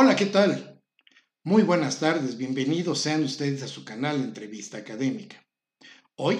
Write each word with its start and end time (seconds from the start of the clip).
Hola, 0.00 0.14
¿qué 0.14 0.26
tal? 0.26 0.80
Muy 1.42 1.64
buenas 1.64 1.98
tardes, 1.98 2.36
bienvenidos 2.36 3.00
sean 3.00 3.24
ustedes 3.24 3.64
a 3.64 3.66
su 3.66 3.84
canal 3.84 4.22
Entrevista 4.22 4.78
Académica. 4.78 5.44
Hoy, 6.14 6.38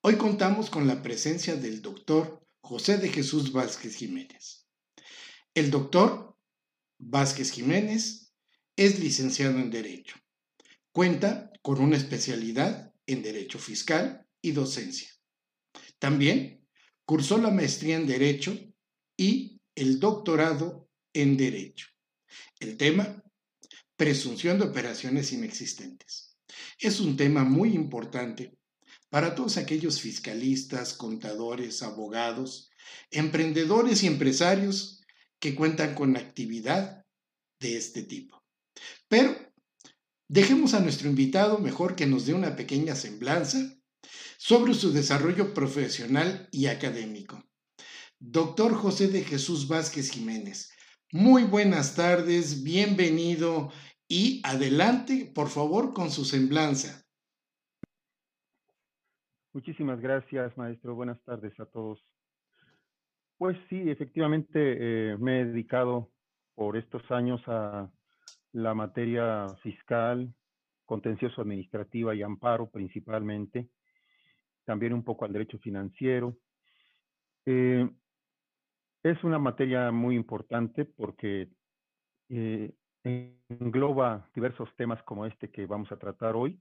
hoy 0.00 0.16
contamos 0.16 0.70
con 0.70 0.88
la 0.88 1.00
presencia 1.00 1.54
del 1.54 1.82
doctor 1.82 2.44
José 2.60 2.98
de 2.98 3.08
Jesús 3.08 3.52
Vázquez 3.52 3.94
Jiménez. 3.94 4.66
El 5.54 5.70
doctor 5.70 6.36
Vázquez 6.98 7.52
Jiménez 7.52 8.32
es 8.74 8.98
licenciado 8.98 9.60
en 9.60 9.70
Derecho. 9.70 10.16
Cuenta 10.90 11.52
con 11.62 11.80
una 11.80 11.96
especialidad 11.96 12.92
en 13.06 13.22
Derecho 13.22 13.60
Fiscal 13.60 14.26
y 14.42 14.50
Docencia. 14.50 15.10
También 16.00 16.66
cursó 17.04 17.38
la 17.38 17.52
maestría 17.52 17.94
en 17.94 18.08
Derecho 18.08 18.58
y 19.16 19.60
el 19.76 20.00
doctorado 20.00 20.88
en 21.12 21.36
Derecho. 21.36 21.86
El 22.60 22.76
tema, 22.76 23.22
presunción 23.96 24.58
de 24.58 24.66
operaciones 24.66 25.32
inexistentes. 25.32 26.36
Es 26.78 27.00
un 27.00 27.16
tema 27.16 27.42
muy 27.42 27.74
importante 27.74 28.54
para 29.08 29.34
todos 29.34 29.56
aquellos 29.56 30.00
fiscalistas, 30.00 30.92
contadores, 30.92 31.82
abogados, 31.82 32.70
emprendedores 33.10 34.02
y 34.02 34.08
empresarios 34.08 35.00
que 35.38 35.54
cuentan 35.54 35.94
con 35.94 36.18
actividad 36.18 37.06
de 37.60 37.78
este 37.78 38.02
tipo. 38.02 38.44
Pero 39.08 39.34
dejemos 40.28 40.74
a 40.74 40.80
nuestro 40.80 41.08
invitado 41.08 41.58
mejor 41.58 41.96
que 41.96 42.06
nos 42.06 42.26
dé 42.26 42.34
una 42.34 42.56
pequeña 42.56 42.94
semblanza 42.94 43.74
sobre 44.36 44.74
su 44.74 44.92
desarrollo 44.92 45.54
profesional 45.54 46.46
y 46.52 46.66
académico. 46.66 47.42
Doctor 48.18 48.74
José 48.74 49.08
de 49.08 49.24
Jesús 49.24 49.66
Vázquez 49.66 50.10
Jiménez, 50.10 50.70
muy 51.12 51.44
buenas 51.44 51.96
tardes, 51.96 52.62
bienvenido 52.62 53.70
y 54.08 54.40
adelante, 54.44 55.30
por 55.34 55.48
favor, 55.48 55.92
con 55.92 56.10
su 56.10 56.24
semblanza. 56.24 57.04
Muchísimas 59.52 60.00
gracias, 60.00 60.56
maestro. 60.56 60.94
Buenas 60.94 61.20
tardes 61.24 61.58
a 61.58 61.66
todos. 61.66 62.04
Pues 63.38 63.56
sí, 63.68 63.90
efectivamente 63.90 64.52
eh, 65.12 65.16
me 65.18 65.40
he 65.40 65.44
dedicado 65.46 66.10
por 66.54 66.76
estos 66.76 67.02
años 67.10 67.40
a 67.46 67.90
la 68.52 68.74
materia 68.74 69.46
fiscal, 69.62 70.32
contencioso 70.84 71.40
administrativa 71.40 72.14
y 72.14 72.22
amparo 72.22 72.70
principalmente, 72.70 73.68
también 74.64 74.92
un 74.92 75.02
poco 75.02 75.24
al 75.24 75.32
derecho 75.32 75.58
financiero. 75.58 76.36
Eh, 77.46 77.88
es 79.02 79.22
una 79.24 79.38
materia 79.38 79.90
muy 79.90 80.14
importante 80.16 80.84
porque 80.84 81.48
eh, 82.28 82.72
engloba 83.04 84.28
diversos 84.34 84.68
temas 84.76 85.02
como 85.04 85.26
este 85.26 85.50
que 85.50 85.66
vamos 85.66 85.90
a 85.90 85.96
tratar 85.96 86.36
hoy 86.36 86.60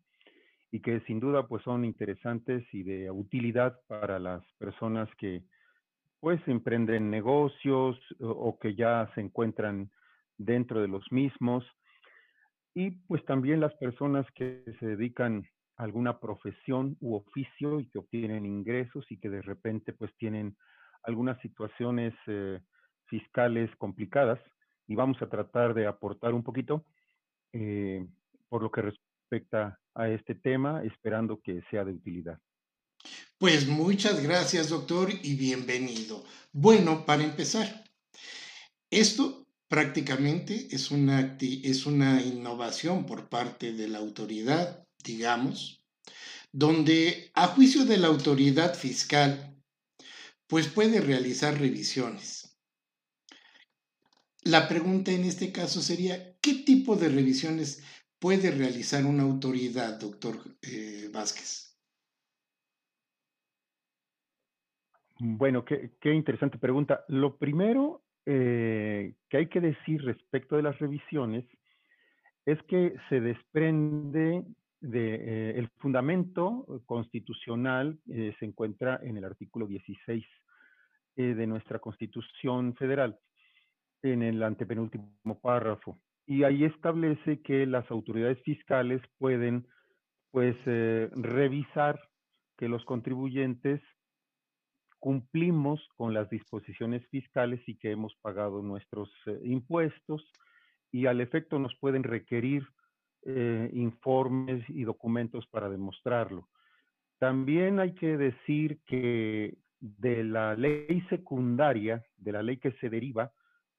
y 0.71 0.79
que 0.81 1.01
sin 1.01 1.19
duda 1.19 1.47
pues 1.47 1.63
son 1.63 1.83
interesantes 1.83 2.63
y 2.73 2.83
de 2.83 3.11
utilidad 3.11 3.79
para 3.87 4.19
las 4.19 4.43
personas 4.57 5.09
que 5.17 5.43
pues 6.19 6.39
emprenden 6.47 7.09
negocios 7.09 7.97
o, 8.19 8.57
que 8.59 8.75
ya 8.75 9.09
se 9.15 9.21
encuentran 9.21 9.89
dentro 10.37 10.81
de 10.81 10.89
los 10.89 11.09
mismos. 11.11 11.65
Y 12.73 12.91
pues 12.91 13.23
también 13.25 13.61
las 13.61 13.73
personas 13.75 14.25
que 14.35 14.63
se 14.79 14.85
dedican 14.85 15.45
a 15.77 15.83
alguna 15.83 16.19
profesión 16.19 16.97
u 16.99 17.15
oficio 17.15 17.79
y 17.79 17.89
que 17.89 17.99
obtienen 17.99 18.45
ingresos 18.45 19.09
y 19.09 19.17
que 19.17 19.29
de 19.29 19.41
repente 19.41 19.93
pues 19.93 20.13
tienen 20.17 20.57
algunas 21.09 21.39
situaciones 21.41 22.13
eh, 22.27 22.59
fiscales 23.07 23.69
complicadas 23.77 24.39
y 24.87 24.95
vamos 24.95 25.21
a 25.21 25.29
tratar 25.29 25.73
de 25.73 25.87
aportar 25.87 26.33
un 26.33 26.43
poquito 26.43 26.85
eh, 27.51 28.05
por 28.47 28.61
lo 28.63 28.71
que 28.71 28.81
respecta 28.83 29.79
a 29.95 30.07
este 30.07 30.35
tema, 30.35 30.83
esperando 30.83 31.41
que 31.41 31.61
sea 31.69 31.83
de 31.83 31.93
utilidad. 31.93 32.39
Pues 33.37 33.67
muchas 33.67 34.21
gracias, 34.21 34.69
doctor, 34.69 35.09
y 35.23 35.35
bienvenido. 35.35 36.23
Bueno, 36.51 37.05
para 37.05 37.23
empezar, 37.23 37.83
esto 38.89 39.47
prácticamente 39.67 40.67
es 40.71 40.91
una, 40.91 41.37
es 41.39 41.85
una 41.85 42.21
innovación 42.21 43.05
por 43.05 43.29
parte 43.29 43.73
de 43.73 43.87
la 43.87 43.99
autoridad, 43.99 44.85
digamos, 45.03 45.83
donde 46.51 47.31
a 47.35 47.47
juicio 47.47 47.85
de 47.85 47.97
la 47.97 48.07
autoridad 48.07 48.73
fiscal 48.75 49.58
pues 50.49 50.67
puede 50.67 50.99
realizar 50.99 51.57
revisiones. 51.57 52.59
La 54.43 54.67
pregunta 54.67 55.11
en 55.11 55.23
este 55.23 55.51
caso 55.51 55.79
sería, 55.81 56.35
¿qué 56.41 56.63
tipo 56.65 56.95
de 56.95 57.09
revisiones 57.09 57.83
puede 58.17 58.49
realizar 58.49 59.05
una 59.05 59.23
autoridad, 59.23 59.99
doctor 59.99 60.37
eh, 60.63 61.09
Vázquez? 61.13 61.77
Bueno, 65.19 65.63
qué, 65.65 66.13
interesante 66.13 66.57
pregunta. 66.57 67.03
Lo 67.09 67.37
primero 67.37 68.01
eh, 68.25 69.13
que 69.29 69.37
hay 69.37 69.49
que 69.49 69.61
decir 69.61 70.01
respecto 70.01 70.55
de 70.55 70.63
las 70.63 70.79
revisiones 70.79 71.45
es 72.45 72.57
que 72.63 72.95
se 73.09 73.19
desprende 73.19 74.43
eh, 74.81 75.53
el 75.57 75.67
fundamento 75.79 76.65
constitucional 76.85 77.99
eh, 78.09 78.33
se 78.39 78.45
encuentra 78.45 78.99
en 79.03 79.17
el 79.17 79.25
artículo 79.25 79.67
16 79.67 80.25
eh, 81.17 81.23
de 81.23 81.47
nuestra 81.47 81.79
Constitución 81.79 82.75
Federal, 82.75 83.19
en 84.01 84.23
el 84.23 84.41
antepenúltimo 84.41 85.39
párrafo. 85.41 85.99
Y 86.25 86.43
ahí 86.43 86.63
establece 86.63 87.41
que 87.41 87.65
las 87.65 87.89
autoridades 87.91 88.41
fiscales 88.43 89.01
pueden, 89.17 89.67
pues, 90.31 90.55
revisar 90.65 91.99
que 92.55 92.69
los 92.69 92.85
contribuyentes 92.85 93.81
cumplimos 94.99 95.81
con 95.95 96.13
las 96.13 96.29
disposiciones 96.29 97.05
fiscales 97.07 97.61
y 97.67 97.77
que 97.77 97.91
hemos 97.91 98.15
pagado 98.21 98.61
nuestros 98.61 99.09
impuestos 99.43 100.31
y 100.91 101.07
al 101.07 101.19
efecto 101.19 101.57
nos 101.57 101.75
pueden 101.79 102.03
requerir 102.03 102.67
eh, 103.25 103.69
informes 103.73 104.63
y 104.69 104.83
documentos 104.83 105.47
para 105.47 105.69
demostrarlo. 105.69 106.47
También 107.19 107.79
hay 107.79 107.93
que 107.93 108.17
decir 108.17 108.79
que 108.85 109.57
de 109.79 110.23
la 110.23 110.55
ley 110.55 111.01
secundaria, 111.09 112.03
de 112.17 112.31
la 112.31 112.43
ley 112.43 112.57
que 112.57 112.71
se 112.73 112.89
deriva 112.89 113.31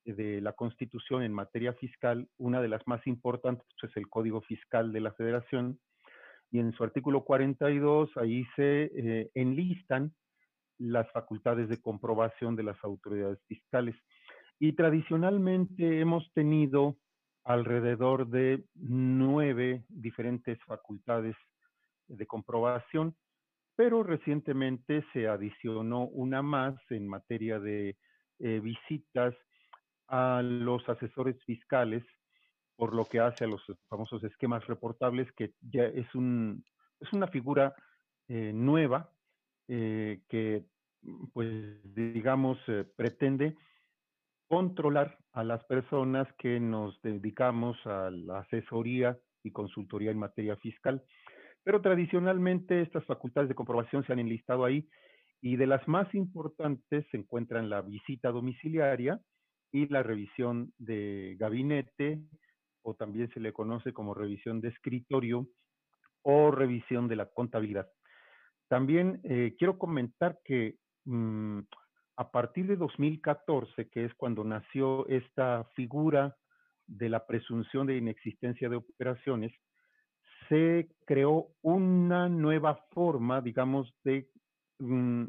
de 0.05 0.41
la 0.41 0.53
Constitución 0.53 1.23
en 1.23 1.33
materia 1.33 1.73
fiscal, 1.75 2.29
una 2.39 2.61
de 2.61 2.69
las 2.69 2.87
más 2.87 3.07
importantes 3.07 3.67
es 3.83 3.97
el 3.97 4.09
Código 4.09 4.41
Fiscal 4.43 4.93
de 4.93 5.01
la 5.01 5.13
Federación, 5.13 5.79
y 6.51 6.59
en 6.59 6.73
su 6.73 6.83
artículo 6.83 7.25
42 7.25 8.11
ahí 8.17 8.45
se 8.57 8.91
eh, 8.95 9.31
enlistan 9.35 10.13
las 10.79 11.11
facultades 11.13 11.69
de 11.69 11.81
comprobación 11.81 12.57
de 12.57 12.65
las 12.65 12.83
autoridades 12.83 13.39
fiscales. 13.47 13.95
Y 14.59 14.73
tradicionalmente 14.73 16.01
hemos 16.01 16.31
tenido 16.33 16.97
alrededor 17.45 18.29
de 18.29 18.65
nueve 18.75 19.85
diferentes 19.89 20.59
facultades 20.65 21.37
de 22.09 22.27
comprobación, 22.27 23.17
pero 23.77 24.03
recientemente 24.03 25.05
se 25.13 25.29
adicionó 25.29 26.05
una 26.05 26.43
más 26.43 26.75
en 26.91 27.09
materia 27.09 27.59
de 27.59 27.97
eh, 28.39 28.61
visitas 28.61 29.35
a 30.09 30.43
los 30.43 30.87
asesores 30.89 31.43
fiscales, 31.45 32.05
por 32.77 32.95
lo 32.95 33.05
que 33.05 33.21
hace 33.21 33.45
a 33.45 33.49
los 33.49 33.63
famosos 33.89 34.23
esquemas 34.25 34.67
reportables, 34.67 35.31
que 35.33 35.53
ya 35.61 35.85
es, 35.85 36.13
un, 36.15 36.65
es 36.99 37.13
una 37.13 37.29
figura 37.29 37.75
eh, 38.29 38.53
nueva 38.53 39.11
eh, 39.69 40.21
que, 40.29 40.65
pues, 41.33 41.81
digamos, 41.95 42.59
pretende 42.97 43.57
controlar 44.51 45.17
a 45.33 45.45
las 45.45 45.65
personas 45.67 46.27
que 46.37 46.59
nos 46.59 47.01
dedicamos 47.03 47.79
a 47.87 48.11
la 48.11 48.41
asesoría 48.41 49.17
y 49.45 49.53
consultoría 49.53 50.11
en 50.11 50.19
materia 50.19 50.57
fiscal. 50.57 51.05
Pero 51.63 51.81
tradicionalmente 51.81 52.83
estas 52.83 53.05
facultades 53.05 53.49
de 53.49 53.55
comprobación 53.55 54.05
se 54.05 54.13
han 54.13 54.19
enlistado 54.19 54.65
ahí 54.65 54.89
y 55.41 55.55
de 55.55 55.69
las 55.69 55.87
más 55.87 56.13
importantes 56.17 57.07
se 57.13 57.17
encuentran 57.17 57.71
la 57.71 57.81
visita 57.81 58.33
domiciliaria 58.33 59.21
y 59.71 59.87
la 59.87 60.03
revisión 60.03 60.73
de 60.79 61.37
gabinete, 61.39 62.21
o 62.83 62.95
también 62.95 63.31
se 63.33 63.39
le 63.39 63.53
conoce 63.53 63.93
como 63.93 64.15
revisión 64.15 64.61
de 64.61 64.71
escritorio 64.71 65.47
o 66.23 66.51
revisión 66.51 67.07
de 67.07 67.15
la 67.15 67.27
contabilidad. 67.27 67.89
También 68.69 69.21
eh, 69.23 69.55
quiero 69.57 69.79
comentar 69.79 70.41
que 70.45 70.75
mm, 71.05 71.61
a 72.17 72.31
partir 72.31 72.67
de 72.67 72.77
2014, 72.77 73.89
que 73.89 74.05
es 74.05 74.15
cuando 74.15 74.45
nació 74.45 75.07
esta 75.09 75.65
figura 75.75 76.37
de 76.87 77.09
la 77.09 77.27
presunción 77.27 77.87
de 77.87 77.97
inexistencia 77.97 78.69
de 78.69 78.77
operaciones, 78.77 79.53
se 80.49 80.89
creó 81.07 81.49
una 81.63 82.29
nueva 82.29 82.77
forma, 82.91 83.41
digamos, 83.41 83.93
de 84.05 84.29
mm, 84.79 85.25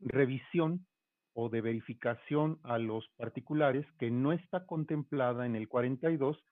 revisión 0.00 0.86
o 1.32 1.48
de 1.48 1.60
verificación 1.60 2.58
a 2.62 2.78
los 2.78 3.08
particulares 3.16 3.86
que 3.98 4.10
no 4.10 4.32
está 4.32 4.66
contemplada 4.66 5.46
en 5.46 5.56
el 5.56 5.68
42 5.68 6.42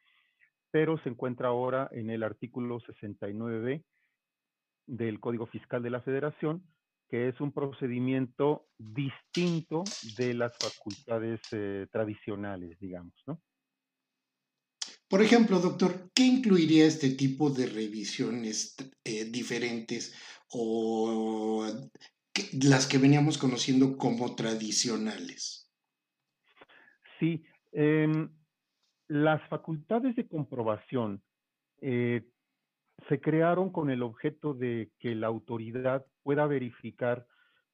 pero 0.77 0.99
se 0.99 1.09
encuentra 1.09 1.49
ahora 1.49 1.89
en 1.93 2.11
el 2.11 2.23
artículo 2.23 2.81
69 2.81 3.83
del 4.87 5.21
Código 5.21 5.47
Fiscal 5.47 5.83
de 5.83 5.89
la 5.89 6.03
Federación, 6.03 6.63
que 7.09 7.29
es 7.29 7.41
un 7.41 7.53
procedimiento 7.53 8.69
distinto 8.79 9.85
de 10.17 10.35
las 10.35 10.53
facultades 10.59 11.41
eh, 11.53 11.87
tradicionales, 11.91 12.79
digamos, 12.81 13.15
¿no? 13.27 13.41
Por 15.09 15.23
ejemplo, 15.23 15.61
doctor, 15.61 16.11
¿qué 16.13 16.25
incluiría 16.25 16.85
este 16.85 17.11
tipo 17.11 17.51
de 17.51 17.67
revisiones 17.67 18.75
eh, 19.05 19.25
diferentes 19.27 20.15
o 20.51 21.65
las 22.63 22.87
que 22.87 22.99
veníamos 22.99 23.39
conociendo 23.39 23.97
como 23.97 24.35
tradicionales? 24.35 25.71
Sí, 27.21 27.45
em, 27.73 28.29
las 29.07 29.49
facultades 29.49 30.17
de 30.17 30.27
comprobación 30.27 31.23
eh, 31.81 32.29
se 33.09 33.21
crearon 33.21 33.71
con 33.71 33.91
el 33.91 34.03
objeto 34.03 34.55
de 34.55 34.91
que 34.99 35.15
la 35.15 35.27
autoridad 35.27 36.07
pueda 36.23 36.47
verificar 36.47 37.27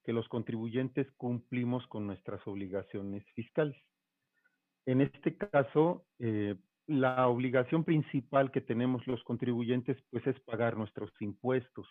que 0.04 0.12
los 0.12 0.28
contribuyentes 0.28 1.10
cumplimos 1.12 1.86
con 1.86 2.06
nuestras 2.06 2.46
obligaciones 2.46 3.24
fiscales. 3.34 3.76
En 4.84 5.00
este 5.00 5.36
caso, 5.36 6.04
eh, 6.18 6.56
la 6.86 7.28
obligación 7.28 7.84
principal 7.84 8.50
que 8.50 8.60
tenemos 8.60 9.06
los 9.06 9.22
contribuyentes 9.22 9.96
pues 10.10 10.26
es 10.26 10.38
pagar 10.40 10.76
nuestros 10.76 11.10
impuestos, 11.20 11.86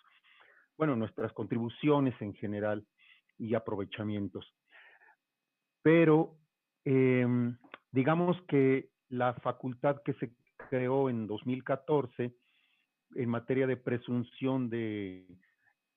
bueno, 0.77 0.95
nuestras 0.95 1.31
contribuciones 1.33 2.19
en 2.21 2.33
general 2.33 2.85
y 3.37 3.55
aprovechamientos. 3.55 4.45
Pero 5.81 6.37
em, 6.83 7.57
digamos 7.91 8.39
que 8.47 8.89
la 9.09 9.33
facultad 9.35 10.01
que 10.03 10.13
se 10.15 10.33
creó 10.69 11.09
en 11.09 11.27
2014 11.27 12.35
en 13.15 13.29
materia 13.29 13.67
de 13.67 13.77
presunción 13.77 14.69
de 14.69 15.25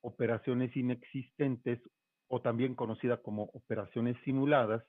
operaciones 0.01 0.75
inexistentes 0.75 1.79
o 2.27 2.41
también 2.41 2.75
conocida 2.75 3.21
como 3.21 3.43
operaciones 3.53 4.17
simuladas, 4.23 4.83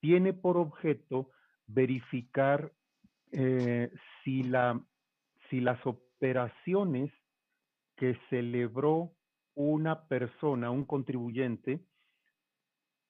tiene 0.00 0.32
por 0.32 0.56
objeto 0.56 1.30
verificar 1.66 2.72
eh, 3.30 3.90
si, 4.22 4.42
la, 4.42 4.80
si 5.48 5.60
las 5.60 5.84
operaciones 5.86 7.10
que 7.96 8.18
celebró 8.30 9.12
una 9.54 10.06
persona, 10.08 10.70
un 10.70 10.84
contribuyente, 10.84 11.84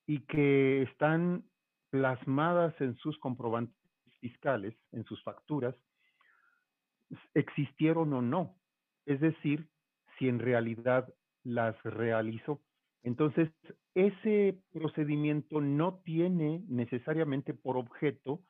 y 0.06 0.20
que 0.26 0.82
están 0.82 1.44
plasmadas 1.90 2.78
en 2.80 2.96
sus 2.96 3.18
comprobantes 3.18 3.76
fiscales, 4.20 4.74
en 4.92 5.04
sus 5.04 5.22
facturas, 5.22 5.74
existieron 7.34 8.12
o 8.12 8.22
no. 8.22 8.56
Es 9.06 9.20
decir, 9.20 9.68
si 10.18 10.28
en 10.28 10.38
realidad 10.38 11.12
las 11.44 11.80
realizó. 11.82 12.60
Entonces, 13.02 13.50
ese 13.94 14.58
procedimiento 14.72 15.60
no 15.60 16.00
tiene 16.04 16.62
necesariamente 16.68 17.52
por 17.52 17.76
objeto 17.76 18.42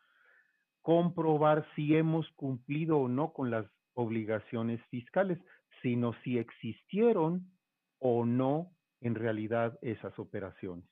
comprobar 0.82 1.66
si 1.74 1.96
hemos 1.96 2.28
cumplido 2.32 2.98
o 2.98 3.08
no 3.08 3.32
con 3.32 3.50
las 3.50 3.66
obligaciones 3.94 4.80
fiscales, 4.90 5.38
sino 5.80 6.12
si 6.22 6.38
existieron 6.38 7.50
o 7.98 8.24
no 8.24 8.72
en 9.00 9.14
realidad 9.14 9.78
esas 9.80 10.16
operaciones. 10.18 10.84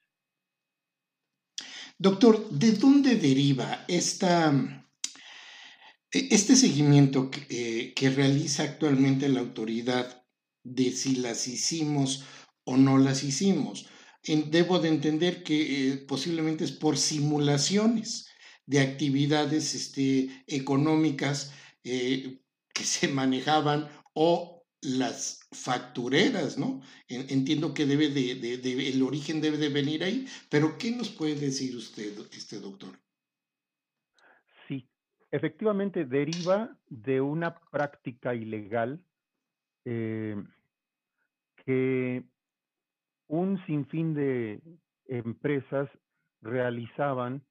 Doctor, 1.98 2.48
¿de 2.48 2.72
dónde 2.72 3.16
deriva 3.16 3.84
esta, 3.86 4.52
este 6.12 6.56
seguimiento 6.56 7.30
que, 7.30 7.94
eh, 7.96 8.10
realiza 8.10 8.64
actualmente 8.64 9.28
la 9.28 9.40
autoridad 9.40 10.24
de 10.64 10.90
si 10.92 11.16
las 11.16 11.46
hicimos 11.46 12.24
o 12.64 12.76
no 12.76 12.98
las 12.98 13.22
hicimos? 13.22 13.86
debo 14.50 14.78
de 14.80 14.88
entender 14.88 15.42
que 15.42 15.92
eh, 15.92 15.96
posiblemente 15.96 16.64
es 16.64 16.72
por 16.72 16.98
simulaciones 16.98 18.26
de 18.66 18.80
actividades 18.80 19.74
este, 19.74 20.28
económicas 20.46 21.52
eh, 21.84 22.40
que 22.74 22.84
se 22.84 23.08
manejaban 23.08 23.88
o 24.12 24.66
las 24.82 25.40
factureras, 25.52 26.58
¿no? 26.58 26.82
Entiendo 27.08 27.74
que 27.74 27.86
debe 27.86 28.08
de, 28.08 28.88
el 28.88 29.02
origen 29.02 29.40
debe 29.40 29.58
de 29.58 29.68
venir 29.68 30.04
ahí, 30.04 30.26
pero 30.48 30.78
¿qué 30.78 30.90
nos 30.90 31.10
puede 31.10 31.34
decir 31.34 31.76
usted, 31.76 32.12
este 32.32 32.60
doctor? 32.60 32.98
Efectivamente 35.32 36.04
deriva 36.04 36.76
de 36.88 37.20
una 37.20 37.54
práctica 37.54 38.34
ilegal 38.34 39.00
eh, 39.84 40.36
que 41.64 42.24
un 43.28 43.64
sinfín 43.66 44.12
de 44.14 44.60
empresas 45.06 45.88
realizaban 46.42 47.44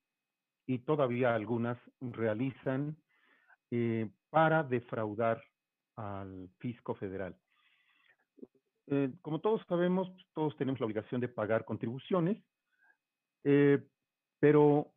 y 0.67 0.79
todavía 0.79 1.33
algunas 1.33 1.77
realizan 2.01 2.97
eh, 3.71 4.09
para 4.29 4.63
defraudar 4.63 5.41
al 5.95 6.49
fisco 6.59 6.95
federal. 6.95 7.37
Eh, 8.87 9.13
como 9.21 9.39
todos 9.39 9.61
sabemos, 9.69 10.11
todos 10.33 10.57
tenemos 10.57 10.81
la 10.81 10.85
obligación 10.85 11.21
de 11.21 11.29
pagar 11.29 11.63
contribuciones, 11.63 12.43
pero 14.39 14.93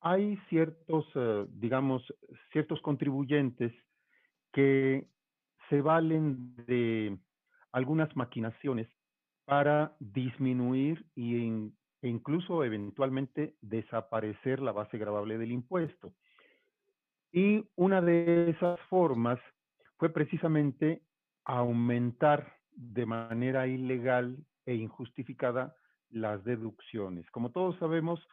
hay 0.00 0.36
ciertos, 0.48 1.06
digamos, 1.50 2.02
ciertos 2.52 2.80
contribuyentes 2.82 3.72
que 4.52 5.06
se 5.68 5.80
valen 5.80 6.54
de 6.66 7.18
algunas 7.72 8.14
maquinaciones 8.16 8.88
para 9.44 9.94
disminuir 10.00 11.04
e 11.14 12.08
incluso 12.08 12.64
eventualmente 12.64 13.54
desaparecer 13.60 14.60
la 14.60 14.72
base 14.72 14.98
gravable 14.98 15.38
del 15.38 15.52
impuesto. 15.52 16.12
Y 17.32 17.64
una 17.76 18.00
de 18.00 18.50
esas 18.50 18.80
formas 18.88 19.38
fue 19.98 20.10
precisamente 20.10 21.02
aumentar 21.44 22.54
de 22.72 23.06
manera 23.06 23.66
ilegal 23.66 24.36
e 24.64 24.74
injustificada 24.74 25.74
las 26.10 26.44
deducciones. 26.44 27.30
Como 27.30 27.50
todos 27.50 27.76
sabemos, 27.78 28.26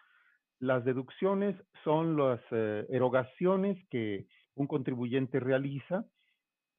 las 0.60 0.86
deducciones 0.86 1.56
son 1.84 2.16
las 2.16 2.40
eh, 2.52 2.86
erogaciones 2.90 3.78
que 3.90 4.28
un 4.56 4.68
contribuyente 4.68 5.40
realiza 5.40 6.06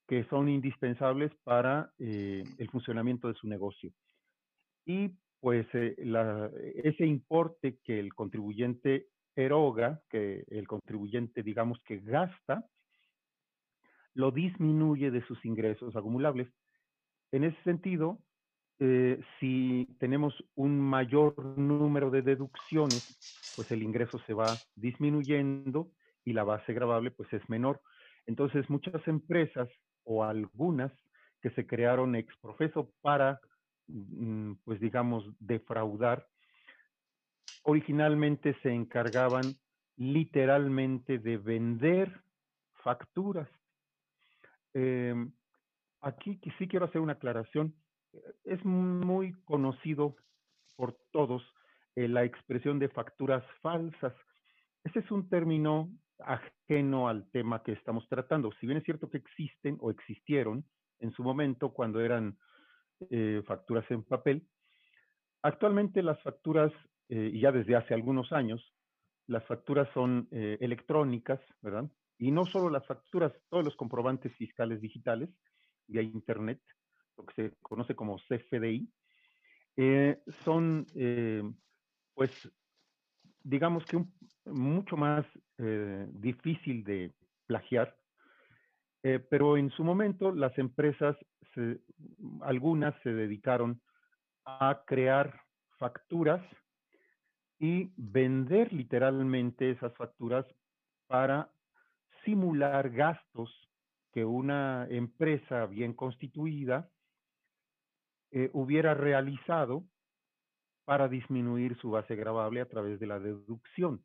que 0.06 0.24
son 0.24 0.48
indispensables 0.48 1.32
para 1.44 1.92
eh, 1.98 2.44
el 2.58 2.70
funcionamiento 2.70 3.28
de 3.28 3.34
su 3.34 3.48
negocio. 3.48 3.90
Y 4.84 5.10
pues 5.40 5.66
eh, 5.74 5.94
ese 6.84 7.06
importe 7.06 7.78
que 7.84 7.98
el 7.98 8.14
contribuyente 8.14 9.06
eroga, 9.34 10.00
que 10.08 10.44
el 10.48 10.66
contribuyente 10.68 11.42
digamos 11.42 11.78
que 11.84 11.98
gasta, 12.00 12.66
lo 14.14 14.30
disminuye 14.30 15.10
de 15.10 15.24
sus 15.26 15.44
ingresos 15.44 15.96
acumulables. 15.96 16.48
En 17.32 17.44
ese 17.44 17.60
sentido, 17.64 18.18
eh, 18.80 19.20
si 19.38 19.88
tenemos 19.98 20.34
un 20.54 20.80
mayor 20.80 21.58
número 21.58 22.10
de 22.10 22.22
deducciones, 22.22 23.02
pues 23.54 23.70
el 23.70 23.82
ingreso 23.82 24.18
se 24.26 24.34
va 24.34 24.62
disminuyendo 24.74 25.90
y 26.24 26.32
la 26.32 26.44
base 26.44 26.72
gravable 26.72 27.10
pues 27.10 27.32
es 27.32 27.48
menor. 27.48 27.80
Entonces 28.26 28.68
muchas 28.68 29.06
empresas 29.06 29.68
o 30.04 30.24
algunas 30.24 30.92
que 31.40 31.50
se 31.50 31.66
crearon 31.66 32.14
ex 32.14 32.34
profeso 32.40 32.90
para 33.02 33.40
Mm, 33.86 34.54
pues 34.64 34.80
digamos, 34.80 35.24
defraudar, 35.38 36.26
originalmente 37.62 38.56
se 38.62 38.70
encargaban 38.70 39.58
literalmente 39.96 41.18
de 41.18 41.36
vender 41.36 42.22
facturas. 42.82 43.48
Em, 44.72 45.32
aquí 46.00 46.40
sí 46.58 46.68
quiero 46.68 46.86
hacer 46.86 47.00
una 47.00 47.14
aclaración. 47.14 47.74
Es 48.44 48.64
muy 48.64 49.32
conocido 49.44 50.16
por 50.76 50.96
todos 51.12 51.42
eh, 51.96 52.08
la 52.08 52.24
expresión 52.24 52.78
de 52.78 52.88
facturas 52.88 53.44
falsas. 53.60 54.14
Ese 54.82 55.00
es 55.00 55.10
un 55.10 55.28
término 55.28 55.90
ajeno 56.18 57.08
al 57.08 57.30
tema 57.30 57.62
que 57.62 57.72
estamos 57.72 58.08
tratando. 58.08 58.50
Si 58.60 58.66
bien 58.66 58.78
es 58.78 58.84
cierto 58.84 59.08
que 59.10 59.18
existen 59.18 59.76
o 59.80 59.90
existieron 59.90 60.64
en 61.00 61.12
su 61.12 61.22
momento 61.22 61.72
cuando 61.72 62.00
eran 62.00 62.36
eh, 63.10 63.42
facturas 63.46 63.88
en 63.90 64.02
papel. 64.04 64.46
Actualmente 65.42 66.02
las 66.02 66.20
facturas, 66.22 66.72
eh, 67.08 67.30
y 67.32 67.40
ya 67.40 67.52
desde 67.52 67.76
hace 67.76 67.94
algunos 67.94 68.32
años, 68.32 68.74
las 69.26 69.44
facturas 69.46 69.88
son 69.94 70.28
electrónicas, 70.30 71.40
¿verdad? 71.62 71.90
Y 72.18 72.30
no 72.30 72.44
solo 72.44 72.68
las 72.68 72.86
facturas, 72.86 73.32
todos 73.48 73.64
los 73.64 73.74
comprobantes 73.74 74.34
fiscales 74.36 74.82
digitales 74.82 75.30
vía 75.86 76.02
Internet, 76.02 76.60
lo 77.16 77.26
que 77.26 77.34
se 77.34 77.56
conoce 77.62 77.94
como 77.94 78.18
CFDI, 78.18 78.88
son, 80.44 80.86
pues, 82.14 82.50
digamos 83.42 83.84
que 83.86 84.04
mucho 84.46 84.96
más 84.96 85.26
difícil 86.12 86.84
de 86.84 87.12
plagiar 87.46 87.96
Eh, 89.06 89.18
pero 89.18 89.58
en 89.58 89.70
su 89.70 89.84
momento 89.84 90.32
las 90.34 90.56
empresas, 90.58 91.14
algunas 92.40 92.94
se 93.02 93.12
dedicaron 93.12 93.82
a 94.46 94.82
crear 94.86 95.42
facturas 95.78 96.42
y 97.58 97.92
vender 97.96 98.72
literalmente 98.72 99.70
esas 99.70 99.94
facturas 99.96 100.46
para 101.06 101.52
simular 102.24 102.90
gastos 102.90 103.50
que 104.12 104.24
una 104.24 104.86
empresa 104.88 105.66
bien 105.66 105.92
constituida 105.92 106.90
eh, 108.36 108.50
hubiera 108.52 108.94
realizado 108.94 109.84
para 110.84 111.06
disminuir 111.06 111.78
su 111.78 111.92
base 111.92 112.16
gravable 112.16 112.60
a 112.60 112.68
través 112.68 112.98
de 112.98 113.06
la 113.06 113.20
deducción 113.20 114.02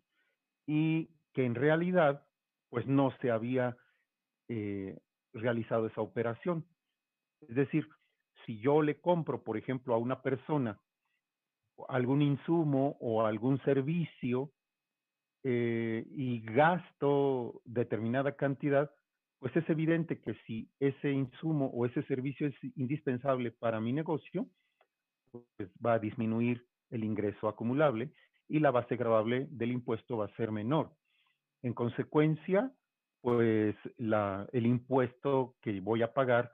y 0.67 1.09
que 1.33 1.45
en 1.45 1.55
realidad 1.55 2.27
pues 2.69 2.85
no 2.85 3.09
se 3.21 3.31
había 3.31 3.75
eh, 4.47 4.99
realizado 5.33 5.87
esa 5.87 6.01
operación. 6.01 6.63
Es 7.41 7.55
decir, 7.55 7.89
si 8.45 8.59
yo 8.59 8.83
le 8.83 9.01
compro, 9.01 9.43
por 9.43 9.57
ejemplo, 9.57 9.95
a 9.95 9.97
una 9.97 10.21
persona 10.21 10.79
algún 11.87 12.21
insumo 12.21 12.97
o 12.99 13.25
algún 13.25 13.59
servicio 13.63 14.51
eh, 15.43 16.05
y 16.11 16.41
gasto 16.41 17.63
determinada 17.65 18.35
cantidad, 18.35 18.91
pues 19.39 19.55
es 19.55 19.69
evidente 19.69 20.19
que 20.19 20.35
si 20.45 20.69
ese 20.79 21.11
insumo 21.11 21.67
o 21.67 21.85
ese 21.85 22.03
servicio 22.03 22.47
es 22.47 22.55
indispensable 22.75 23.51
para 23.51 23.79
mi 23.79 23.93
negocio, 23.93 24.47
pues 25.31 25.69
va 25.83 25.93
a 25.93 25.99
disminuir 25.99 26.65
el 26.89 27.03
ingreso 27.03 27.47
acumulable 27.47 28.11
y 28.47 28.59
la 28.59 28.71
base 28.71 28.97
gravable 28.97 29.47
del 29.51 29.71
impuesto 29.71 30.17
va 30.17 30.25
a 30.25 30.35
ser 30.35 30.51
menor. 30.51 30.91
En 31.61 31.73
consecuencia, 31.73 32.71
pues 33.21 33.75
el 33.97 34.65
impuesto 34.65 35.55
que 35.61 35.79
voy 35.79 36.01
a 36.01 36.13
pagar, 36.13 36.51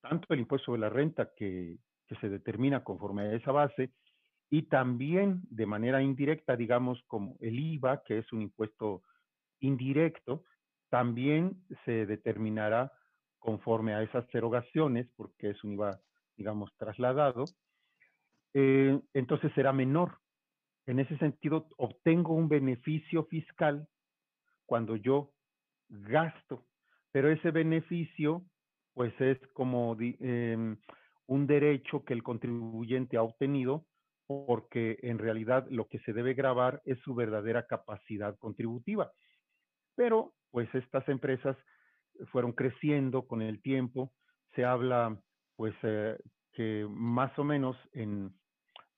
tanto 0.00 0.32
el 0.32 0.40
impuesto 0.40 0.72
de 0.72 0.78
la 0.78 0.88
renta 0.88 1.32
que 1.36 1.78
se 2.20 2.28
determina 2.28 2.84
conforme 2.84 3.22
a 3.22 3.34
esa 3.34 3.52
base, 3.52 3.92
y 4.50 4.62
también 4.64 5.40
de 5.48 5.64
manera 5.64 6.02
indirecta, 6.02 6.56
digamos, 6.56 7.02
como 7.06 7.36
el 7.40 7.58
IVA, 7.58 8.02
que 8.04 8.18
es 8.18 8.32
un 8.32 8.42
impuesto 8.42 9.02
indirecto, 9.60 10.44
también 10.92 11.56
se 11.86 12.04
determinará 12.04 12.92
conforme 13.38 13.94
a 13.94 14.02
esas 14.02 14.26
erogaciones, 14.34 15.08
porque 15.16 15.48
es 15.48 15.64
un 15.64 15.72
IVA, 15.72 15.98
digamos, 16.36 16.70
trasladado, 16.76 17.46
eh, 18.52 19.00
entonces 19.14 19.50
será 19.54 19.72
menor. 19.72 20.18
En 20.84 20.98
ese 20.98 21.16
sentido, 21.16 21.66
obtengo 21.78 22.34
un 22.34 22.50
beneficio 22.50 23.24
fiscal 23.24 23.88
cuando 24.66 24.96
yo 24.96 25.32
gasto, 25.88 26.66
pero 27.10 27.30
ese 27.30 27.52
beneficio, 27.52 28.44
pues 28.92 29.18
es 29.18 29.38
como 29.54 29.96
em, 29.98 30.76
un 31.26 31.46
derecho 31.46 32.04
que 32.04 32.12
el 32.12 32.22
contribuyente 32.22 33.16
ha 33.16 33.22
obtenido 33.22 33.86
porque 34.26 34.98
en 35.00 35.18
realidad 35.18 35.66
lo 35.70 35.88
que 35.88 36.00
se 36.00 36.12
debe 36.12 36.34
grabar 36.34 36.82
es 36.84 36.98
su 36.98 37.14
verdadera 37.14 37.66
capacidad 37.66 38.36
contributiva. 38.36 39.10
Pero 39.94 40.34
pues 40.52 40.72
estas 40.74 41.08
empresas 41.08 41.56
fueron 42.30 42.52
creciendo 42.52 43.26
con 43.26 43.42
el 43.42 43.60
tiempo. 43.60 44.12
Se 44.54 44.64
habla 44.64 45.18
pues 45.56 45.74
eh, 45.82 46.16
que 46.52 46.86
más 46.88 47.36
o 47.38 47.44
menos 47.44 47.76
en 47.92 48.32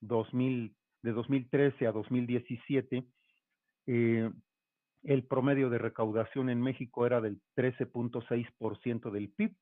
2000, 0.01 0.75
de 1.01 1.11
2013 1.11 1.87
a 1.87 1.91
2017, 1.91 3.07
eh, 3.87 4.31
el 5.03 5.23
promedio 5.23 5.69
de 5.69 5.77
recaudación 5.77 6.49
en 6.49 6.61
México 6.61 7.05
era 7.05 7.21
del 7.21 7.39
13.6% 7.55 9.11
del 9.11 9.29
PIB, 9.29 9.55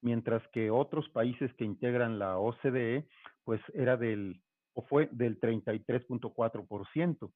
mientras 0.00 0.46
que 0.48 0.70
otros 0.70 1.08
países 1.10 1.52
que 1.54 1.64
integran 1.64 2.18
la 2.18 2.38
OCDE, 2.38 3.08
pues 3.44 3.60
era 3.74 3.96
del, 3.96 4.40
o 4.74 4.82
fue 4.82 5.08
del 5.12 5.40
33.4%. 5.40 7.32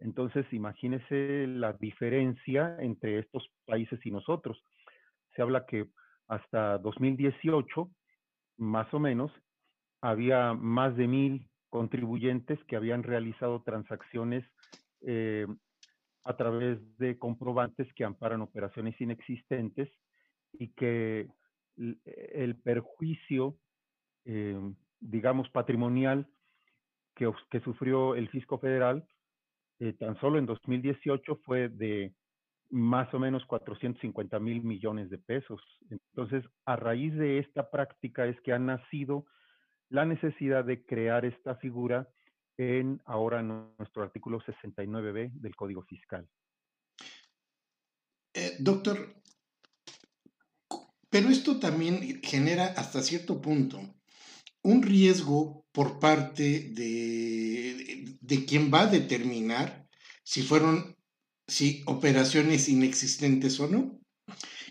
Entonces, 0.00 0.46
imagínese 0.52 1.46
la 1.46 1.72
diferencia 1.72 2.76
entre 2.80 3.18
estos 3.18 3.50
países 3.64 4.04
y 4.04 4.10
nosotros. 4.10 4.62
Se 5.34 5.42
habla 5.42 5.66
que 5.66 5.88
hasta 6.28 6.78
2018, 6.78 7.90
más 8.58 8.92
o 8.92 8.98
menos, 8.98 9.32
había 10.00 10.54
más 10.54 10.96
de 10.96 11.06
mil 11.06 11.48
contribuyentes 11.70 12.62
que 12.64 12.76
habían 12.76 13.02
realizado 13.02 13.62
transacciones 13.62 14.44
eh, 15.02 15.46
a 16.24 16.36
través 16.36 16.78
de 16.98 17.18
comprobantes 17.18 17.92
que 17.94 18.04
amparan 18.04 18.40
operaciones 18.40 19.00
inexistentes 19.00 19.88
y 20.52 20.68
que 20.68 21.28
el 21.76 22.56
perjuicio, 22.56 23.58
eh, 24.24 24.58
digamos, 25.00 25.48
patrimonial 25.50 26.26
que, 27.14 27.30
que, 27.50 27.60
sufrió 27.60 28.14
el 28.14 28.28
fisco 28.30 28.58
federal 28.58 29.06
eh, 29.80 29.92
tan 29.92 30.18
solo 30.20 30.38
en 30.38 30.46
2018 30.46 31.40
fue 31.44 31.68
de 31.68 32.14
más 32.70 33.12
o 33.14 33.18
menos 33.18 33.44
450 33.46 34.38
mil 34.40 34.62
millones 34.62 35.10
de 35.10 35.18
pesos. 35.18 35.60
Entonces, 35.90 36.44
a 36.64 36.76
raíz 36.76 37.14
de 37.14 37.38
esta 37.38 37.70
práctica 37.70 38.26
es 38.26 38.40
que 38.40 38.52
ha 38.52 38.58
nacido 38.58 39.26
la 39.88 40.04
necesidad 40.04 40.64
de 40.64 40.84
crear 40.84 41.24
esta 41.24 41.56
figura 41.56 42.08
en 42.56 43.00
ahora 43.04 43.42
nuestro 43.42 44.02
artículo 44.02 44.40
69b 44.40 45.32
del 45.32 45.54
Código 45.54 45.82
Fiscal. 45.82 46.26
Eh, 48.34 48.56
doctor, 48.58 49.14
pero 51.08 51.28
esto 51.28 51.58
también 51.60 52.20
genera 52.22 52.66
hasta 52.76 53.02
cierto 53.02 53.40
punto 53.40 53.80
un 54.62 54.82
riesgo 54.82 55.65
por 55.76 55.98
parte 55.98 56.70
de, 56.70 58.16
de, 58.22 58.44
quien 58.46 58.72
va 58.72 58.84
a 58.84 58.86
determinar 58.86 59.86
si 60.24 60.40
fueron 60.40 60.96
si 61.46 61.82
operaciones 61.84 62.70
inexistentes 62.70 63.60
o 63.60 63.68
no. 63.68 64.00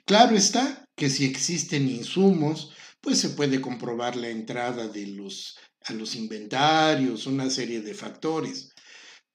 Claro 0.06 0.36
está 0.36 0.84
que 0.96 1.12
si 1.12 1.26
existen 1.26 1.88
insumos, 1.88 2.74
pues 3.02 3.20
se 3.20 3.30
puede 3.30 3.62
comprobar 3.62 4.16
la 4.16 4.30
entrada 4.30 4.88
de 4.88 5.06
los, 5.06 5.60
a 5.82 5.94
los 5.94 6.16
inventarios, 6.16 7.28
una 7.28 7.52
serie 7.52 7.82
de 7.82 7.94
factores. 7.94 8.72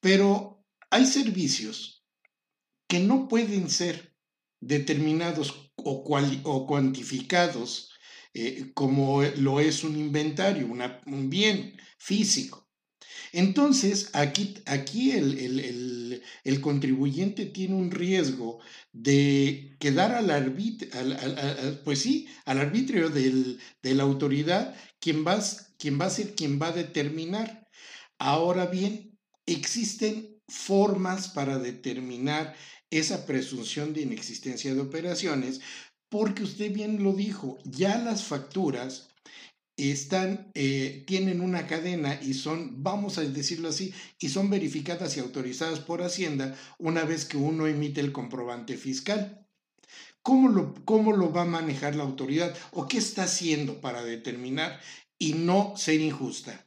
Pero 0.01 0.65
hay 0.91 1.07
servicios 1.07 2.03
que 2.89 2.99
no 2.99 3.29
pueden 3.29 3.71
ser 3.71 4.17
determinados 4.61 5.71
o, 5.77 6.03
o 6.43 6.67
cuantificados 6.67 7.90
eh, 8.35 8.71
como 8.75 9.23
lo 9.23 9.61
es 9.61 9.85
un 9.85 9.97
inventario, 9.97 10.67
un 10.67 11.31
bien 11.31 11.77
físico. 11.99 12.71
Entonces, 13.33 14.11
aquí, 14.13 14.57
aquí 14.67 15.13
el, 15.13 16.23
contribuyente 16.61 17.47
tiene 17.47 17.75
un 17.75 17.91
riesgo 17.91 18.61
de 18.93 19.77
quedar 19.79 20.13
al 20.13 20.31
arbitrio, 20.31 20.91
pues 21.85 22.01
sí, 22.01 22.29
al 22.45 22.59
arbitrio 22.59 23.09
de 23.11 23.59
la 23.95 24.03
autoridad, 24.03 24.75
quien 25.01 25.25
va, 25.25 25.39
quien 25.79 26.01
va 26.01 26.07
a 26.07 26.11
ser 26.11 26.35
quien 26.35 26.61
va 26.61 26.69
a 26.69 26.73
determinar. 26.73 27.69
Ahora 28.19 28.67
bien, 28.67 29.19
existen 29.47 30.41
formas 30.49 31.29
para 31.29 31.59
determinar 31.59 32.57
esa 32.91 33.25
presunción 33.25 33.95
de 33.95 34.03
inexistencia 34.03 34.75
de 34.75 34.81
operaciones, 34.81 35.61
porque 36.11 36.43
usted 36.43 36.73
bien 36.73 37.03
lo 37.03 37.13
dijo, 37.15 37.59
ya 37.65 37.97
las 37.97 38.25
facturas 38.25 39.09
están, 39.77 40.51
eh, 40.55 41.05
tienen 41.07 41.41
una 41.41 41.67
cadena 41.67 42.21
y 42.21 42.35
son, 42.35 42.83
vamos 42.83 43.17
a 43.17 43.23
decirlo 43.23 43.69
así, 43.69 43.95
y 44.19 44.29
son 44.29 44.51
verificadas 44.51 45.17
y 45.17 45.21
autorizadas 45.21 45.81
por 45.81 46.03
Hacienda 46.03 46.55
una 46.79 47.05
vez 47.05 47.25
que 47.25 47.39
uno 47.39 47.67
emite 47.67 48.01
el 48.01 48.13
comprobante 48.13 48.77
fiscal. 48.77 49.47
¿Cómo 50.23 50.49
lo, 50.49 50.75
cómo 50.85 51.13
lo 51.13 51.33
va 51.33 51.43
a 51.43 51.47
manejar 51.47 51.95
la 51.95 52.03
autoridad 52.03 52.55
o 52.73 52.87
qué 52.87 52.99
está 52.99 53.23
haciendo 53.23 53.81
para 53.81 54.03
determinar 54.05 54.81
y 55.19 55.33
no 55.33 55.75
ser 55.77 56.01
injusta? 56.01 56.67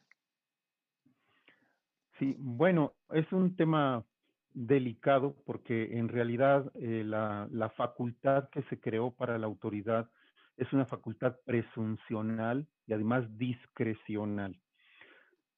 Sí, 2.18 2.36
bueno, 2.40 2.96
es 3.10 3.32
un 3.32 3.56
tema 3.56 4.04
delicado 4.54 5.36
porque 5.46 5.98
en 5.98 6.10
realidad 6.10 6.72
eh, 6.76 7.04
la, 7.06 7.48
la, 7.52 7.70
facultad 7.72 8.50
que 8.50 8.62
se 8.64 8.80
creó 8.80 9.12
para 9.12 9.38
la 9.38 9.48
autoridad 9.48 10.10
es 10.58 10.72
una 10.74 10.86
facultad 10.86 11.36
presuncional 11.46 12.68
y 12.86 12.94
además 12.94 13.26
discrecional. 13.38 14.56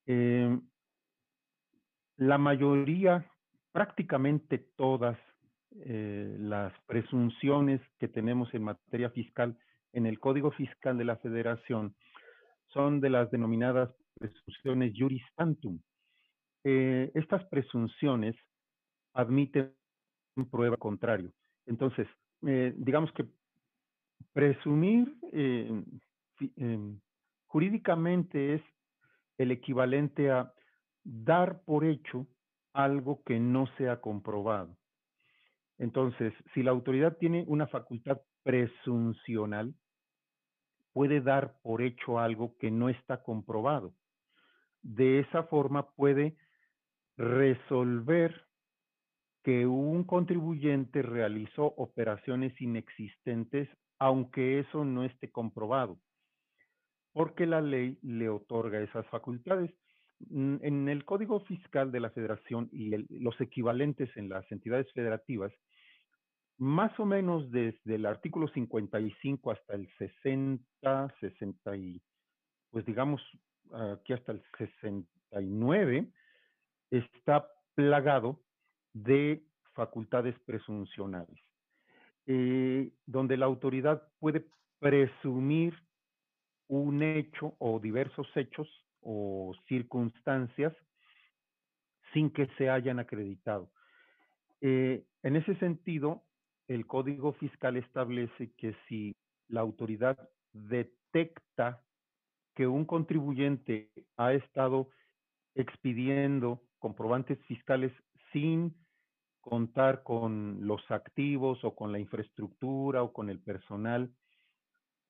Eh, 0.06 0.58
la 2.16 2.38
mayoría, 2.38 3.30
prácticamente 3.72 4.58
todas 4.76 5.18
eh, 5.84 6.34
las 6.38 6.72
presunciones 6.86 7.82
que 7.98 8.08
tenemos 8.08 8.52
en 8.54 8.64
materia 8.64 9.10
fiscal 9.10 9.58
en 9.92 10.06
el 10.06 10.18
Código 10.18 10.50
Fiscal 10.52 10.96
de 10.96 11.04
la 11.04 11.16
Federación 11.16 11.94
son 12.68 13.00
de 13.00 13.10
las 13.10 13.30
denominadas 13.30 13.90
presunciones 14.18 14.94
juris 14.96 15.22
tantum. 15.36 15.78
estas 16.64 17.44
presunciones 17.46 18.34
admiten 19.16 19.74
prueba 20.50 20.76
contrario. 20.76 21.32
Entonces, 21.66 22.06
eh, 22.46 22.74
digamos 22.76 23.10
que 23.12 23.24
presumir 24.32 25.16
eh, 25.32 25.82
em, 26.56 27.00
jurídicamente 27.46 28.54
es 28.54 28.62
el 29.38 29.50
equivalente 29.50 30.30
a 30.30 30.52
dar 31.02 31.62
por 31.64 31.84
hecho 31.84 32.26
algo 32.72 33.22
que 33.24 33.40
no 33.40 33.66
se 33.78 33.88
ha 33.88 34.00
comprobado. 34.00 34.76
Entonces, 35.78 36.32
si 36.54 36.62
la 36.62 36.70
autoridad 36.70 37.16
tiene 37.16 37.44
una 37.48 37.66
facultad 37.66 38.20
presuncional, 38.42 39.74
puede 40.92 41.20
dar 41.20 41.58
por 41.62 41.82
hecho 41.82 42.18
algo 42.18 42.56
que 42.58 42.70
no 42.70 42.88
está 42.88 43.22
comprobado. 43.22 43.94
De 44.82 45.20
esa 45.20 45.44
forma 45.44 45.90
puede 45.90 46.36
resolver 47.16 48.45
que 49.46 49.64
un 49.64 50.02
contribuyente 50.02 51.02
realizó 51.02 51.66
operaciones 51.76 52.60
inexistentes 52.60 53.68
aunque 54.00 54.58
eso 54.58 54.84
no 54.84 55.04
esté 55.04 55.30
comprobado, 55.30 56.00
porque 57.12 57.46
la 57.46 57.60
ley 57.60 57.96
le 58.02 58.28
otorga 58.28 58.80
esas 58.80 59.06
facultades. 59.06 59.70
Mm, 60.30 60.56
en 60.62 60.88
el 60.88 61.04
Código 61.04 61.38
Fiscal 61.44 61.92
de 61.92 62.00
la 62.00 62.10
Federación 62.10 62.68
y 62.72 62.90
los 63.20 63.40
equivalentes 63.40 64.10
en 64.16 64.30
las 64.30 64.50
entidades 64.50 64.92
federativas, 64.92 65.52
más 66.58 66.98
o 66.98 67.06
menos 67.06 67.48
desde 67.52 67.94
el 67.94 68.04
artículo 68.04 68.48
55 68.48 69.52
hasta 69.52 69.74
el 69.74 69.88
60, 69.96 71.14
60 71.20 71.76
y, 71.76 72.02
pues 72.72 72.84
digamos, 72.84 73.22
aquí 73.70 74.12
hasta 74.12 74.32
el 74.32 74.42
69, 74.58 76.10
está 76.90 77.48
plagado 77.76 78.40
de 79.04 79.42
facultades 79.74 80.34
presuncionales, 80.46 81.38
eh, 82.26 82.90
donde 83.04 83.36
la 83.36 83.44
autoridad 83.44 84.02
puede 84.18 84.46
presumir 84.78 85.74
un 86.68 87.02
hecho 87.02 87.54
o 87.58 87.78
diversos 87.78 88.26
hechos 88.34 88.68
o 89.02 89.54
circunstancias 89.68 90.74
sin 92.12 92.30
que 92.30 92.46
se 92.56 92.70
hayan 92.70 92.98
acreditado. 92.98 93.70
Eh, 94.62 95.04
en 95.22 95.36
ese 95.36 95.54
sentido, 95.56 96.24
el 96.66 96.86
Código 96.86 97.34
Fiscal 97.34 97.76
establece 97.76 98.52
que 98.56 98.74
si 98.88 99.14
la 99.48 99.60
autoridad 99.60 100.16
detecta 100.52 101.84
que 102.54 102.66
un 102.66 102.86
contribuyente 102.86 103.90
ha 104.16 104.32
estado 104.32 104.88
expidiendo 105.54 106.62
comprobantes 106.78 107.38
fiscales 107.44 107.92
sin 108.32 108.74
contar 109.46 110.02
con 110.02 110.66
los 110.66 110.82
activos 110.90 111.62
o 111.62 111.76
con 111.76 111.92
la 111.92 112.00
infraestructura 112.00 113.04
o 113.04 113.12
con 113.12 113.30
el 113.30 113.38
personal 113.38 114.10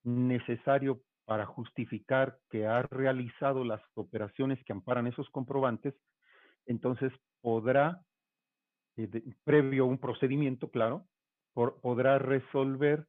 necesario 0.04 1.00
para 1.24 1.46
justificar 1.46 2.38
que 2.50 2.66
ha 2.66 2.82
realizado 2.82 3.64
las 3.64 3.80
operaciones 3.94 4.62
que 4.64 4.74
amparan 4.74 5.06
esos 5.06 5.28
comprobantes, 5.30 5.94
entonces 6.66 7.12
podrá, 7.40 8.02
eh, 8.98 9.08
previo 9.42 9.84
a 9.84 9.86
un 9.86 9.98
procedimiento, 9.98 10.70
claro, 10.70 11.06
podrá 11.54 12.18
resolver 12.18 13.06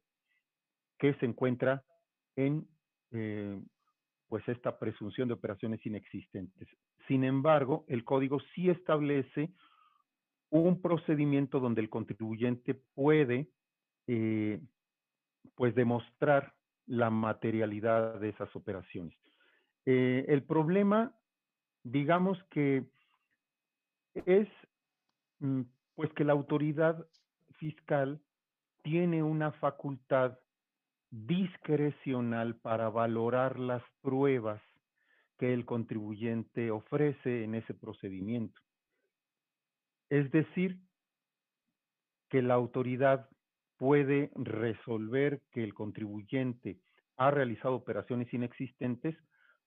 que 0.98 1.12
se 1.14 1.26
encuentra 1.26 1.84
en 2.36 2.66
eh, 3.10 3.60
pues 4.28 4.48
esta 4.48 4.78
presunción 4.78 5.28
de 5.28 5.34
operaciones 5.34 5.84
inexistentes. 5.84 6.68
Sin 7.06 7.22
embargo, 7.22 7.84
el 7.88 8.04
código 8.04 8.40
sí 8.54 8.70
establece 8.70 9.52
un 10.50 10.80
procedimiento 10.80 11.60
donde 11.60 11.80
el 11.80 11.90
contribuyente 11.90 12.74
puede 12.94 13.48
eh, 14.06 14.60
pues 15.54 15.74
demostrar 15.74 16.54
la 16.86 17.10
materialidad 17.10 18.18
de 18.20 18.30
esas 18.30 18.54
operaciones. 18.56 19.18
Eh, 19.84 20.24
el 20.28 20.42
problema, 20.42 21.14
digamos 21.82 22.42
que 22.50 22.84
es 24.26 24.48
mm, 25.40 25.62
pues 25.94 26.12
que 26.14 26.24
la 26.24 26.32
autoridad 26.32 27.06
fiscal 27.58 28.20
tiene 28.82 29.22
una 29.22 29.52
facultad 29.52 30.38
discrecional 31.10 32.56
para 32.56 32.88
valorar 32.88 33.58
las 33.58 33.82
pruebas 34.00 34.62
que 35.38 35.52
el 35.52 35.64
contribuyente 35.64 36.70
ofrece 36.70 37.44
en 37.44 37.54
ese 37.54 37.74
procedimiento. 37.74 38.60
Es 40.10 40.30
decir, 40.30 40.78
que 42.30 42.42
la 42.42 42.54
autoridad 42.54 43.28
puede 43.76 44.30
resolver 44.34 45.40
que 45.52 45.62
el 45.62 45.74
contribuyente 45.74 46.78
ha 47.16 47.30
realizado 47.30 47.74
operaciones 47.74 48.32
inexistentes, 48.32 49.16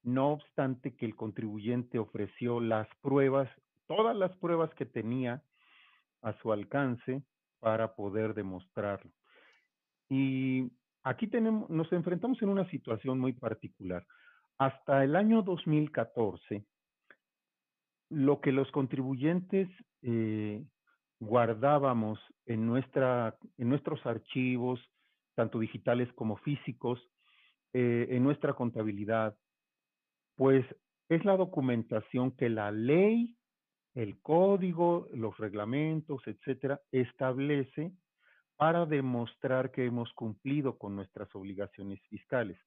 no 0.03 0.31
obstante 0.31 0.95
que 0.95 1.05
el 1.05 1.15
contribuyente 1.15 1.99
ofreció 1.99 2.59
las 2.59 2.87
pruebas, 3.01 3.49
todas 3.87 4.15
las 4.15 4.35
pruebas 4.37 4.73
que 4.75 4.85
tenía 4.85 5.43
a 6.21 6.33
su 6.41 6.51
alcance 6.51 7.23
para 7.59 7.95
poder 7.95 8.33
demostrarlo. 8.33 9.11
Y 10.09 10.71
aquí 11.03 11.27
tenemos, 11.27 11.69
nos 11.69 11.91
enfrentamos 11.93 12.41
en 12.41 12.49
una 12.49 12.69
situación 12.69 13.19
muy 13.19 13.33
particular. 13.33 14.05
Hasta 14.57 15.03
el 15.03 15.15
año 15.15 15.41
2014, 15.41 16.65
lo 18.11 18.41
que 18.41 18.51
los 18.51 18.69
contribuyentes 18.71 19.67
eh, 20.03 20.63
guardábamos 21.19 22.19
en, 22.45 22.65
nuestra, 22.67 23.37
en 23.57 23.69
nuestros 23.69 24.05
archivos, 24.05 24.79
tanto 25.35 25.59
digitales 25.59 26.11
como 26.13 26.37
físicos, 26.37 26.99
eh, 27.73 28.07
en 28.11 28.23
nuestra 28.23 28.53
contabilidad, 28.53 29.35
pues 30.35 30.65
es 31.09 31.25
la 31.25 31.37
documentación 31.37 32.31
que 32.31 32.49
la 32.49 32.71
ley 32.71 33.35
el 33.93 34.19
código, 34.21 35.07
los 35.13 35.37
reglamentos, 35.37 36.21
etcétera, 36.25 36.81
establece 36.91 37.91
para 38.55 38.85
demostrar 38.85 39.71
que 39.71 39.85
hemos 39.85 40.11
cumplido 40.13 40.77
con 40.77 40.95
nuestras 40.95 41.33
obligaciones 41.35 41.99
fiscales. 42.07 42.57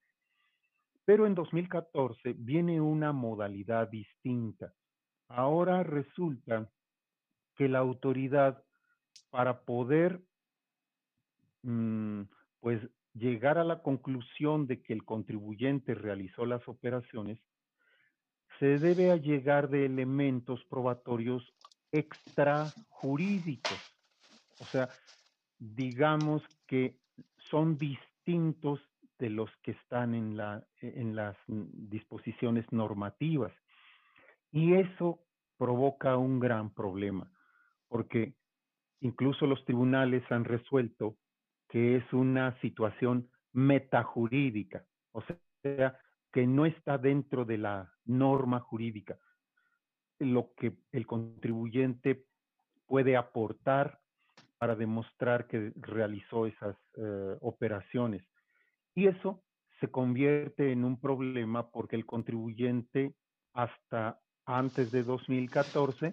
Pero 1.05 1.27
en 1.27 1.35
2014 1.35 2.35
viene 2.37 2.81
una 2.81 3.13
modalidad 3.13 3.89
distinta. 3.89 4.73
Ahora 5.29 5.83
resulta 5.83 6.71
que 7.57 7.69
la 7.69 7.79
autoridad, 7.79 8.63
para 9.31 9.61
poder 9.63 10.23
mm, 11.63 12.23
pues 12.61 12.81
llegar 13.15 13.59
a 13.59 13.65
la 13.65 13.83
conclusión 13.83 14.67
de 14.67 14.83
que 14.83 14.93
el 14.93 15.05
contribuyente 15.05 15.95
realizó 15.95 16.47
las 16.47 16.67
operaciones, 16.69 17.41
se 18.59 18.79
debe 18.79 19.11
a 19.11 19.17
llegar 19.17 19.69
de 19.69 19.87
elementos 19.87 20.65
probatorios 20.65 21.55
extrajurídicos. 21.93 23.79
O 24.61 24.65
sea, 24.65 24.89
digamos 25.59 26.43
que 26.67 26.99
son 27.51 27.77
distintos 27.79 28.81
de 29.19 29.31
los 29.31 29.51
que 29.63 29.73
están 29.73 30.15
en, 30.15 30.37
la, 30.37 30.67
en 30.81 31.15
las 31.15 31.37
disposiciones 31.47 32.71
normativas. 32.73 33.53
Y 34.55 34.75
eso 34.75 35.19
provoca 35.59 36.17
un 36.17 36.39
gran 36.39 36.73
problema, 36.73 37.29
porque 37.89 38.37
incluso 39.01 39.49
los 39.49 39.65
tribunales 39.65 40.23
han 40.31 40.45
resuelto 40.45 41.17
que 41.69 41.97
es 41.97 42.13
una 42.13 42.57
situación 42.61 43.29
metajurídica, 43.53 44.85
o 45.11 45.25
sea, 45.25 45.99
que 46.33 46.47
no 46.47 46.67
está 46.67 46.99
dentro 46.99 47.45
de 47.45 47.59
la 47.59 47.93
norma 48.05 48.61
jurídica. 48.61 49.19
Lo 50.21 50.55
que 50.55 50.77
el 50.93 51.05
contribuyente 51.05 52.25
puede 52.87 53.17
aportar 53.17 53.99
para 54.57 54.77
demostrar 54.77 55.49
que 55.49 55.73
realizó 55.75 56.47
esas 56.47 56.77
eh, 56.97 57.37
operaciones. 57.41 58.23
Y 58.95 59.09
eso 59.09 59.43
se 59.81 59.91
convierte 59.91 60.71
en 60.71 60.85
un 60.85 61.01
problema 61.01 61.73
porque 61.73 61.97
el 61.97 62.07
contribuyente 62.07 63.17
hasta 63.53 64.21
antes 64.47 64.91
de 64.91 65.03
2014 65.03 66.13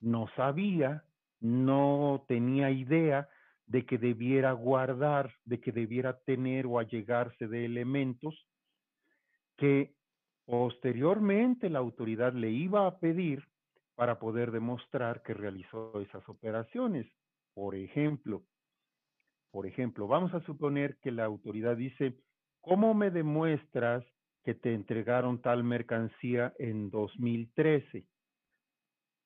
no 0.00 0.28
sabía, 0.36 1.04
no 1.40 2.24
tenía 2.28 2.70
idea 2.70 3.28
de 3.66 3.84
que 3.84 3.98
debiera 3.98 4.52
guardar, 4.52 5.34
de 5.44 5.60
que 5.60 5.72
debiera 5.72 6.18
tener 6.20 6.66
o 6.66 6.78
allegarse 6.78 7.46
de 7.46 7.64
elementos 7.64 8.46
que 9.56 9.94
posteriormente 10.46 11.68
la 11.68 11.78
autoridad 11.80 12.32
le 12.32 12.50
iba 12.50 12.86
a 12.86 12.98
pedir 12.98 13.46
para 13.94 14.18
poder 14.18 14.52
demostrar 14.52 15.22
que 15.22 15.34
realizó 15.34 16.00
esas 16.00 16.26
operaciones. 16.28 17.06
Por 17.52 17.74
ejemplo, 17.74 18.44
por 19.50 19.66
ejemplo, 19.66 20.06
vamos 20.06 20.32
a 20.34 20.40
suponer 20.40 20.96
que 20.98 21.10
la 21.10 21.24
autoridad 21.24 21.76
dice, 21.76 22.16
¿cómo 22.60 22.94
me 22.94 23.10
demuestras 23.10 24.04
que 24.48 24.54
te 24.54 24.72
entregaron 24.72 25.42
tal 25.42 25.62
mercancía 25.62 26.54
en 26.58 26.88
2013? 26.88 28.06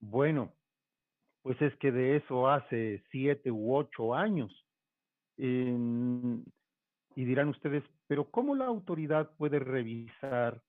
Bueno, 0.00 0.52
pues 1.42 1.62
es 1.62 1.72
que 1.76 1.92
de 1.92 2.16
eso 2.16 2.48
hace 2.48 3.04
siete 3.12 3.52
u 3.52 3.72
ocho 3.76 4.16
años 4.16 4.50
Y 5.36 6.42
dirán 7.14 7.50
ustedes, 7.50 7.84
pero 8.08 8.32
¿cómo 8.32 8.56
la 8.56 8.64
autoridad 8.66 9.30
puede 9.36 9.60
revisar 9.60 10.60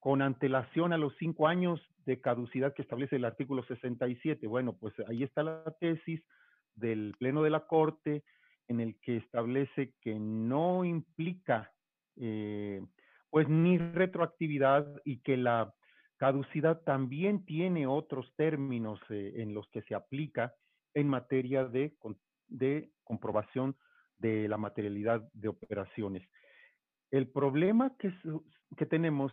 con 0.00 0.20
antelación 0.20 0.92
a 0.92 0.98
los 0.98 1.14
cinco 1.16 1.46
años 1.46 1.80
de 2.06 2.20
caducidad 2.20 2.74
que 2.74 2.82
establece 2.82 3.14
el 3.14 3.26
artículo 3.26 3.62
67? 3.62 4.44
Bueno, 4.48 4.76
pues 4.76 4.92
ahí 5.08 5.22
está 5.22 5.44
la 5.44 5.62
tesis 5.78 6.20
del 6.74 7.14
Pleno 7.20 7.44
de 7.44 7.50
la 7.50 7.68
Corte 7.68 8.24
en 8.66 8.80
el 8.80 8.98
que 8.98 9.18
establece 9.18 9.94
que 10.00 10.18
no 10.18 10.84
implica 10.84 11.70
eh, 12.16 12.82
pues 13.34 13.48
ni 13.48 13.78
retroactividad 13.78 14.86
y 15.04 15.18
que 15.18 15.36
la 15.36 15.74
caducidad 16.18 16.82
también 16.82 17.44
tiene 17.44 17.84
otros 17.84 18.32
términos 18.36 19.00
eh, 19.08 19.32
en 19.38 19.54
los 19.54 19.68
que 19.70 19.82
se 19.82 19.96
aplica 19.96 20.54
en 20.94 21.08
materia 21.08 21.64
de, 21.64 21.96
de 22.46 22.92
comprobación 23.02 23.76
de 24.18 24.46
la 24.46 24.56
materialidad 24.56 25.28
de 25.32 25.48
operaciones. 25.48 26.22
El 27.10 27.26
problema 27.26 27.96
que, 27.98 28.14
que 28.76 28.86
tenemos 28.86 29.32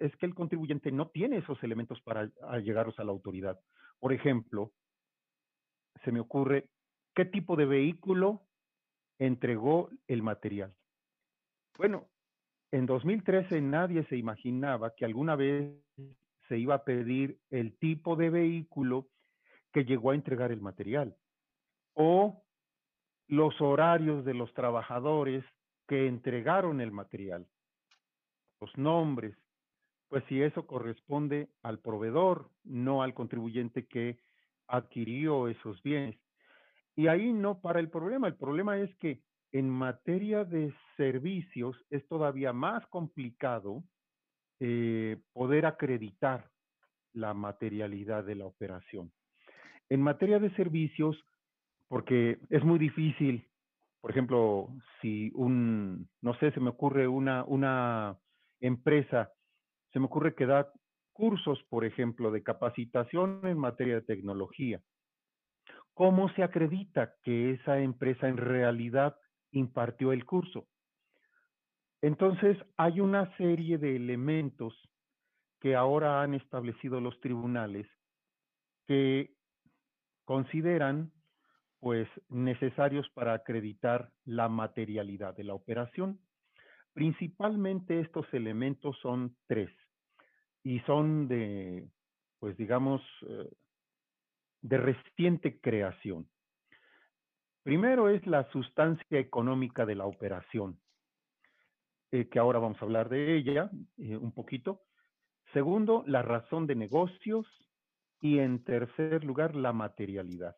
es 0.00 0.10
que 0.16 0.26
el 0.26 0.34
contribuyente 0.34 0.90
no 0.90 1.10
tiene 1.10 1.36
esos 1.36 1.62
elementos 1.62 2.00
para 2.02 2.28
llegarlos 2.58 2.98
a 2.98 3.04
la 3.04 3.12
autoridad. 3.12 3.60
Por 4.00 4.12
ejemplo, 4.12 4.72
se 6.04 6.10
me 6.10 6.18
ocurre, 6.18 6.68
¿qué 7.14 7.26
tipo 7.26 7.54
de 7.54 7.66
vehículo 7.66 8.42
entregó 9.20 9.88
el 10.08 10.24
material? 10.24 10.74
Bueno, 11.78 12.09
en 12.72 12.86
2013 12.86 13.60
nadie 13.60 14.04
se 14.04 14.16
imaginaba 14.16 14.94
que 14.94 15.04
alguna 15.04 15.36
vez 15.36 15.72
se 16.48 16.58
iba 16.58 16.74
a 16.74 16.84
pedir 16.84 17.38
el 17.50 17.76
tipo 17.78 18.16
de 18.16 18.30
vehículo 18.30 19.08
que 19.72 19.84
llegó 19.84 20.10
a 20.10 20.14
entregar 20.14 20.52
el 20.52 20.60
material 20.60 21.16
o 21.94 22.42
los 23.28 23.60
horarios 23.60 24.24
de 24.24 24.34
los 24.34 24.52
trabajadores 24.54 25.44
que 25.86 26.06
entregaron 26.06 26.80
el 26.80 26.90
material, 26.90 27.46
los 28.60 28.76
nombres, 28.76 29.36
pues 30.08 30.24
si 30.28 30.42
eso 30.42 30.66
corresponde 30.66 31.48
al 31.62 31.78
proveedor, 31.78 32.50
no 32.64 33.02
al 33.02 33.14
contribuyente 33.14 33.86
que 33.86 34.18
adquirió 34.66 35.48
esos 35.48 35.80
bienes. 35.82 36.18
Y 36.96 37.06
ahí 37.06 37.32
no 37.32 37.60
para 37.60 37.78
el 37.78 37.88
problema, 37.88 38.26
el 38.26 38.36
problema 38.36 38.78
es 38.78 38.94
que 38.96 39.22
en 39.52 39.68
materia 39.68 40.44
de 40.44 40.72
servicios 40.96 41.76
es 41.90 42.06
todavía 42.08 42.52
más 42.52 42.86
complicado 42.88 43.82
eh, 44.60 45.20
poder 45.32 45.66
acreditar 45.66 46.50
la 47.12 47.34
materialidad 47.34 48.24
de 48.24 48.36
la 48.36 48.46
operación. 48.46 49.10
En 49.88 50.02
materia 50.02 50.38
de 50.38 50.54
servicios, 50.54 51.16
porque 51.88 52.38
es 52.50 52.62
muy 52.62 52.78
difícil, 52.78 53.48
por 54.00 54.12
ejemplo, 54.12 54.68
si 55.00 55.32
un, 55.34 56.08
no 56.22 56.34
sé, 56.34 56.52
se 56.52 56.60
me 56.60 56.70
ocurre 56.70 57.08
una, 57.08 57.44
una 57.44 58.16
empresa, 58.60 59.32
se 59.92 59.98
me 59.98 60.06
ocurre 60.06 60.34
que 60.34 60.46
da 60.46 60.72
cursos, 61.12 61.62
por 61.68 61.84
ejemplo, 61.84 62.30
de 62.30 62.42
capacitación 62.42 63.40
en 63.44 63.58
materia 63.58 63.96
de 63.96 64.02
tecnología. 64.02 64.80
¿Cómo 65.94 66.32
se 66.34 66.42
acredita 66.42 67.14
que 67.24 67.52
esa 67.52 67.80
empresa 67.80 68.28
en 68.28 68.36
realidad 68.36 69.16
impartió 69.52 70.12
el 70.12 70.24
curso? 70.24 70.66
Entonces, 72.02 72.56
hay 72.76 73.00
una 73.00 73.36
serie 73.36 73.78
de 73.78 73.96
elementos 73.96 74.74
que 75.60 75.76
ahora 75.76 76.22
han 76.22 76.34
establecido 76.34 77.00
los 77.00 77.18
tribunales 77.20 77.86
que 78.86 79.34
consideran 80.24 81.12
pues 81.80 82.08
necesarios 82.28 83.08
para 83.14 83.32
acreditar 83.34 84.10
la 84.24 84.48
materialidad 84.48 85.34
de 85.34 85.44
la 85.44 85.54
operación. 85.54 86.20
Principalmente 86.92 88.00
estos 88.00 88.26
elementos 88.32 88.98
son 89.00 89.36
tres 89.46 89.70
y 90.62 90.80
son 90.80 91.26
de, 91.28 91.88
pues 92.38 92.56
digamos, 92.56 93.00
eh, 93.28 93.48
de 94.62 94.76
reciente 94.76 95.60
creación. 95.60 96.28
Primero 97.62 98.08
es 98.08 98.26
la 98.26 98.50
sustancia 98.50 99.18
económica 99.18 99.84
de 99.84 99.94
la 99.94 100.06
operación. 100.06 100.78
Eh, 102.12 102.28
que 102.28 102.38
ahora 102.38 102.58
vamos 102.58 102.80
a 102.80 102.84
hablar 102.84 103.08
de 103.08 103.36
ella 103.36 103.70
eh, 103.98 104.16
un 104.16 104.32
poquito. 104.32 104.80
Segundo, 105.52 106.02
la 106.06 106.22
razón 106.22 106.66
de 106.66 106.74
negocios. 106.74 107.46
Y 108.20 108.38
en 108.38 108.64
tercer 108.64 109.24
lugar, 109.24 109.56
la 109.56 109.72
materialidad. 109.72 110.56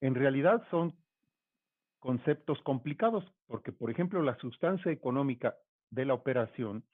En 0.00 0.14
realidad 0.14 0.66
son 0.70 0.94
conceptos 1.98 2.60
complicados 2.62 3.24
porque, 3.46 3.72
por 3.72 3.90
ejemplo, 3.90 4.22
la 4.22 4.36
sustancia 4.36 4.90
económica 4.90 5.54
de 5.90 6.04
la 6.04 6.14
operación 6.14 6.84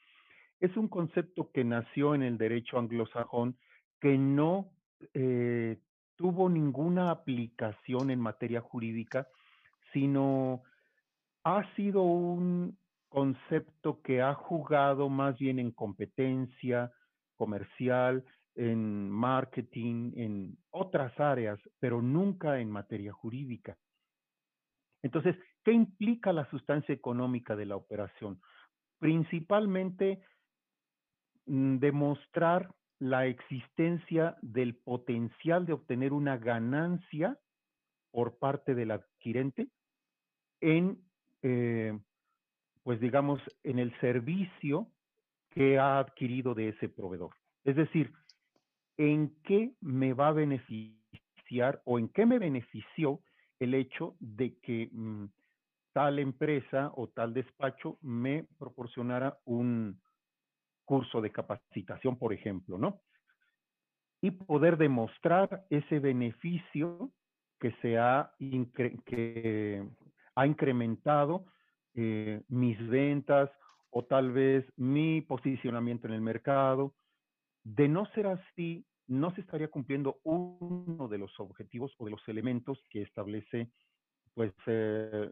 es 0.60 0.76
un 0.76 0.88
concepto 0.88 1.50
que 1.52 1.64
nació 1.64 2.14
en 2.14 2.22
el 2.22 2.38
derecho 2.38 2.78
anglosajón 2.78 3.56
que 4.00 4.16
no 4.18 4.70
eh, 5.14 5.78
tuvo 6.20 6.50
ninguna 6.50 7.10
aplicación 7.10 8.10
en 8.10 8.20
materia 8.20 8.60
jurídica, 8.60 9.26
sino 9.90 10.62
ha 11.44 11.64
sido 11.74 12.02
un 12.02 12.76
concepto 13.08 14.02
que 14.02 14.20
ha 14.20 14.34
jugado 14.34 15.08
más 15.08 15.38
bien 15.38 15.58
en 15.58 15.70
competencia 15.70 16.92
comercial, 17.36 18.22
en 18.54 19.08
marketing, 19.08 20.12
en 20.14 20.58
otras 20.68 21.18
áreas, 21.18 21.58
pero 21.78 22.02
nunca 22.02 22.60
en 22.60 22.70
materia 22.70 23.14
jurídica. 23.14 23.78
Entonces, 25.02 25.36
¿qué 25.64 25.72
implica 25.72 26.34
la 26.34 26.44
sustancia 26.50 26.94
económica 26.94 27.56
de 27.56 27.64
la 27.64 27.76
operación? 27.76 28.42
Principalmente 28.98 30.20
mm, 31.46 31.78
demostrar 31.78 32.68
la 33.00 33.26
existencia 33.26 34.36
del 34.40 34.76
potencial 34.76 35.66
de 35.66 35.72
obtener 35.72 36.12
una 36.12 36.38
ganancia 36.38 37.36
por 38.12 38.38
parte 38.38 38.74
del 38.76 38.92
adquirente 38.92 39.68
en 40.60 41.02
eh, 41.42 41.98
pues 42.82 43.00
digamos, 43.00 43.40
en 43.62 43.78
el 43.78 43.98
servicio 44.00 44.88
que 45.50 45.78
ha 45.78 45.98
adquirido 45.98 46.54
de 46.54 46.68
ese 46.68 46.88
proveedor. 46.88 47.30
Es 47.64 47.76
decir, 47.76 48.12
¿en 48.96 49.34
qué 49.44 49.72
me 49.80 50.12
va 50.12 50.28
a 50.28 50.32
beneficiar 50.32 51.82
o 51.84 51.98
en 51.98 52.08
qué 52.08 52.26
me 52.26 52.38
benefició 52.38 53.20
el 53.58 53.74
hecho 53.74 54.16
de 54.20 54.56
que 54.58 54.88
mm, 54.92 55.26
tal 55.92 56.18
empresa 56.18 56.92
o 56.94 57.08
tal 57.08 57.34
despacho 57.34 57.98
me 58.00 58.46
proporcionara 58.58 59.38
un 59.44 60.00
curso 60.90 61.20
de 61.20 61.30
capacitación, 61.30 62.18
por 62.18 62.32
ejemplo, 62.32 62.76
¿no? 62.76 63.00
Y 64.20 64.32
poder 64.32 64.76
demostrar 64.76 65.64
ese 65.70 66.00
beneficio 66.00 67.12
que 67.60 67.70
se 67.80 67.96
ha, 67.96 68.32
que 69.06 69.86
ha 70.34 70.46
incrementado 70.48 71.44
eh, 71.94 72.42
mis 72.48 72.76
ventas 72.88 73.48
o 73.90 74.04
tal 74.04 74.32
vez 74.32 74.64
mi 74.76 75.20
posicionamiento 75.20 76.08
en 76.08 76.14
el 76.14 76.22
mercado. 76.22 76.96
De 77.62 77.86
no 77.86 78.06
ser 78.06 78.26
así, 78.26 78.84
no 79.06 79.32
se 79.36 79.42
estaría 79.42 79.68
cumpliendo 79.68 80.18
uno 80.24 81.06
de 81.06 81.18
los 81.18 81.38
objetivos 81.38 81.94
o 81.98 82.04
de 82.04 82.10
los 82.10 82.28
elementos 82.28 82.82
que 82.90 83.02
establece, 83.02 83.70
pues, 84.34 84.52
eh, 84.66 85.30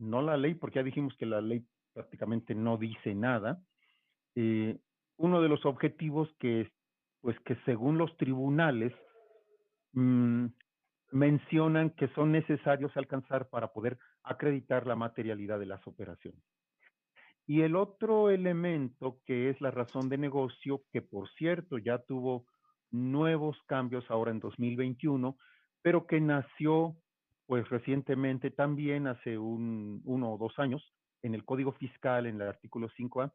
no 0.00 0.22
la 0.22 0.36
ley, 0.36 0.54
porque 0.56 0.80
ya 0.80 0.82
dijimos 0.82 1.14
que 1.16 1.26
la 1.26 1.40
ley 1.40 1.64
prácticamente 1.92 2.52
no 2.52 2.76
dice 2.76 3.14
nada. 3.14 3.62
Eh, 4.36 4.78
uno 5.16 5.40
de 5.40 5.48
los 5.48 5.64
objetivos 5.64 6.28
que, 6.38 6.70
pues, 7.20 7.38
que 7.40 7.56
según 7.64 7.98
los 7.98 8.16
tribunales 8.18 8.92
mm, 9.92 10.46
mencionan 11.12 11.90
que 11.90 12.08
son 12.08 12.32
necesarios 12.32 12.96
alcanzar 12.96 13.48
para 13.48 13.72
poder 13.72 13.98
acreditar 14.22 14.86
la 14.86 14.94
materialidad 14.94 15.58
de 15.58 15.66
las 15.66 15.86
operaciones. 15.86 16.42
Y 17.46 17.62
el 17.62 17.76
otro 17.76 18.30
elemento 18.30 19.20
que 19.24 19.50
es 19.50 19.60
la 19.60 19.70
razón 19.70 20.08
de 20.08 20.18
negocio, 20.18 20.82
que 20.92 21.00
por 21.00 21.28
cierto 21.34 21.78
ya 21.78 21.98
tuvo 21.98 22.44
nuevos 22.90 23.56
cambios 23.66 24.04
ahora 24.10 24.32
en 24.32 24.40
2021, 24.40 25.36
pero 25.80 26.06
que 26.06 26.20
nació 26.20 26.96
pues 27.46 27.68
recientemente 27.70 28.50
también 28.50 29.06
hace 29.06 29.38
un, 29.38 30.02
uno 30.04 30.32
o 30.32 30.38
dos 30.38 30.58
años 30.58 30.82
en 31.22 31.34
el 31.34 31.44
Código 31.44 31.72
Fiscal, 31.72 32.26
en 32.26 32.40
el 32.40 32.48
artículo 32.48 32.88
5A, 32.88 33.32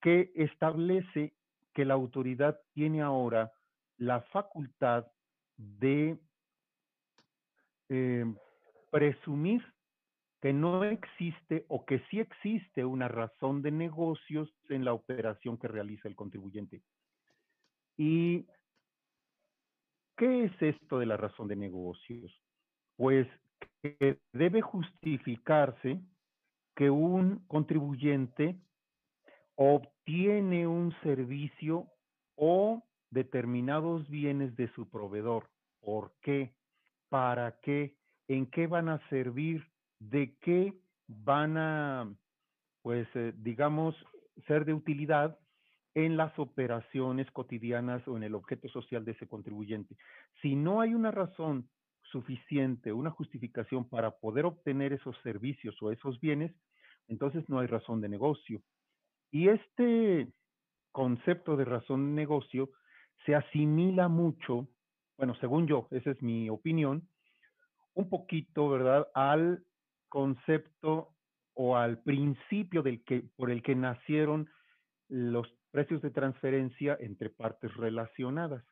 que 0.00 0.32
establece 0.34 1.34
que 1.74 1.84
la 1.84 1.94
autoridad 1.94 2.60
tiene 2.72 3.02
ahora 3.02 3.52
la 3.96 4.22
facultad 4.22 5.06
de 5.56 6.18
eh, 7.88 8.24
presumir 8.90 9.62
que 10.40 10.52
no 10.52 10.84
existe 10.84 11.66
o 11.68 11.84
que 11.84 12.00
sí 12.10 12.18
existe 12.18 12.84
una 12.84 13.08
razón 13.08 13.60
de 13.62 13.70
negocios 13.70 14.50
en 14.70 14.84
la 14.84 14.94
operación 14.94 15.58
que 15.58 15.68
realiza 15.68 16.08
el 16.08 16.16
contribuyente. 16.16 16.82
¿Y 17.98 18.46
qué 20.16 20.44
es 20.44 20.62
esto 20.62 20.98
de 20.98 21.06
la 21.06 21.18
razón 21.18 21.46
de 21.48 21.56
negocios? 21.56 22.32
Pues 22.96 23.28
que 23.82 24.18
debe 24.32 24.62
justificarse 24.62 26.00
que 26.74 26.88
un 26.88 27.44
contribuyente 27.46 28.58
obtiene 29.62 30.66
un 30.66 30.90
servicio 31.02 31.86
o 32.34 32.82
determinados 33.10 34.08
bienes 34.08 34.56
de 34.56 34.72
su 34.72 34.88
proveedor. 34.88 35.50
¿Por 35.82 36.14
qué? 36.22 36.54
¿Para 37.10 37.60
qué? 37.60 37.94
¿En 38.26 38.46
qué 38.46 38.66
van 38.66 38.88
a 38.88 39.06
servir? 39.10 39.62
¿De 39.98 40.34
qué 40.40 40.72
van 41.08 41.58
a, 41.58 42.10
pues, 42.80 43.06
eh, 43.14 43.34
digamos, 43.36 43.94
ser 44.46 44.64
de 44.64 44.72
utilidad 44.72 45.38
en 45.92 46.16
las 46.16 46.38
operaciones 46.38 47.30
cotidianas 47.30 48.08
o 48.08 48.16
en 48.16 48.22
el 48.22 48.34
objeto 48.34 48.66
social 48.70 49.04
de 49.04 49.12
ese 49.12 49.28
contribuyente? 49.28 49.94
Si 50.40 50.56
no 50.56 50.80
hay 50.80 50.94
una 50.94 51.10
razón 51.10 51.68
suficiente, 52.04 52.94
una 52.94 53.10
justificación 53.10 53.86
para 53.90 54.12
poder 54.12 54.46
obtener 54.46 54.94
esos 54.94 55.18
servicios 55.22 55.76
o 55.82 55.92
esos 55.92 56.18
bienes, 56.18 56.50
entonces 57.08 57.46
no 57.50 57.58
hay 57.58 57.66
razón 57.66 58.00
de 58.00 58.08
negocio. 58.08 58.62
Y 59.30 59.48
este 59.48 60.32
concepto 60.92 61.56
de 61.56 61.64
razón 61.64 62.14
negocio 62.14 62.70
se 63.24 63.34
asimila 63.34 64.08
mucho, 64.08 64.68
bueno, 65.16 65.34
según 65.36 65.66
yo, 65.66 65.86
esa 65.90 66.10
es 66.10 66.22
mi 66.22 66.48
opinión, 66.48 67.08
un 67.94 68.08
poquito, 68.08 68.68
¿verdad?, 68.68 69.08
al 69.14 69.64
concepto 70.08 71.14
o 71.54 71.76
al 71.76 72.02
principio 72.02 72.82
del 72.82 73.04
que, 73.04 73.24
por 73.36 73.50
el 73.50 73.62
que 73.62 73.74
nacieron 73.74 74.48
los 75.08 75.46
precios 75.70 76.02
de 76.02 76.10
transferencia 76.10 76.96
entre 77.00 77.30
partes 77.30 77.74
relacionadas, 77.76 78.64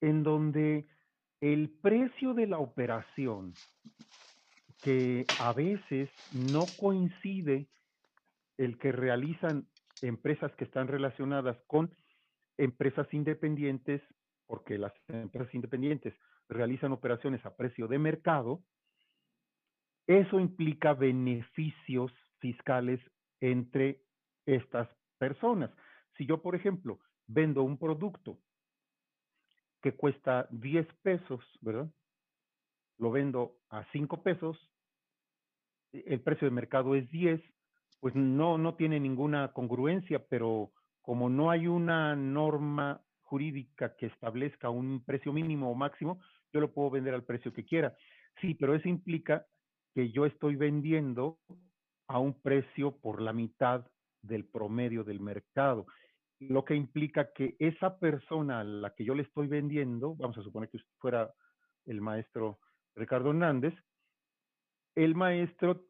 en 0.00 0.22
donde 0.22 0.86
el 1.40 1.70
precio 1.80 2.34
de 2.34 2.46
la 2.46 2.58
operación, 2.58 3.54
que 4.82 5.26
a 5.40 5.52
veces 5.52 6.10
no 6.32 6.66
coincide 6.78 7.68
el 8.58 8.78
que 8.78 8.92
realizan 8.92 9.68
empresas 10.02 10.54
que 10.56 10.64
están 10.64 10.88
relacionadas 10.88 11.58
con 11.66 11.94
empresas 12.58 13.12
independientes, 13.12 14.02
porque 14.46 14.78
las 14.78 14.92
empresas 15.08 15.54
independientes 15.54 16.14
realizan 16.48 16.92
operaciones 16.92 17.44
a 17.44 17.56
precio 17.56 17.88
de 17.88 17.98
mercado, 17.98 18.62
eso 20.06 20.38
implica 20.38 20.94
beneficios 20.94 22.12
fiscales 22.38 23.00
entre 23.40 24.02
estas 24.46 24.88
personas. 25.18 25.70
Si 26.16 26.26
yo, 26.26 26.40
por 26.40 26.54
ejemplo, 26.54 27.00
vendo 27.26 27.62
un 27.62 27.78
producto 27.78 28.38
que 29.82 29.92
cuesta 29.92 30.46
10 30.50 30.86
pesos, 31.02 31.44
¿verdad? 31.60 31.90
Lo 32.98 33.10
vendo 33.10 33.58
a 33.68 33.84
5 33.92 34.22
pesos, 34.22 34.56
el 35.92 36.20
precio 36.20 36.46
de 36.46 36.54
mercado 36.54 36.94
es 36.94 37.10
10, 37.10 37.40
pues 38.00 38.14
no, 38.14 38.58
no 38.58 38.74
tiene 38.74 39.00
ninguna 39.00 39.52
congruencia, 39.52 40.24
pero 40.28 40.72
como 41.02 41.28
no 41.28 41.50
hay 41.50 41.66
una 41.66 42.16
norma 42.16 43.00
jurídica 43.22 43.96
que 43.96 44.06
establezca 44.06 44.70
un 44.70 45.04
precio 45.04 45.32
mínimo 45.32 45.70
o 45.70 45.74
máximo, 45.74 46.20
yo 46.52 46.60
lo 46.60 46.72
puedo 46.72 46.90
vender 46.90 47.14
al 47.14 47.24
precio 47.24 47.52
que 47.52 47.64
quiera. 47.64 47.94
Sí, 48.40 48.54
pero 48.54 48.74
eso 48.74 48.88
implica 48.88 49.46
que 49.94 50.10
yo 50.10 50.26
estoy 50.26 50.56
vendiendo 50.56 51.38
a 52.08 52.18
un 52.18 52.40
precio 52.40 52.96
por 52.98 53.20
la 53.20 53.32
mitad 53.32 53.86
del 54.22 54.44
promedio 54.44 55.04
del 55.04 55.20
mercado 55.20 55.86
lo 56.40 56.64
que 56.64 56.74
implica 56.74 57.32
que 57.32 57.56
esa 57.58 57.98
persona 57.98 58.60
a 58.60 58.64
la 58.64 58.94
que 58.94 59.04
yo 59.04 59.14
le 59.14 59.22
estoy 59.22 59.46
vendiendo, 59.46 60.14
vamos 60.16 60.36
a 60.38 60.42
suponer 60.42 60.68
que 60.68 60.78
fuera 60.98 61.32
el 61.86 62.00
maestro 62.00 62.58
Ricardo 62.94 63.30
Hernández, 63.30 63.74
el 64.94 65.14
maestro 65.14 65.86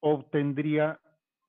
obtendría 0.00 1.00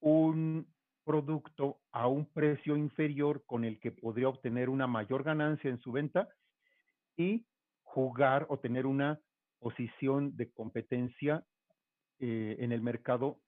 un 0.02 0.68
producto 1.04 1.80
a 1.92 2.08
un 2.08 2.26
precio 2.26 2.76
inferior 2.78 3.44
con 3.46 3.66
el 3.66 3.80
que 3.80 3.92
podría 3.92 4.30
obtener 4.30 4.70
una 4.70 4.88
mayor 4.88 5.24
ganancia 5.24 5.70
en 5.70 5.80
su 5.80 5.92
venta 5.92 6.30
y 7.18 7.46
jugar 7.84 8.46
o 8.50 8.60
tener 8.60 8.86
una 8.86 9.20
posición 9.60 10.36
de 10.36 10.52
competencia 10.52 11.44
eh, 12.20 12.58
en 12.60 12.72
el 12.72 12.82
mercado 12.82 13.40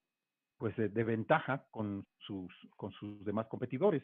pues 0.57 0.75
de, 0.77 1.03
ventaja 1.03 1.65
con 1.71 2.05
sus, 2.19 2.51
con 2.77 2.91
sus 2.93 3.23
demás 3.25 3.47
competidores. 3.47 4.03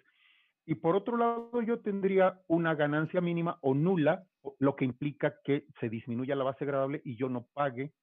Y 0.65 0.75
por 0.75 0.95
otro 0.95 1.15
lado, 1.15 1.62
yo 1.62 1.79
tendría 1.79 2.41
una 2.47 2.75
ganancia 2.75 3.21
mínima 3.21 3.57
o 3.62 3.73
nula, 3.73 4.25
lo 4.59 4.75
que 4.75 4.85
implica 4.85 5.39
que 5.43 5.65
se 5.79 5.89
disminuya 5.89 6.35
la 6.35 6.43
base 6.43 6.65
gradable 6.65 7.01
y 7.05 7.15
yo 7.15 7.29
no 7.29 7.47
pague 7.53 7.93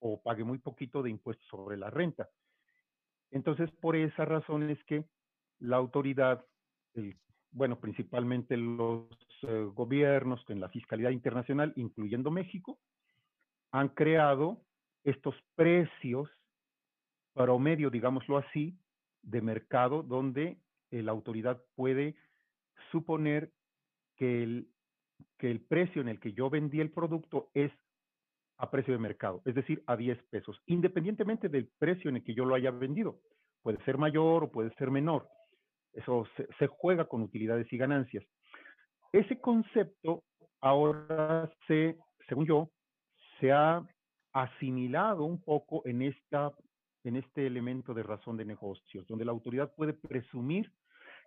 o 0.00 0.20
pague 0.20 0.44
muy 0.44 0.58
poquito 0.58 1.02
de 1.02 1.10
impuestos 1.10 1.46
sobre 1.48 1.76
la 1.76 1.90
renta. 1.90 2.28
Entonces, 3.32 3.70
por 3.80 3.96
esa 3.96 4.24
razón 4.24 4.68
es 4.70 4.82
que 4.84 5.04
la 5.58 5.76
autoridad, 5.76 6.44
bueno, 7.50 7.80
principalmente 7.80 8.56
los 8.56 9.08
eh, 9.42 9.68
gobiernos 9.74 10.44
en 10.48 10.60
la 10.60 10.68
fiscalidad 10.68 11.10
internacional, 11.10 11.72
incluyendo 11.76 12.30
México, 12.30 12.78
han 13.72 13.88
creado 13.88 14.62
estos 15.02 15.34
precios 15.56 16.28
promedio, 17.32 17.90
digámoslo 17.90 18.36
así, 18.36 18.78
de 19.22 19.40
mercado 19.40 20.02
donde 20.02 20.58
la 20.90 21.12
autoridad 21.12 21.62
puede 21.74 22.14
suponer 22.90 23.50
que 24.16 24.42
el, 24.42 24.68
que 25.38 25.50
el 25.50 25.60
precio 25.60 26.02
en 26.02 26.08
el 26.08 26.20
que 26.20 26.34
yo 26.34 26.50
vendí 26.50 26.80
el 26.80 26.90
producto 26.90 27.50
es 27.54 27.72
a 28.62 28.70
precio 28.70 28.94
de 28.94 29.00
mercado, 29.00 29.42
es 29.44 29.56
decir, 29.56 29.82
a 29.86 29.96
10 29.96 30.22
pesos, 30.30 30.62
independientemente 30.66 31.48
del 31.48 31.68
precio 31.80 32.08
en 32.08 32.16
el 32.16 32.24
que 32.24 32.32
yo 32.32 32.44
lo 32.44 32.54
haya 32.54 32.70
vendido. 32.70 33.18
Puede 33.60 33.82
ser 33.84 33.98
mayor 33.98 34.44
o 34.44 34.52
puede 34.52 34.72
ser 34.74 34.92
menor. 34.92 35.28
Eso 35.92 36.28
se, 36.36 36.46
se 36.60 36.68
juega 36.68 37.06
con 37.06 37.22
utilidades 37.22 37.70
y 37.72 37.76
ganancias. 37.76 38.24
Ese 39.12 39.40
concepto 39.40 40.22
ahora 40.60 41.50
se, 41.66 41.98
según 42.28 42.46
yo, 42.46 42.70
se 43.40 43.50
ha 43.50 43.84
asimilado 44.32 45.24
un 45.24 45.42
poco 45.42 45.82
en, 45.84 46.02
esta, 46.02 46.52
en 47.02 47.16
este 47.16 47.48
elemento 47.48 47.92
de 47.92 48.04
razón 48.04 48.36
de 48.36 48.44
negocios, 48.44 49.08
donde 49.08 49.24
la 49.24 49.32
autoridad 49.32 49.74
puede 49.74 49.92
presumir 49.92 50.70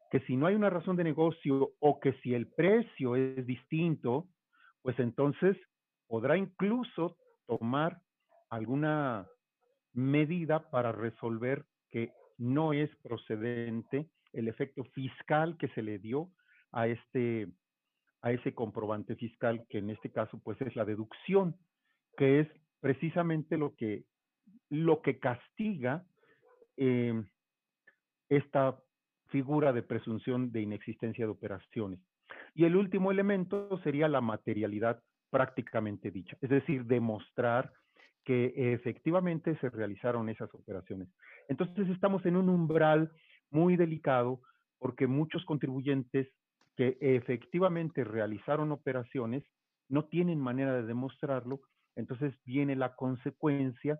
que 0.09 0.21
si 0.21 0.37
no 0.37 0.47
hay 0.47 0.55
una 0.55 0.69
razón 0.69 0.95
de 0.95 1.03
negocio 1.03 1.73
o 1.79 1.99
que 1.99 2.13
si 2.21 2.33
el 2.33 2.47
precio 2.47 3.17
es 3.17 3.45
distinto, 3.45 4.29
pues 4.81 4.97
entonces 4.99 5.57
podrá 6.07 6.37
incluso 6.37 7.17
tomar 7.47 8.01
alguna 8.49 9.27
medida 9.93 10.69
para 10.69 10.91
resolver 10.91 11.65
que 11.89 12.11
no 12.37 12.73
es 12.73 12.89
procedente 12.97 14.09
el 14.33 14.47
efecto 14.47 14.83
fiscal 14.85 15.57
que 15.57 15.69
se 15.69 15.81
le 15.81 15.99
dio 15.99 16.29
a 16.71 16.87
este 16.87 17.47
a 18.21 18.31
ese 18.31 18.53
comprobante 18.53 19.15
fiscal 19.15 19.65
que 19.69 19.77
en 19.77 19.89
este 19.89 20.11
caso 20.11 20.39
pues 20.43 20.59
es 20.61 20.75
la 20.75 20.83
deducción 20.83 21.55
que 22.17 22.41
es 22.41 22.47
precisamente 22.81 23.57
lo 23.57 23.75
que 23.75 24.03
lo 24.69 25.01
que 25.01 25.19
castiga 25.19 26.05
eh, 26.77 27.23
esta 28.29 28.77
figura 29.27 29.73
de 29.73 29.83
presunción 29.83 30.51
de 30.51 30.61
inexistencia 30.61 31.25
de 31.25 31.31
operaciones. 31.31 31.99
Y 32.53 32.65
el 32.65 32.75
último 32.75 33.11
elemento 33.11 33.79
sería 33.83 34.07
la 34.07 34.21
materialidad 34.21 35.01
prácticamente 35.35 36.11
dicha, 36.11 36.37
es 36.39 36.49
decir, 36.49 36.85
demostrar 36.85 37.73
que 38.23 38.53
efectivamente 38.55 39.57
se 39.59 39.69
realizaron 39.69 40.29
esas 40.29 40.53
operaciones. 40.55 41.09
Entonces 41.49 41.89
estamos 41.89 42.25
en 42.25 42.37
un 42.37 42.47
umbral 42.47 43.11
muy 43.51 43.75
delicado 43.75 44.39
porque 44.79 45.07
muchos 45.07 45.43
contribuyentes 45.43 46.29
que 46.77 46.97
efectivamente 47.01 48.05
realizaron 48.05 48.71
operaciones 48.71 49.43
no 49.89 50.05
tienen 50.05 50.39
manera 50.39 50.73
de 50.73 50.83
demostrarlo, 50.83 51.59
entonces 51.97 52.33
viene 52.45 52.77
la 52.77 52.95
consecuencia 52.95 53.99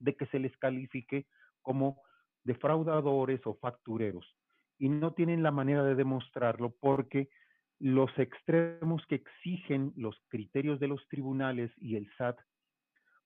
de 0.00 0.14
que 0.16 0.26
se 0.26 0.38
les 0.38 0.54
califique 0.58 1.28
como 1.62 2.02
defraudadores 2.44 3.40
o 3.46 3.54
factureros 3.54 4.36
y 4.78 4.90
no 4.90 5.14
tienen 5.14 5.42
la 5.42 5.50
manera 5.50 5.82
de 5.82 5.94
demostrarlo 5.94 6.74
porque 6.78 7.30
los 7.82 8.16
extremos 8.16 9.04
que 9.08 9.16
exigen 9.16 9.92
los 9.96 10.16
criterios 10.28 10.78
de 10.78 10.86
los 10.86 11.04
tribunales 11.08 11.72
y 11.78 11.96
el 11.96 12.08
SAT, 12.16 12.38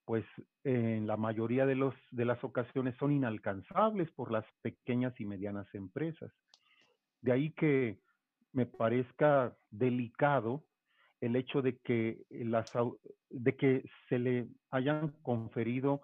pues 0.07 0.25
en 0.65 1.07
la 1.07 1.19
mayoría 1.19 1.67
de, 1.67 1.75
los, 1.75 1.95
de 2.11 2.25
las 2.25 2.43
ocasiones 2.43 2.97
son 2.97 3.13
inalcanzables 3.13 4.11
por 4.13 4.33
las 4.33 4.47
pequeñas 4.63 5.13
y 5.21 5.27
medianas 5.27 5.67
empresas. 5.75 6.33
De 7.21 7.33
ahí 7.33 7.53
que 7.53 8.01
me 8.53 8.65
parezca 8.65 9.55
delicado 9.71 10.65
el 11.21 11.37
hecho 11.37 11.61
de 11.61 11.77
que, 11.81 12.25
las, 12.31 12.65
de 13.29 13.57
que 13.57 13.85
se 14.09 14.19
le 14.19 14.49
hayan 14.71 15.11
conferido 15.21 16.01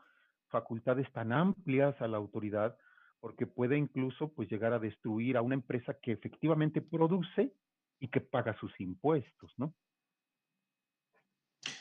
facultades 0.48 1.10
tan 1.12 1.32
amplias 1.32 1.98
a 2.02 2.06
la 2.06 2.18
autoridad 2.18 2.76
porque 3.18 3.46
puede 3.46 3.78
incluso 3.78 4.30
pues 4.34 4.50
llegar 4.50 4.74
a 4.74 4.78
destruir 4.78 5.38
a 5.38 5.42
una 5.42 5.54
empresa 5.54 5.96
que 6.02 6.12
efectivamente 6.12 6.82
produce 6.82 7.54
y 8.02 8.08
que 8.08 8.20
paga 8.20 8.58
sus 8.58 8.72
impuestos, 8.80 9.52
¿no? 9.58 9.76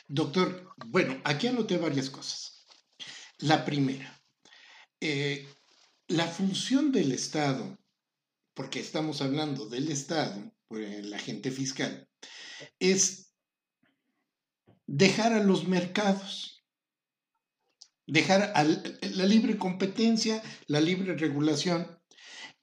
Doctor, 0.07 0.71
bueno, 0.85 1.19
aquí 1.23 1.47
anoté 1.47 1.77
varias 1.77 2.11
cosas. 2.11 2.63
La 3.39 3.65
primera, 3.65 4.21
eh, 4.99 5.47
la 6.09 6.27
función 6.27 6.91
del 6.91 7.11
Estado, 7.11 7.75
porque 8.53 8.79
estamos 8.79 9.23
hablando 9.23 9.67
del 9.67 9.89
Estado, 9.89 10.53
por 10.67 10.81
el 10.81 11.11
agente 11.11 11.49
fiscal, 11.49 12.07
es 12.77 13.33
dejar 14.85 15.33
a 15.33 15.43
los 15.43 15.67
mercados, 15.67 16.63
dejar 18.05 18.51
a 18.53 18.63
la 18.63 19.25
libre 19.25 19.57
competencia, 19.57 20.43
la 20.67 20.81
libre 20.81 21.15
regulación. 21.15 21.99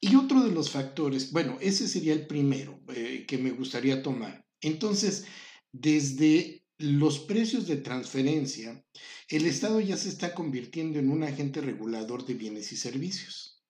Y 0.00 0.14
otro 0.14 0.42
de 0.44 0.52
los 0.52 0.70
factores, 0.70 1.32
bueno, 1.32 1.58
ese 1.60 1.88
sería 1.88 2.12
el 2.12 2.26
primero 2.26 2.80
eh, 2.88 3.24
que 3.26 3.38
me 3.38 3.50
gustaría 3.50 4.02
tomar. 4.02 4.46
Entonces, 4.60 5.26
desde 5.72 6.64
los 6.78 7.18
precios 7.18 7.66
de 7.66 7.76
transferencia, 7.76 8.84
el 9.28 9.46
Estado 9.46 9.80
ya 9.80 9.96
se 9.96 10.08
está 10.08 10.34
convirtiendo 10.34 10.98
en 10.98 11.10
un 11.10 11.24
agente 11.24 11.60
regulador 11.60 12.24
de 12.24 12.34
bienes 12.34 12.72
y 12.72 12.76
servicios. 12.76 13.64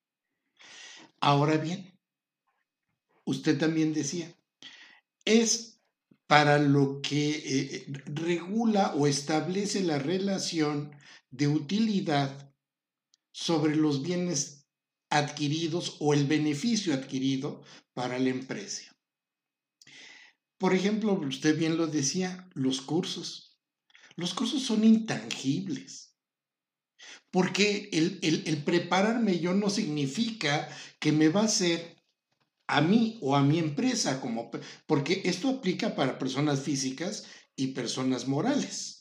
Ahora 1.21 1.57
bien, 1.57 1.99
usted 3.25 3.59
también 3.59 3.95
decía, 3.95 4.33
es 5.25 5.81
para 6.27 6.59
lo 6.59 7.01
que 7.01 7.31
eh, 7.31 7.87
regula 8.05 8.95
o 8.95 9.07
establece 9.07 9.83
la 9.83 9.99
relación 9.99 10.95
de 11.31 11.49
utilidad 11.49 12.53
sobre 13.33 13.75
los 13.77 14.03
bienes 14.03 14.58
adquiridos 15.11 15.97
o 16.01 16.15
el 16.15 16.27
beneficio 16.27 16.95
adquirido 16.95 17.63
para 17.95 18.19
la 18.19 18.31
empresa. 18.31 18.97
Por 20.59 20.75
ejemplo, 20.75 21.13
usted 21.13 21.57
bien 21.57 21.77
lo 21.77 21.87
decía, 21.87 22.49
los 22.55 22.81
cursos. 22.81 23.59
Los 24.17 24.35
cursos 24.35 24.63
son 24.63 24.83
intangibles. 24.83 26.17
Porque 27.31 27.89
el, 27.93 28.63
prepararme 28.65 29.39
yo 29.39 29.55
no 29.55 29.71
significa 29.71 30.69
que 30.99 31.13
me 31.13 31.29
va 31.29 31.43
a 31.43 31.45
hacer 31.45 31.97
a 32.67 32.81
mí 32.81 33.19
o 33.23 33.37
a 33.37 33.43
mi 33.43 33.59
empresa, 33.59 34.21
como, 34.21 34.51
porque 34.87 35.23
esto 35.25 35.49
aplica 35.49 35.95
para 35.95 36.19
personas 36.19 36.63
físicas 36.63 37.27
y 37.55 37.69
personas 37.69 38.27
morales. 38.27 38.98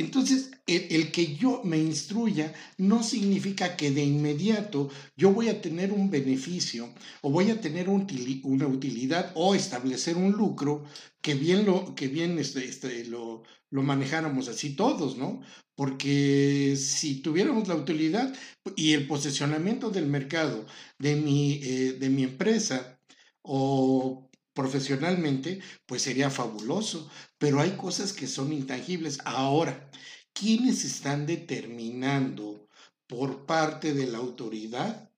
Entonces, 0.00 0.50
el, 0.66 1.12
que 1.12 1.36
yo 1.36 1.60
me 1.62 1.76
instruya 1.76 2.54
no 2.78 3.02
significa 3.02 3.76
que 3.76 3.90
de 3.90 4.02
inmediato 4.02 4.88
yo 5.14 5.30
voy 5.30 5.48
a 5.48 5.60
tener 5.60 5.92
un 5.92 6.10
beneficio 6.10 6.88
o 7.20 7.30
voy 7.30 7.50
a 7.50 7.60
tener 7.60 7.90
una 7.90 8.66
utilidad 8.66 9.30
o 9.34 9.54
establecer 9.54 10.16
un 10.16 10.32
lucro 10.32 10.84
que 11.20 11.34
bien 11.34 11.66
lo, 11.66 11.94
que 11.94 12.08
bien 12.08 12.38
este, 12.38 12.64
este, 12.64 13.04
lo, 13.04 13.42
manejáramos 13.70 14.48
así 14.48 14.74
todos, 14.74 15.18
¿no? 15.18 15.42
Porque 15.74 16.76
si 16.76 17.16
tuviéramos 17.16 17.68
la 17.68 17.74
utilidad 17.74 18.34
y 18.76 18.94
el 18.94 19.06
posicionamiento 19.06 19.90
del 19.90 20.06
mercado 20.06 20.64
de 20.98 21.16
mi, 21.16 21.60
eh, 21.62 21.92
de 22.00 22.08
mi 22.08 22.24
empresa 22.24 22.98
o 23.42 24.29
profesionalmente, 24.60 25.60
pues 25.86 26.02
sería 26.02 26.28
fabuloso, 26.28 27.10
pero 27.38 27.60
hay 27.60 27.78
cosas 27.78 28.12
que 28.12 28.26
son 28.26 28.52
intangibles. 28.52 29.18
Ahora, 29.24 29.90
¿quiénes 30.34 30.84
están 30.84 31.24
determinando 31.24 32.68
por 33.06 33.46
parte 33.46 33.94
de 33.94 34.06
la 34.06 34.18
autoridad 34.18 35.10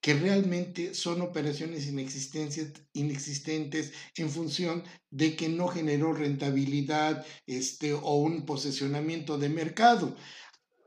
que 0.00 0.14
realmente 0.14 0.94
son 0.94 1.20
operaciones 1.20 1.86
inexistentes 1.86 3.92
en 4.14 4.30
función 4.30 4.84
de 5.10 5.36
que 5.36 5.50
no 5.50 5.68
generó 5.68 6.14
rentabilidad 6.14 7.26
este, 7.46 7.92
o 7.92 8.16
un 8.16 8.46
posesionamiento 8.46 9.36
de 9.36 9.50
mercado? 9.50 10.16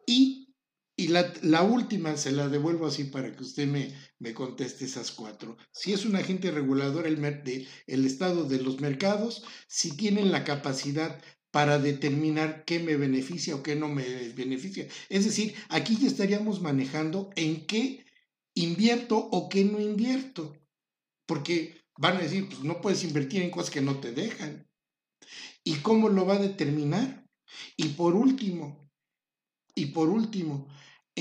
Y 0.08 0.49
y 1.00 1.08
la, 1.08 1.64
última 1.64 2.18
se 2.18 2.34
la 2.34 2.50
devuelvo 2.50 2.86
así 2.86 3.06
para 3.06 3.34
que 3.34 3.42
usted 3.42 3.66
me, 3.68 3.96
me 4.20 4.34
conteste 4.34 4.84
esas 4.84 5.12
cuatro. 5.12 5.56
Si 5.72 5.94
es 5.94 6.04
un 6.04 6.18
agente 6.18 6.52
regulador 6.52 7.08
el, 7.08 7.24
el 7.88 8.06
estado 8.06 8.44
de 8.44 8.62
los 8.62 8.82
mercados, 8.82 9.42
si 9.70 9.96
tienen 9.96 10.30
la 10.30 10.44
capacidad 10.44 11.24
para 11.52 11.80
determinar 11.80 12.66
qué 12.66 12.80
me 12.80 12.98
beneficia 12.98 13.56
o 13.56 13.64
qué 13.64 13.78
no 13.78 13.88
me 13.88 14.04
beneficia. 14.34 14.90
Es 15.08 15.24
decir, 15.24 15.56
aquí 15.70 15.96
ya 15.96 16.08
estaríamos 16.08 16.62
manejando 16.62 17.30
en 17.38 17.66
qué 17.66 18.06
invierto 18.54 19.30
o 19.32 19.48
qué 19.48 19.64
no 19.64 19.80
invierto. 19.80 20.54
Porque 21.26 21.78
van 21.98 22.18
a 22.18 22.22
decir, 22.22 22.50
pues 22.50 22.62
no 22.62 22.82
puedes 22.82 23.06
invertir 23.06 23.42
en 23.42 23.52
cosas 23.52 23.72
que 23.72 23.80
no 23.80 24.02
te 24.02 24.12
dejan. 24.12 24.68
¿Y 25.64 25.76
cómo 25.76 26.10
lo 26.10 26.26
va 26.26 26.36
a 26.36 26.40
determinar? 26.40 27.26
Y 27.78 27.90
por 27.90 28.16
último, 28.16 28.92
y 29.76 29.86
por 29.88 30.10
último, 30.10 30.68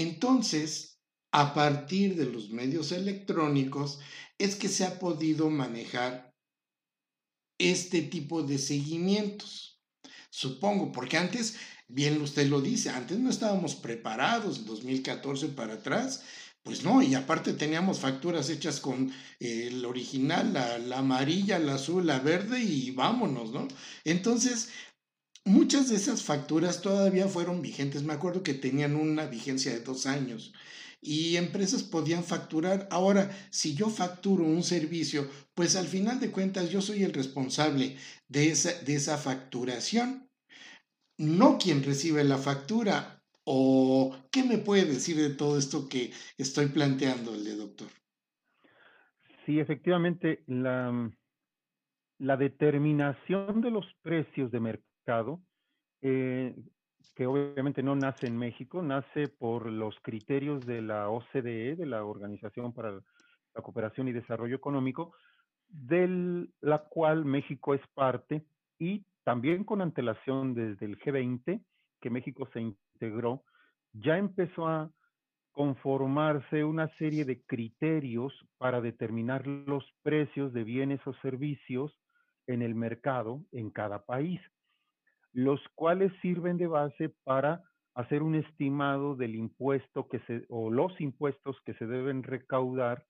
entonces, 0.01 1.01
a 1.33 1.55
partir 1.55 2.15
de 2.17 2.27
los 2.27 2.51
medios 2.51 2.93
electrónicos, 2.93 3.99
es 4.39 4.55
que 4.55 4.69
se 4.69 4.85
ha 4.85 4.99
podido 4.99 5.51
manejar 5.51 6.33
este 7.59 8.03
tipo 8.03 8.43
de 8.45 8.59
seguimientos. 8.59 9.83
Supongo, 10.31 10.93
porque 10.93 11.17
antes, 11.17 11.57
bien 11.89 12.21
usted 12.23 12.47
lo 12.47 12.61
dice, 12.61 12.91
antes 12.91 13.19
no 13.19 13.29
estábamos 13.29 13.75
preparados, 13.75 14.65
2014 14.65 15.49
para 15.49 15.75
atrás, 15.75 16.23
pues 16.63 16.85
no, 16.85 17.03
y 17.03 17.15
aparte 17.15 17.55
teníamos 17.55 17.99
facturas 17.99 18.51
hechas 18.51 18.79
con 18.79 19.13
el 19.41 19.85
original, 19.85 20.53
la, 20.53 20.79
la, 20.79 20.99
amarilla, 20.99 21.59
la 21.59 21.75
azul, 21.75 22.07
la 22.07 22.21
verde 22.21 22.61
y 22.63 22.91
vámonos, 22.93 23.53
¿no? 23.53 23.67
Entonces, 24.05 24.69
muchas 25.49 25.89
de 25.89 25.97
esas 25.97 26.23
facturas 26.23 26.83
todavía 26.83 27.27
fueron 27.27 27.63
vigentes. 27.63 28.03
Me 28.03 28.13
acuerdo 28.13 28.43
que 28.43 28.55
tenían 28.55 28.95
una 28.97 29.27
vigencia 29.27 29.73
de 29.73 29.81
dos 29.81 30.07
años 30.07 30.53
y 31.01 31.37
empresas 31.37 31.83
podían 31.83 32.25
facturar. 32.25 32.89
Ahora, 32.91 33.31
si 33.51 33.75
yo 33.75 33.89
facturo 33.89 34.45
un 34.45 34.63
servicio, 34.63 35.29
pues 35.55 35.77
al 35.77 35.87
final 35.87 36.21
de 36.21 36.31
cuentas 36.31 36.71
yo 36.71 36.81
soy 36.81 37.03
el 37.03 37.13
responsable 37.13 37.97
de 38.29 38.51
esa, 38.51 38.73
de 38.83 38.95
esa 38.95 39.17
facturación, 39.17 40.29
no 41.17 41.59
quien 41.59 41.83
recibe 41.83 42.23
la 42.25 42.39
factura. 42.39 43.23
¿O 43.51 44.15
qué 44.31 44.45
me 44.45 44.59
puede 44.59 44.85
decir 44.85 45.17
de 45.17 45.31
todo 45.31 45.57
esto 45.57 45.89
que 45.89 46.13
estoy 46.37 46.67
planteándole, 46.67 47.57
doctor? 47.57 47.89
Sí, 49.47 49.59
efectivamente, 49.59 50.45
la, 50.47 51.11
la 52.19 52.37
determinación 52.37 53.63
de 53.63 53.71
los 53.71 53.87
precios 54.03 54.51
de 54.51 54.61
mercado 54.61 54.88
eh, 56.03 56.55
que 57.15 57.27
obviamente 57.27 57.83
no 57.83 57.97
nace 57.97 58.27
en 58.27 58.37
México, 58.37 58.83
nace 58.83 59.29
por 59.29 59.67
los 59.67 59.99
criterios 60.01 60.65
de 60.67 60.83
la 60.83 61.09
OCDE, 61.09 61.77
de 61.77 61.87
la 61.87 62.05
Organización 62.05 62.73
para 62.73 62.93
la 62.93 63.63
Cooperación 63.63 64.09
y 64.09 64.13
Desarrollo 64.13 64.57
Económico, 64.57 65.15
de 65.69 66.47
la 66.61 66.79
cual 66.85 67.25
México 67.25 67.75
es 67.75 67.81
parte 67.95 68.45
y 68.79 69.05
también 69.25 69.65
con 69.65 69.81
antelación 69.81 70.55
desde 70.55 70.87
el 70.87 70.99
G20, 70.99 71.63
que 72.01 72.11
México 72.11 72.49
se 72.53 72.61
integró, 72.61 73.45
ya 73.93 74.17
empezó 74.17 74.69
a 74.69 74.91
conformarse 75.53 76.65
una 76.65 76.89
serie 76.99 77.25
de 77.25 77.43
criterios 77.43 78.33
para 78.59 78.81
determinar 78.81 79.47
los 79.47 79.85
precios 80.03 80.53
de 80.53 80.65
bienes 80.65 81.01
o 81.07 81.15
servicios 81.15 81.99
en 82.47 82.63
el 82.63 82.75
mercado 82.75 83.43
en 83.51 83.71
cada 83.71 84.05
país 84.05 84.41
los 85.33 85.61
cuales 85.75 86.13
sirven 86.21 86.57
de 86.57 86.67
base 86.67 87.11
para 87.25 87.63
hacer 87.95 88.23
un 88.23 88.35
estimado 88.35 89.17
del 89.17 89.35
impuesto 89.35 90.09
que 90.09 90.21
se, 90.21 90.47
o 90.49 90.71
los 90.71 91.01
impuestos 91.01 91.57
que 91.65 91.75
se 91.75 91.87
deben 91.87 92.23
recaudar 92.23 93.05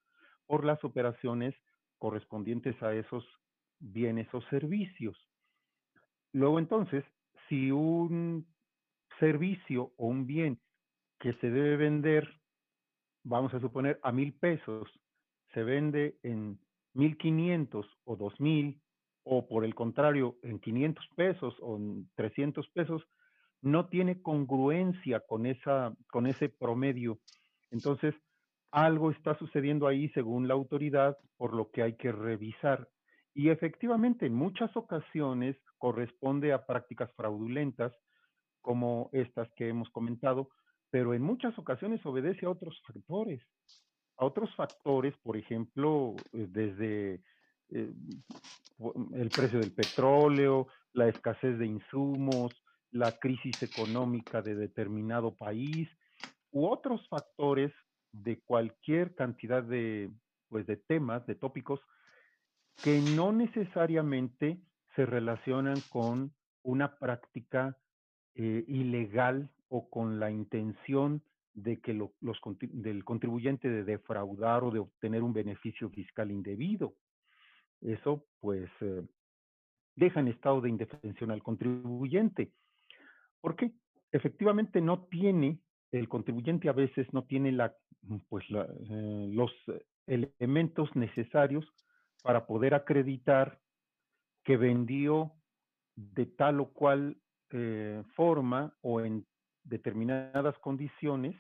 por 0.47 0.65
las 0.65 0.83
operaciones 0.83 1.55
correspondientes 1.99 2.83
a 2.83 2.95
esos 2.95 3.27
bienes 3.81 4.33
o 4.33 4.41
servicios. 4.43 5.17
Luego 6.33 6.59
entonces, 6.59 7.05
si 7.49 7.71
un 7.71 8.47
servicio 9.19 9.93
o 9.97 10.07
un 10.07 10.27
bien 10.27 10.59
que 11.19 11.35
se 11.35 11.51
debe 11.51 11.77
vender, 11.77 12.29
vamos 13.25 13.53
a 13.55 13.61
suponer 13.61 13.99
a 14.03 14.13
mil 14.13 14.33
pesos, 14.35 14.89
se 15.53 15.63
vende 15.63 16.19
en 16.23 16.59
mil 16.95 17.17
quinientos 17.17 17.87
o 18.05 18.17
dos 18.17 18.39
mil 18.41 18.81
o 19.25 19.47
por 19.47 19.65
el 19.65 19.75
contrario, 19.75 20.37
en 20.43 20.59
500 20.59 21.09
pesos 21.17 21.55
o 21.61 21.77
en 21.77 22.09
300 22.15 22.69
pesos, 22.69 23.03
no 23.61 23.89
tiene 23.89 24.23
congruencia 24.23 25.21
con, 25.21 25.47
esa, 25.47 25.95
con 26.11 26.27
ese 26.27 26.49
promedio. 26.49 27.19
Entonces, 27.71 28.15
algo 28.71 29.11
está 29.11 29.37
sucediendo 29.39 29.87
ahí 29.87 30.09
según 30.11 30.49
la 30.49 30.55
autoridad, 30.55 31.19
por 31.37 31.55
lo 31.55 31.71
que 31.71 31.83
hay 31.83 31.97
que 31.97 32.13
revisar. 32.13 32.89
Y 33.35 33.51
efectivamente, 33.51 34.27
en 34.27 34.35
muchas 34.35 34.77
ocasiones 34.77 35.57
corresponde 35.79 36.53
a 36.53 36.67
prácticas 36.67 37.13
fraudulentas, 37.15 37.93
como 38.61 39.09
estas 39.13 39.49
que 39.55 39.69
hemos 39.69 39.89
comentado, 39.91 40.51
pero 40.91 41.15
en 41.15 41.23
muchas 41.23 41.59
ocasiones 41.59 42.05
obedece 42.05 42.47
a 42.47 42.51
otros 42.51 42.81
factores. 42.87 43.41
A 44.17 44.25
otros 44.25 44.55
factores, 44.57 45.17
por 45.23 45.37
ejemplo, 45.37 46.17
eh, 46.33 46.47
desde 46.49 47.23
eh, 47.71 47.93
el 49.15 49.29
precio 49.31 49.59
del 49.59 49.73
petróleo, 49.73 50.69
la 50.93 51.09
escasez 51.09 51.59
de 51.59 51.67
insumos, 51.67 52.53
la 52.91 53.19
crisis 53.19 53.63
económica 53.63 54.41
de 54.43 54.55
determinado 54.55 55.35
país, 55.35 55.89
u 56.53 56.67
otros 56.67 57.07
factores 57.09 57.73
de 58.13 58.41
cualquier 58.41 59.15
cantidad 59.15 59.63
de, 59.63 60.11
pues, 60.49 60.67
de 60.67 60.77
temas, 60.77 61.27
de 61.27 61.35
tópicos, 61.35 61.81
que 62.83 63.01
no 63.01 63.33
necesariamente 63.33 64.59
se 64.95 65.05
relacionan 65.05 65.77
con 65.91 66.33
una 66.63 66.99
práctica 66.99 67.77
eh, 68.35 68.65
ilegal 68.69 69.51
o 69.69 69.91
con 69.91 70.21
la 70.21 70.31
intención 70.31 71.23
de 71.55 71.81
que 71.81 71.93
los, 71.93 72.11
del 72.61 73.05
contribuyente 73.05 73.69
de 73.69 73.85
defraudar 73.85 74.63
o 74.63 74.71
de 74.71 74.79
obtener 74.79 75.23
un 75.23 75.33
beneficio 75.33 75.91
fiscal 75.91 76.31
indebido. 76.31 76.95
Eso, 77.81 78.25
pues, 78.41 78.69
eh, 78.81 79.03
deja 79.97 80.21
en 80.21 80.29
estado 80.29 80.61
de 80.61 80.69
indefensión 80.69 81.31
al 81.31 81.43
contribuyente. 81.43 82.53
¿Por 83.41 83.57
qué? 83.57 83.73
Efectivamente 84.13 84.81
no 84.81 85.05
tiene, 85.07 85.61
el 85.93 86.09
contribuyente 86.09 86.69
a 86.69 86.73
veces 86.73 87.07
no 87.13 87.25
tiene 87.25 87.53
la, 87.53 87.75
pues, 88.29 88.45
eh, 88.51 89.29
los 89.31 89.53
elementos 90.07 90.95
necesarios 90.97 91.67
para 92.23 92.47
poder 92.47 92.75
acreditar 92.75 93.61
que 94.45 94.57
vendió 94.57 95.33
de 95.95 96.27
tal 96.27 96.61
o 96.61 96.73
cual 96.73 97.21
eh, 97.51 98.03
forma 98.15 98.75
o 98.83 99.01
en 99.01 99.27
determinadas 99.65 100.57
condiciones 100.59 101.37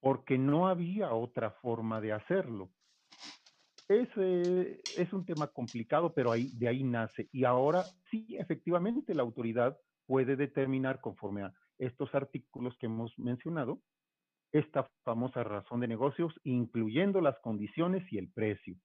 porque 0.00 0.38
no 0.38 0.68
había 0.68 1.12
otra 1.12 1.52
forma 1.62 2.00
de 2.00 2.12
hacerlo. 2.12 2.70
Es, 3.88 4.08
es 4.16 5.12
un 5.12 5.24
tema 5.24 5.46
complicado, 5.48 6.12
pero 6.12 6.32
ahí, 6.32 6.50
de 6.54 6.68
ahí 6.68 6.82
nace. 6.82 7.28
Y 7.32 7.44
ahora 7.44 7.84
sí, 8.10 8.36
efectivamente, 8.38 9.14
la 9.14 9.22
autoridad 9.22 9.78
puede 10.06 10.36
determinar 10.36 11.00
conforme 11.00 11.44
a 11.44 11.52
estos 11.78 12.14
artículos 12.14 12.76
que 12.78 12.86
hemos 12.86 13.16
mencionado, 13.18 13.80
esta 14.52 14.88
famosa 15.04 15.44
razón 15.44 15.80
de 15.80 15.88
negocios, 15.88 16.32
incluyendo 16.44 17.20
las 17.20 17.38
condiciones 17.40 18.04
y 18.12 18.18
el 18.18 18.30
precio. 18.30 18.76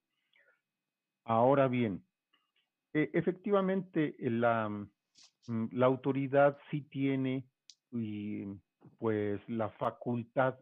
Ahora 1.23 1.67
bien, 1.67 2.03
e, 2.93 3.09
efectivamente 3.13 4.15
la, 4.19 4.69
mm, 4.69 5.69
la, 5.71 5.85
autoridad 5.85 6.57
sí 6.69 6.81
tiene 6.81 7.47
pues 8.97 9.41
la 9.47 9.69
facultad 9.71 10.55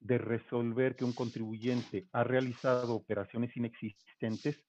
de 0.00 0.18
resolver 0.18 0.96
que 0.96 1.04
un 1.04 1.12
contribuyente 1.12 2.06
ha 2.12 2.24
realizado 2.24 2.94
operaciones 2.94 3.56
inexistentes 3.56 4.62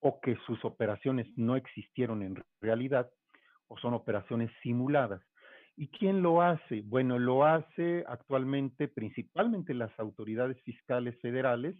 o 0.00 0.20
que 0.20 0.36
sus 0.46 0.64
operaciones 0.64 1.26
no 1.36 1.56
existieron 1.56 2.22
en 2.22 2.42
realidad 2.60 3.10
o 3.68 3.78
son 3.78 3.94
operaciones 3.94 4.50
simuladas. 4.62 5.22
¿Y 5.76 5.88
quién 5.88 6.22
lo 6.22 6.42
hace? 6.42 6.82
Bueno, 6.82 7.18
lo 7.18 7.44
hace 7.44 8.04
actualmente 8.06 8.88
principalmente 8.88 9.72
las 9.72 9.96
autoridades 9.98 10.60
fiscales 10.62 11.18
federales, 11.20 11.76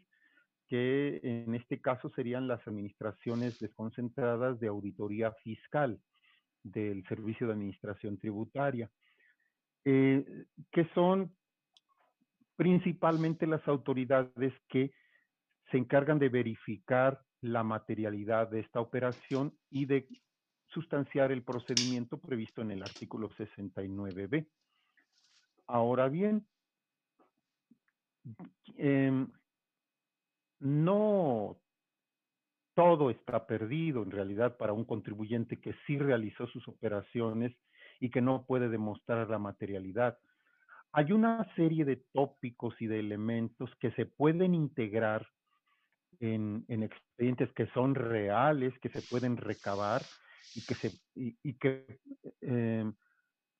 que 0.68 1.20
en 1.22 1.54
este 1.54 1.80
caso 1.80 2.08
serían 2.10 2.48
las 2.48 2.66
administraciones 2.66 3.58
desconcentradas 3.58 4.58
de 4.60 4.68
auditoría 4.68 5.32
fiscal 5.42 6.00
del 6.62 7.04
Servicio 7.06 7.46
de 7.46 7.52
Administración 7.52 8.18
Tributaria, 8.18 8.90
eh, 9.84 10.24
que 10.70 10.88
son 10.94 11.34
principalmente 12.56 13.46
las 13.46 13.66
autoridades 13.66 14.52
que 14.68 14.92
se 15.70 15.78
encargan 15.78 16.18
de 16.18 16.28
verificar 16.28 17.20
la 17.40 17.62
materialidad 17.62 18.48
de 18.48 18.60
esta 18.60 18.80
operación 18.80 19.56
y 19.70 19.86
de 19.86 20.06
sustanciar 20.68 21.32
el 21.32 21.42
procedimiento 21.42 22.18
previsto 22.18 22.62
en 22.62 22.70
el 22.70 22.82
artículo 22.82 23.30
69b. 23.30 24.48
Ahora 25.66 26.08
bien, 26.08 26.46
eh, 28.76 29.26
no 30.60 31.58
todo 32.74 33.10
está 33.10 33.46
perdido 33.46 34.02
en 34.02 34.10
realidad 34.10 34.56
para 34.56 34.72
un 34.72 34.84
contribuyente 34.84 35.60
que 35.60 35.74
sí 35.86 35.98
realizó 35.98 36.46
sus 36.46 36.66
operaciones 36.68 37.54
y 38.00 38.10
que 38.10 38.20
no 38.20 38.46
puede 38.46 38.68
demostrar 38.68 39.28
la 39.28 39.38
materialidad. 39.38 40.18
Hay 40.92 41.12
una 41.12 41.46
serie 41.54 41.84
de 41.84 41.96
tópicos 42.12 42.74
y 42.80 42.86
de 42.86 43.00
elementos 43.00 43.70
que 43.80 43.92
se 43.92 44.06
pueden 44.06 44.54
integrar 44.54 45.26
en, 46.20 46.64
expedientes 46.68 47.52
que 47.54 47.66
son 47.68 47.94
reales, 47.94 48.78
que 48.80 48.90
se 48.90 49.02
pueden 49.02 49.36
recabar 49.36 50.02
y 50.54 50.64
que, 50.64 50.74
se, 50.74 50.90
y, 51.14 51.54
que 51.54 52.00
eh, 52.42 52.84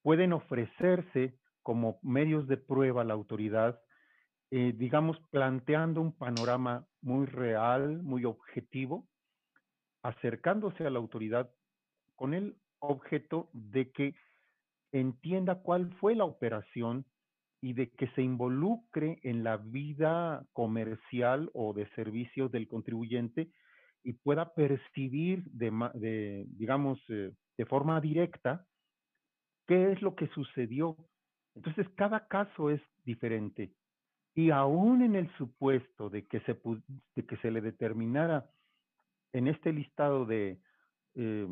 pueden 0.03 0.33
ofrecerse 0.33 1.39
como 1.63 1.99
medios 2.03 2.47
de 2.49 2.59
prueba 2.59 3.03
a 3.03 3.05
la 3.05 3.15
autoridad 3.15 3.81
eh, 4.55 4.75
digamos, 4.77 5.19
planteando 5.31 6.03
un 6.03 6.13
panorama 6.13 6.87
muy 7.01 7.25
real, 7.25 8.03
muy 8.03 8.27
objetivo, 8.27 9.09
acercándose 10.03 10.87
a 10.87 10.91
la 10.91 10.99
autoridad 10.99 11.51
con 12.17 12.35
el 12.35 12.59
objeto 12.79 13.49
de 13.55 13.91
que 13.93 14.15
entienda 14.93 15.63
cuál 15.63 15.91
fue 15.95 16.15
la 16.15 16.25
operación 16.25 17.07
y 17.63 17.75
de 17.75 17.91
que 17.91 18.09
se 18.09 18.23
involucre 18.23 19.21
en 19.23 19.45
la 19.45 19.57
vida 19.57 20.45
comercial 20.53 21.49
o 21.55 21.73
de 21.73 21.89
servicios 21.95 22.51
del 22.51 22.67
contribuyente 22.67 23.51
y 24.03 24.15
pueda 24.15 24.53
percibir 24.53 25.45
de, 25.45 26.45
digamos, 26.49 26.99
eh, 27.09 27.31
de 27.57 27.67
forma 27.67 28.01
directa 28.01 28.67
qué 29.69 29.93
es 29.93 30.03
lo 30.03 30.17
que 30.17 30.27
sucedió. 30.29 30.97
Entonces, 31.55 31.87
cada 31.95 32.27
caso 32.27 32.69
es 32.69 32.83
diferente. 33.05 33.73
Y 34.35 34.51
aún 34.51 35.03
en 35.03 35.15
el 35.15 35.33
supuesto 35.37 36.11
de 36.11 36.27
que 36.27 36.41
se, 36.41 36.61
de 37.15 37.27
que 37.27 37.37
se 37.37 37.53
le 37.53 37.61
determinara 37.61 38.51
en 39.33 39.47
este 39.47 39.73
listado 39.73 40.27
de 40.27 40.59
eh, 41.15 41.47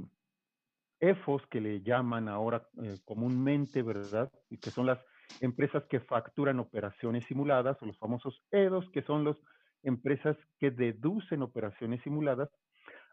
EFOS, 0.98 1.46
que 1.46 1.60
le 1.60 1.82
llaman 1.82 2.28
ahora 2.28 2.66
eh, 2.82 2.98
comúnmente, 3.04 3.82
¿verdad? 3.82 4.32
Y 4.48 4.58
que 4.58 4.70
son 4.70 4.86
las 4.86 4.98
empresas 5.40 5.84
que 5.84 6.00
facturan 6.00 6.60
operaciones 6.60 7.24
simuladas, 7.26 7.80
o 7.82 7.86
los 7.86 7.98
famosos 7.98 8.40
EDOS, 8.50 8.88
que 8.90 9.02
son 9.02 9.24
las 9.24 9.36
empresas 9.82 10.36
que 10.58 10.70
deducen 10.70 11.42
operaciones 11.42 12.02
simuladas. 12.02 12.50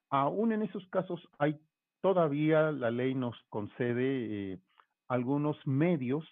Aún 0.09 0.51
en 0.51 0.63
esos 0.63 0.85
casos 0.89 1.21
hay 1.37 1.59
todavía, 2.01 2.71
la 2.71 2.91
ley 2.91 3.15
nos 3.15 3.35
concede 3.49 4.53
eh, 4.53 4.59
algunos 5.07 5.57
medios 5.65 6.25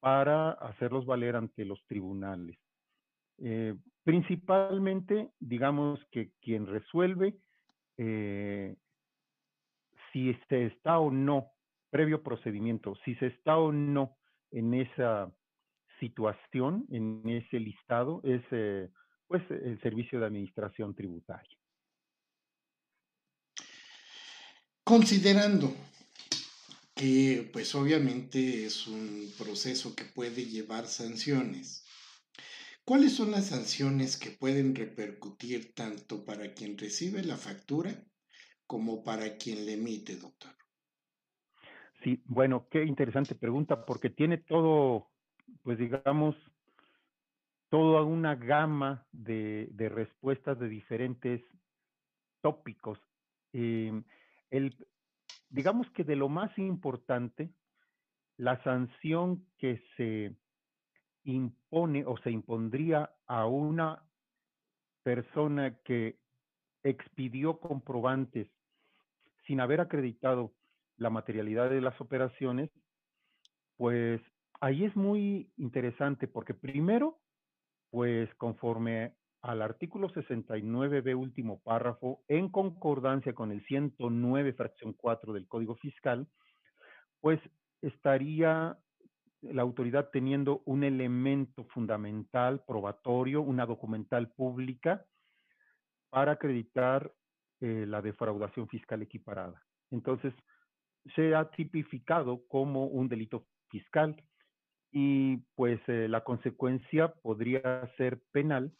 para 0.00 0.52
hacerlos 0.52 1.06
valer 1.06 1.36
ante 1.36 1.64
los 1.64 1.84
tribunales. 1.86 2.58
Eh, 3.38 3.74
principalmente, 4.04 5.30
digamos 5.38 6.00
que 6.10 6.32
quien 6.40 6.66
resuelve 6.66 7.36
eh, 7.96 8.76
si 10.12 10.34
se 10.48 10.66
está 10.66 10.98
o 10.98 11.10
no, 11.10 11.48
previo 11.90 12.22
procedimiento, 12.22 12.94
si 13.04 13.14
se 13.16 13.26
está 13.26 13.58
o 13.58 13.72
no 13.72 14.17
en 14.50 14.74
esa 14.74 15.32
situación, 16.00 16.86
en 16.90 17.28
ese 17.28 17.60
listado, 17.60 18.20
es 18.24 18.42
eh, 18.50 18.88
pues 19.26 19.42
el 19.50 19.80
Servicio 19.82 20.20
de 20.20 20.26
Administración 20.26 20.94
Tributaria. 20.94 21.56
Considerando 24.84 25.74
que 26.94 27.48
pues 27.52 27.74
obviamente 27.74 28.64
es 28.64 28.86
un 28.86 29.32
proceso 29.38 29.94
que 29.94 30.04
puede 30.04 30.46
llevar 30.46 30.86
sanciones. 30.86 31.84
¿Cuáles 32.84 33.12
son 33.12 33.30
las 33.30 33.48
sanciones 33.48 34.16
que 34.16 34.30
pueden 34.30 34.74
repercutir 34.74 35.74
tanto 35.74 36.24
para 36.24 36.54
quien 36.54 36.78
recibe 36.78 37.22
la 37.22 37.36
factura 37.36 38.02
como 38.66 39.04
para 39.04 39.36
quien 39.36 39.66
le 39.66 39.74
emite, 39.74 40.16
doctor? 40.16 40.56
Sí, 42.02 42.22
bueno, 42.26 42.68
qué 42.70 42.84
interesante 42.84 43.34
pregunta, 43.34 43.84
porque 43.84 44.10
tiene 44.10 44.38
todo, 44.38 45.08
pues 45.62 45.78
digamos, 45.78 46.36
toda 47.70 48.02
una 48.02 48.36
gama 48.36 49.06
de, 49.12 49.68
respuestas 49.92 50.58
de 50.58 50.68
diferentes 50.68 51.42
tópicos. 52.40 52.98
Em, 53.52 54.04
el, 54.50 54.74
digamos 55.50 55.90
que 55.90 56.04
de 56.04 56.16
lo 56.16 56.28
más 56.28 56.56
importante, 56.58 57.50
la 58.36 58.62
sanción 58.62 59.44
que 59.58 59.82
se 59.96 60.36
impone 61.24 62.04
o 62.06 62.16
se 62.18 62.30
impondría 62.30 63.10
a 63.26 63.46
una 63.46 64.04
persona 65.02 65.76
que 65.84 66.18
expidió 66.84 67.58
comprobantes 67.58 68.48
sin 69.46 69.60
haber 69.60 69.80
acreditado 69.80 70.52
la 70.98 71.10
materialidad 71.10 71.70
de 71.70 71.80
las 71.80 71.98
operaciones, 72.00 72.70
pues 73.76 74.20
ahí 74.60 74.84
es 74.84 74.94
muy 74.96 75.50
interesante 75.56 76.28
porque 76.28 76.54
primero, 76.54 77.18
pues 77.90 78.32
conforme 78.34 79.14
al 79.40 79.62
artículo 79.62 80.08
69b 80.10 81.16
último 81.16 81.60
párrafo, 81.60 82.22
en 82.28 82.48
concordancia 82.48 83.32
con 83.32 83.52
el 83.52 83.64
109 83.66 84.52
fracción 84.52 84.92
4 84.92 85.32
del 85.32 85.46
Código 85.46 85.76
Fiscal, 85.76 86.26
pues 87.20 87.40
estaría 87.80 88.76
la 89.42 89.62
autoridad 89.62 90.10
teniendo 90.10 90.62
un 90.64 90.82
elemento 90.82 91.64
fundamental, 91.66 92.64
probatorio, 92.66 93.40
una 93.40 93.66
documental 93.66 94.32
pública 94.32 95.06
para 96.10 96.32
acreditar 96.32 97.12
eh, 97.60 97.84
la 97.86 98.02
defraudación 98.02 98.68
fiscal 98.68 99.02
equiparada. 99.02 99.62
Entonces, 99.90 100.34
se 101.14 101.34
ha 101.34 101.50
tipificado 101.50 102.42
como 102.48 102.86
un 102.86 103.08
delito 103.08 103.46
fiscal 103.68 104.16
y 104.90 105.36
pues 105.54 105.80
eh, 105.88 106.08
la 106.08 106.24
consecuencia 106.24 107.12
podría 107.12 107.90
ser 107.96 108.20
penal 108.32 108.72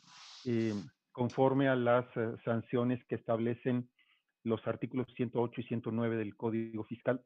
eh, 0.47 0.72
conforme 1.12 1.68
a 1.68 1.76
las 1.76 2.07
sanciones 2.45 3.05
que 3.05 3.16
establecen 3.16 3.89
los 4.45 4.66
artículos 4.66 5.07
108 5.16 5.61
y 5.61 5.64
109 5.64 6.16
del 6.16 6.37
Código 6.37 6.85
Fiscal, 6.85 7.22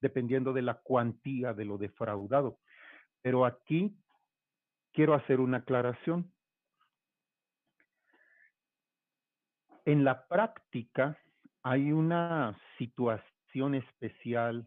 dependiendo 0.00 0.52
de 0.52 0.62
la 0.62 0.74
cuantía 0.74 1.54
de 1.54 1.64
lo 1.64 1.78
defraudado. 1.78 2.58
Pero 3.22 3.46
aquí 3.46 3.96
quiero 4.92 5.14
hacer 5.14 5.40
una 5.40 5.58
aclaración. 5.58 6.32
En 9.84 10.04
la 10.04 10.26
práctica 10.26 11.18
hay 11.62 11.92
una 11.92 12.58
situación 12.78 13.29
especial 13.74 14.66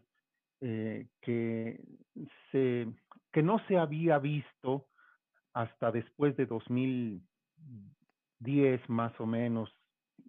eh, 0.60 1.08
que, 1.20 1.80
se, 2.50 2.86
que 3.32 3.42
no 3.42 3.58
se 3.66 3.78
había 3.78 4.18
visto 4.18 4.86
hasta 5.52 5.90
después 5.90 6.36
de 6.36 6.46
2010 6.46 8.88
más 8.88 9.18
o 9.20 9.26
menos, 9.26 9.76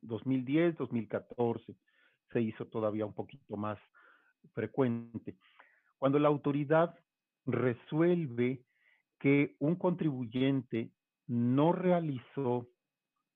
2010, 0.01 0.77
2014, 0.77 1.75
se 2.31 2.41
hizo 2.41 2.65
todavía 2.67 3.05
un 3.05 3.13
poquito 3.13 3.55
más 3.57 3.79
frecuente. 4.53 5.35
Cuando 5.97 6.19
la 6.19 6.27
autoridad 6.27 6.95
resuelve 7.45 8.63
que 9.19 9.55
un 9.59 9.75
contribuyente 9.75 10.91
no 11.27 11.71
realizó 11.71 12.67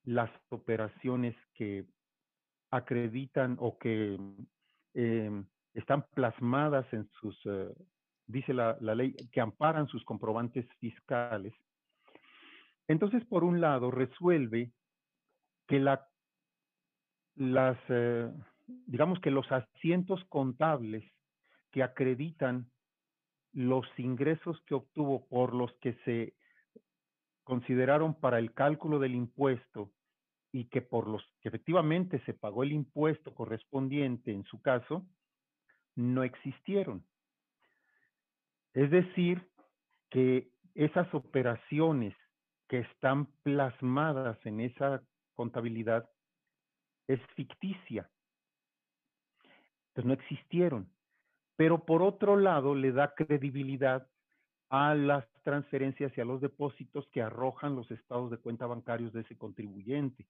las 0.03 0.29
operaciones 0.49 1.35
que 1.53 1.85
acreditan 2.71 3.57
o 3.59 3.77
que 3.77 4.17
em, 4.93 5.45
están 5.73 6.05
plasmadas 6.13 6.91
en 6.93 7.07
sus, 7.19 7.39
eh, 7.45 7.73
dice 8.27 8.53
la, 8.53 8.77
ley, 8.79 9.13
que 9.31 9.41
amparan 9.41 9.87
sus 9.87 10.03
comprobantes 10.03 10.67
fiscales. 10.79 11.53
Entonces, 12.87 13.23
por 13.25 13.43
un 13.43 13.61
lado, 13.61 13.91
resuelve 13.91 14.71
que 15.67 15.79
la, 15.79 16.07
las, 17.35 17.77
eh, 17.89 18.31
digamos 18.67 19.19
que 19.19 19.31
los 19.31 19.51
asientos 19.51 20.23
contables 20.25 21.03
que 21.71 21.83
acreditan 21.83 22.69
los 23.53 23.87
ingresos 23.97 24.59
que 24.65 24.75
obtuvo 24.75 25.27
por 25.27 25.53
los 25.53 25.71
que 25.81 25.93
se 26.05 26.33
consideraron 27.43 28.13
para 28.13 28.39
el 28.39 28.53
cálculo 28.53 28.99
del 28.99 29.15
impuesto 29.15 29.91
y 30.51 30.65
que 30.65 30.81
por 30.81 31.07
los 31.07 31.23
que 31.41 31.49
efectivamente 31.49 32.21
se 32.25 32.33
pagó 32.33 32.63
el 32.63 32.71
impuesto 32.71 33.33
correspondiente 33.33 34.31
en 34.31 34.43
su 34.45 34.61
caso, 34.61 35.05
no 35.95 36.23
existieron. 36.23 37.05
Es 38.73 38.89
decir, 38.91 39.47
que 40.09 40.51
esas 40.75 41.13
operaciones 41.13 42.15
que 42.67 42.79
están 42.79 43.27
plasmadas 43.43 44.37
en 44.45 44.59
esa 44.61 45.03
contabilidad 45.33 46.09
es 47.07 47.19
ficticia. 47.35 48.09
Pues 49.93 50.05
no 50.05 50.13
existieron 50.13 50.89
pero 51.59 51.83
por 51.83 52.01
otro 52.03 52.37
lado 52.37 52.73
le 52.73 52.93
da 52.93 53.13
credibilidad 53.13 54.07
a 54.69 54.95
las 54.95 55.27
transferencias 55.43 56.17
y 56.17 56.21
a 56.21 56.23
los 56.23 56.39
depósitos 56.39 57.05
que 57.09 57.21
arrojan 57.21 57.75
los 57.75 57.91
estados 57.91 58.31
de 58.31 58.37
cuenta 58.37 58.65
bancarios 58.65 59.11
de 59.11 59.19
ese 59.19 59.37
contribuyente. 59.37 60.25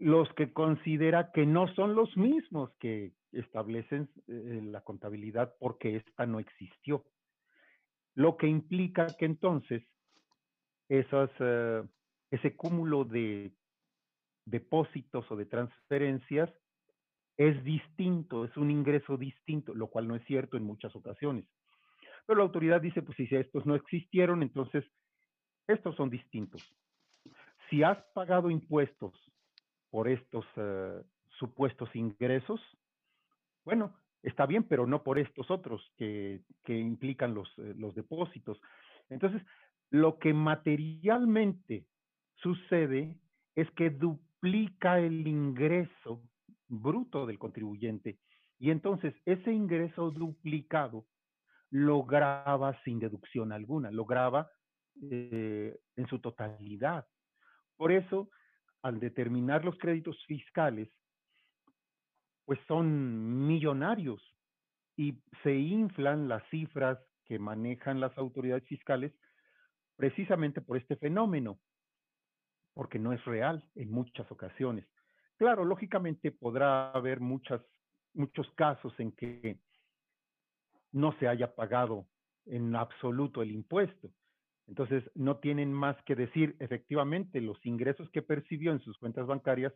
Los 0.00 0.32
que 0.32 0.52
considera 0.52 1.30
que 1.30 1.44
no 1.44 1.68
son 1.74 1.94
los 1.94 2.16
mismos 2.16 2.70
que 2.80 3.12
establecen 3.32 4.08
eh, 4.28 4.60
la 4.64 4.80
contabilidad 4.80 5.54
porque 5.60 5.96
esta 5.96 6.24
no 6.24 6.40
existió. 6.40 7.04
Lo 8.14 8.36
que 8.36 8.48
implica 8.48 9.06
que 9.18 9.26
entonces 9.26 9.84
esas, 10.88 11.30
eh, 11.38 11.82
ese 12.30 12.56
cúmulo 12.56 13.04
de 13.04 13.52
depósitos 14.46 15.30
o 15.30 15.36
de 15.36 15.44
transferencias 15.44 16.50
es 17.36 17.62
distinto, 17.62 18.46
es 18.46 18.56
un 18.56 18.70
ingreso 18.70 19.16
distinto, 19.16 19.74
lo 19.74 19.88
cual 19.88 20.08
no 20.08 20.16
es 20.16 20.24
cierto 20.24 20.56
en 20.56 20.64
muchas 20.64 20.96
ocasiones. 20.96 21.44
Pero 22.26 22.38
la 22.38 22.44
autoridad 22.44 22.80
dice, 22.80 23.02
pues 23.02 23.16
si 23.16 23.28
estos 23.34 23.66
no 23.66 23.74
existieron, 23.74 24.42
entonces 24.42 24.84
estos 25.66 25.94
son 25.96 26.10
distintos. 26.10 26.62
Si 27.68 27.82
has 27.82 27.98
pagado 28.14 28.50
impuestos 28.50 29.14
por 29.90 30.08
estos 30.08 30.44
eh, 30.56 31.02
supuestos 31.38 31.94
ingresos, 31.94 32.60
bueno, 33.64 33.94
está 34.22 34.46
bien, 34.46 34.64
pero 34.64 34.86
no 34.86 35.02
por 35.02 35.18
estos 35.18 35.50
otros 35.50 35.82
que, 35.96 36.42
implican 36.66 37.34
los, 37.34 37.48
eh, 37.58 37.74
los 37.76 37.94
depósitos. 37.94 38.60
Entonces, 39.08 39.42
lo 39.90 40.18
que 40.18 40.32
materialmente 40.32 41.86
sucede 42.36 43.16
es 43.54 43.70
que 43.72 43.90
duplica 43.90 45.00
el 45.00 45.26
ingreso 45.26 46.22
bruto 46.68 47.26
del 47.26 47.38
contribuyente. 47.38 48.18
Y 48.58 48.70
entonces 48.70 49.14
ese 49.24 49.52
ingreso 49.52 50.10
duplicado 50.10 51.06
lo 51.70 52.04
graba 52.04 52.78
sin 52.84 52.98
deducción 52.98 53.52
alguna, 53.52 53.90
lo 53.90 54.04
graba 54.04 54.50
eh, 55.10 55.78
en 55.96 56.06
su 56.08 56.18
totalidad. 56.18 57.06
Por 57.76 57.92
eso, 57.92 58.30
al 58.82 59.00
determinar 59.00 59.64
los 59.64 59.78
créditos 59.78 60.16
fiscales, 60.26 60.88
pues 62.44 62.58
son 62.66 63.46
millonarios 63.46 64.22
y 64.96 65.22
se 65.42 65.54
inflan 65.54 66.28
las 66.28 66.42
cifras 66.50 66.98
que 67.24 67.38
manejan 67.38 68.00
las 68.00 68.16
autoridades 68.18 68.64
fiscales 68.66 69.12
precisamente 69.96 70.60
por 70.60 70.76
este 70.76 70.96
fenómeno, 70.96 71.60
porque 72.74 72.98
no 72.98 73.12
es 73.12 73.24
real 73.24 73.64
en 73.74 73.90
muchas 73.90 74.30
ocasiones. 74.32 74.86
Claro, 75.36 75.64
lógicamente 75.64 76.32
podrá 76.32 76.90
haber 76.90 77.20
muchas, 77.20 77.62
muchos 78.14 78.50
casos 78.56 78.92
en 78.98 79.12
que 79.12 79.58
no 80.92 81.16
se 81.18 81.28
haya 81.28 81.54
pagado 81.54 82.06
en 82.46 82.74
absoluto 82.74 83.42
el 83.42 83.52
impuesto. 83.52 84.10
Entonces, 84.66 85.04
no 85.14 85.38
tienen 85.38 85.72
más 85.72 85.96
que 86.04 86.14
decir, 86.14 86.56
efectivamente, 86.60 87.40
los 87.40 87.64
ingresos 87.66 88.08
que 88.10 88.22
percibió 88.22 88.72
en 88.72 88.80
sus 88.80 88.96
cuentas 88.98 89.26
bancarias 89.26 89.72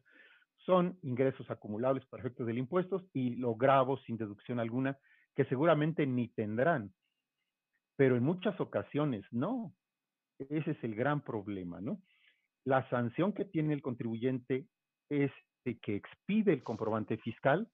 son 0.59 0.99
ingresos 1.03 1.51
acumulables 1.51 2.07
para 2.07 2.23
efectos 2.23 2.47
del 2.47 2.59
impuesto 2.59 3.05
y 3.13 3.37
lo 3.37 3.55
grabo 3.55 3.99
sin 3.99 4.17
deducción 4.17 4.61
alguna, 4.61 4.97
que 5.35 5.45
seguramente 5.47 6.07
ni 6.07 6.29
tendrán. 6.29 6.93
Pero 7.97 8.17
en 8.17 8.23
muchas 8.25 8.59
ocasiones 8.61 9.25
no. 9.31 9.73
Ese 10.39 10.73
es 10.73 10.85
el 10.85 10.95
gran 10.95 11.21
problema, 11.21 11.81
¿no? 11.81 12.01
La 12.65 12.89
sanción 12.89 13.33
que 13.33 13.45
tiene 13.45 13.75
el 13.75 13.83
contribuyente 13.83 14.67
es 15.09 15.31
que 15.83 15.97
expide 15.97 16.53
el 16.53 16.63
comprobante 16.63 17.17
fiscal 17.19 17.69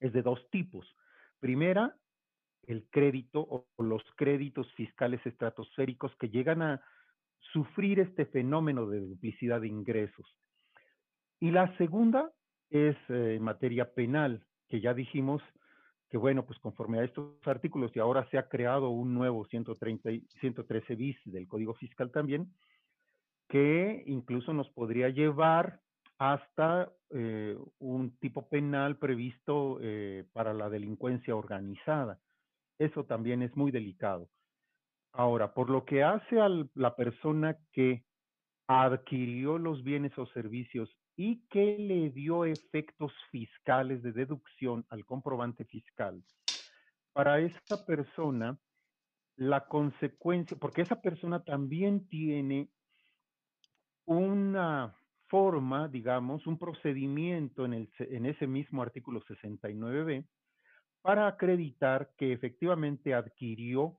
es 0.00 0.12
de 0.12 0.22
dos 0.22 0.48
tipos. 0.50 0.86
Primera, 1.40 1.96
el 2.66 2.86
crédito 2.90 3.40
o 3.40 3.66
los 3.82 4.02
créditos 4.16 4.70
fiscales 4.74 5.24
estratosféricos 5.24 6.14
que 6.16 6.28
llegan 6.28 6.62
a 6.62 6.80
sufrir 7.52 8.00
este 8.00 8.26
fenómeno 8.26 8.86
de 8.86 9.00
duplicidad 9.00 9.60
de 9.60 9.68
ingresos. 9.68 10.26
Y 11.40 11.50
la 11.50 11.76
segunda 11.76 12.30
es 12.70 12.96
eh, 13.08 13.38
materia 13.40 13.92
penal, 13.92 14.44
que 14.68 14.80
ya 14.80 14.94
dijimos 14.94 15.42
que, 16.10 16.16
bueno, 16.16 16.44
pues 16.44 16.58
conforme 16.58 17.00
a 17.00 17.04
estos 17.04 17.34
artículos 17.46 17.94
y 17.94 18.00
ahora 18.00 18.28
se 18.30 18.38
ha 18.38 18.48
creado 18.48 18.90
un 18.90 19.14
nuevo 19.14 19.46
130, 19.46 20.10
113 20.40 20.94
bis 20.94 21.16
del 21.24 21.46
Código 21.46 21.74
Fiscal 21.74 22.10
también, 22.10 22.52
que 23.48 24.02
incluso 24.06 24.52
nos 24.52 24.68
podría 24.70 25.08
llevar 25.08 25.80
hasta 26.18 26.90
eh, 27.10 27.56
un 27.78 28.16
tipo 28.18 28.48
penal 28.48 28.96
previsto 28.96 29.78
eh, 29.80 30.24
para 30.32 30.54
la 30.54 30.68
delincuencia 30.68 31.36
organizada. 31.36 32.18
Eso 32.78 33.04
también 33.04 33.42
es 33.42 33.56
muy 33.56 33.70
delicado. 33.70 34.28
Ahora, 35.12 35.54
por 35.54 35.70
lo 35.70 35.84
que 35.84 36.02
hace 36.02 36.40
a 36.40 36.48
la 36.74 36.94
persona 36.94 37.56
que 37.72 38.04
adquirió 38.66 39.58
los 39.58 39.82
bienes 39.82 40.16
o 40.18 40.26
servicios 40.26 40.90
y 41.16 41.46
que 41.48 41.78
le 41.78 42.10
dio 42.10 42.44
efectos 42.44 43.12
fiscales 43.30 44.02
de 44.02 44.12
deducción 44.12 44.84
al 44.90 45.06
comprobante 45.06 45.64
fiscal, 45.64 46.22
para 47.14 47.40
esa 47.40 47.86
persona, 47.86 48.58
la 49.36 49.66
consecuencia, 49.66 50.56
porque 50.58 50.82
esa 50.82 51.00
persona 51.00 51.42
también 51.44 52.06
tiene 52.08 52.68
una 54.04 54.94
forma, 55.28 55.88
digamos, 55.88 56.46
un 56.46 56.58
procedimiento 56.58 57.64
en, 57.64 57.72
el, 57.72 57.90
en 57.98 58.26
ese 58.26 58.46
mismo 58.46 58.82
artículo 58.82 59.22
69b 59.22 60.26
para 61.06 61.28
acreditar 61.28 62.10
que 62.18 62.32
efectivamente 62.32 63.14
adquirió 63.14 63.96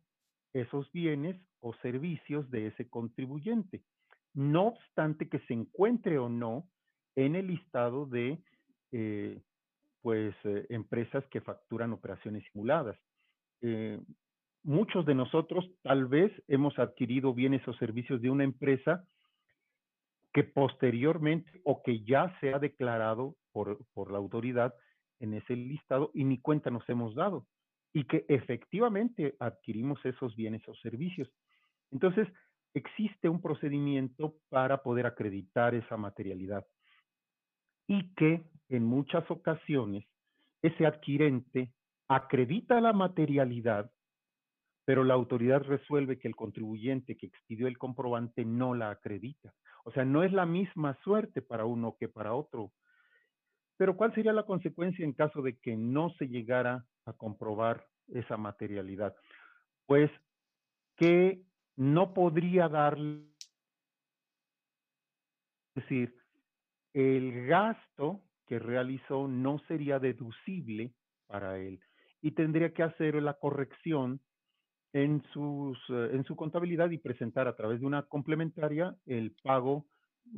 esos 0.52 0.92
bienes 0.92 1.38
o 1.62 1.74
servicios 1.76 2.52
de 2.52 2.68
ese 2.68 2.90
contribuyente, 2.90 3.82
no 4.34 4.68
obstante 4.68 5.30
que 5.30 5.40
se 5.48 5.54
encuentre 5.54 6.18
o 6.18 6.28
no 6.28 6.68
en 7.16 7.38
el 7.38 7.48
listado 7.48 8.08
de 8.08 8.44
eh, 8.92 9.42
pues, 10.02 10.36
eh, 10.44 10.66
empresas 10.68 11.24
que 11.28 11.40
facturan 11.40 11.94
operaciones 11.94 12.44
simuladas. 12.52 13.00
Eh, 13.62 14.02
muchos 14.64 15.06
de 15.06 15.16
nosotros 15.16 15.66
tal 15.84 16.08
vez 16.08 16.34
hemos 16.50 16.78
adquirido 16.78 17.34
bienes 17.34 17.66
o 17.70 17.74
servicios 17.76 18.22
de 18.22 18.32
una 18.32 18.44
empresa 18.44 19.08
que 20.34 20.44
posteriormente 20.44 21.62
o 21.64 21.82
que 21.84 22.04
ya 22.04 22.38
se 22.42 22.54
ha 22.54 22.60
declarado 22.60 23.38
por, 23.54 23.80
por 23.94 24.12
la 24.12 24.18
autoridad 24.18 24.76
en 25.20 25.34
ese 25.34 25.56
listado 25.56 26.12
y 26.14 26.24
ni 26.24 26.40
cuenta 26.40 26.70
nos 26.70 26.88
hemos 26.90 27.16
dado 27.16 27.46
y 27.94 28.04
que 28.04 28.26
efectivamente 28.28 29.36
adquirimos 29.40 30.04
esos 30.06 30.36
bienes 30.36 30.68
o 30.68 30.76
servicios. 30.76 31.30
Entonces, 31.92 32.28
existe 32.74 33.30
un 33.30 33.42
procedimiento 33.42 34.36
para 34.50 34.84
poder 34.84 35.06
acreditar 35.06 35.74
esa 35.74 35.98
materialidad 35.98 36.66
y 37.88 38.14
que 38.16 38.44
en 38.70 38.84
muchas 38.84 39.30
ocasiones 39.32 40.06
ese 40.62 40.86
adquirente 40.86 41.72
acredita 42.08 42.82
la 42.82 42.94
materialidad, 42.94 43.92
pero 44.86 45.04
la 45.04 45.14
autoridad 45.14 45.62
resuelve 45.64 46.20
que 46.20 46.28
el 46.28 46.36
contribuyente 46.36 47.18
que 47.18 47.28
expidió 47.28 47.68
el 47.68 47.78
comprobante 47.78 48.46
no 48.46 48.74
la 48.74 48.90
acredita. 48.92 49.54
O 49.84 49.92
sea, 49.92 50.06
no 50.06 50.24
es 50.24 50.32
la 50.32 50.46
misma 50.46 50.98
suerte 51.04 51.42
para 51.42 51.66
uno 51.66 51.96
que 52.00 52.08
para 52.08 52.34
otro. 52.34 52.72
Pero 53.78 53.96
¿cuál 53.96 54.14
sería 54.14 54.34
la 54.34 54.44
consecuencia 54.44 55.06
en 55.06 55.14
caso 55.14 55.42
de 55.42 55.58
que 55.58 55.78
no 55.78 56.10
se 56.18 56.28
llegara 56.28 56.86
a 57.06 57.14
comprobar 57.14 57.86
esa 58.08 58.38
materialidad? 58.38 59.16
Pues 59.86 60.12
que 60.96 61.44
no 61.76 62.14
podría 62.14 62.68
darle, 62.68 63.28
es 65.76 65.84
decir, 65.84 66.16
el 66.94 67.46
gasto 67.46 68.24
que 68.48 68.58
realizó 68.58 69.28
no 69.28 69.60
sería 69.68 70.00
deducible 70.00 70.94
para 71.28 71.60
él 71.60 71.80
y 72.22 72.32
tendría 72.32 72.74
que 72.74 72.82
hacer 72.82 73.22
la 73.22 73.36
corrección 73.36 74.20
en, 74.94 75.22
sus, 75.34 75.78
eh, 75.90 76.10
en 76.14 76.24
su 76.24 76.36
contabilidad 76.36 76.90
y 76.90 76.98
presentar 76.98 77.48
a 77.48 77.56
través 77.56 77.80
de 77.80 77.86
una 77.86 78.04
complementaria 78.04 78.96
el 79.06 79.36
pago 79.44 79.86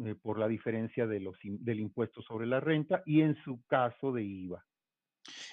eh, 0.06 0.16
por 0.16 0.40
la 0.40 0.48
diferencia 0.48 1.08
de 1.08 1.20
los, 1.20 1.38
del 1.44 1.80
impuesto 1.80 2.22
sobre 2.22 2.48
la 2.48 2.60
renta 2.60 3.04
y 3.06 3.22
en 3.22 3.36
su 3.44 3.62
caso 3.68 4.12
de 4.12 4.24
IVA. 4.24 4.66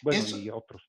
Bueno, 0.03 0.24
y 0.39 0.51
otros, 0.51 0.82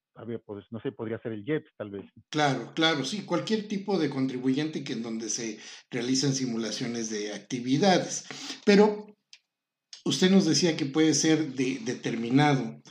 pues, 0.45 0.66
no 0.72 0.80
sé, 0.80 0.91
podría 0.91 1.20
ser 1.20 1.34
el 1.34 1.43
JEPS 1.43 1.72
tal 1.78 1.91
vez. 1.91 2.06
Claro, 2.30 2.74
claro, 2.74 3.04
sí, 3.04 3.26
cualquier 3.26 3.68
tipo 3.68 4.00
de 4.00 4.10
contribuyente 4.10 4.84
que 4.84 4.93
en 4.93 5.04
donde 5.04 5.30
se 5.30 5.60
realicen 5.89 6.34
simulaciones 6.34 7.10
de 7.10 7.34
actividades. 7.34 8.26
Pero 8.66 9.08
usted 10.06 10.30
nos 10.30 10.45
decía 10.45 10.78
que 10.78 10.86
puede 10.86 11.14
ser 11.14 11.54
determinado 11.54 12.82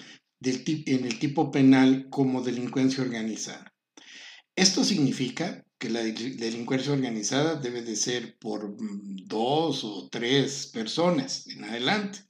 del 0.41 0.63
en 0.87 1.05
el 1.05 1.19
tipo 1.19 1.51
penal 1.51 2.09
como 2.11 2.43
delincuencia 2.43 3.03
organizada. 3.03 3.73
Esto 4.55 4.85
significa 4.85 5.66
que 5.79 5.91
la 5.91 6.03
delincuencia 6.03 6.93
organizada 6.93 7.57
debe 7.57 7.83
de 7.83 7.97
ser 7.97 8.39
por 8.39 8.71
mm, 8.81 9.27
dos 9.27 9.85
o 9.85 10.09
tres 10.11 10.67
personas 10.69 11.47
en 11.49 11.65
adelante. 11.65 12.21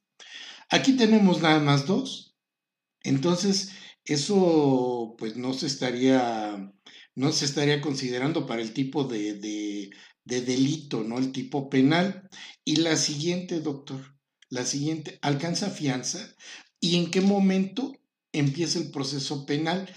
Aquí 0.71 0.95
tenemos 0.97 1.41
nada 1.41 1.61
más 1.61 1.87
dos. 1.87 2.37
Entonces, 3.03 3.71
eso 4.05 5.15
pues 5.19 5.37
no 5.37 5.53
se 5.55 5.67
estaría, 5.67 6.73
no 7.15 7.33
se 7.33 7.45
estaría 7.45 7.81
considerando 7.81 8.47
para 8.47 8.63
el 8.63 8.73
tipo 8.73 9.05
de, 9.05 9.35
de, 9.35 9.91
de 10.25 10.41
delito, 10.41 11.05
¿no? 11.05 11.19
El 11.19 11.33
tipo 11.33 11.71
penal. 11.71 12.29
Y 12.65 12.77
la 12.77 12.97
siguiente, 12.97 13.61
doctor, 13.61 14.17
la 14.49 14.65
siguiente, 14.65 15.19
¿alcanza 15.23 15.71
fianza? 15.71 16.35
¿Y 16.81 16.97
en 16.97 17.11
qué 17.11 17.21
momento 17.21 17.93
empieza 18.33 18.79
el 18.79 18.91
proceso 18.91 19.47
penal? 19.47 19.89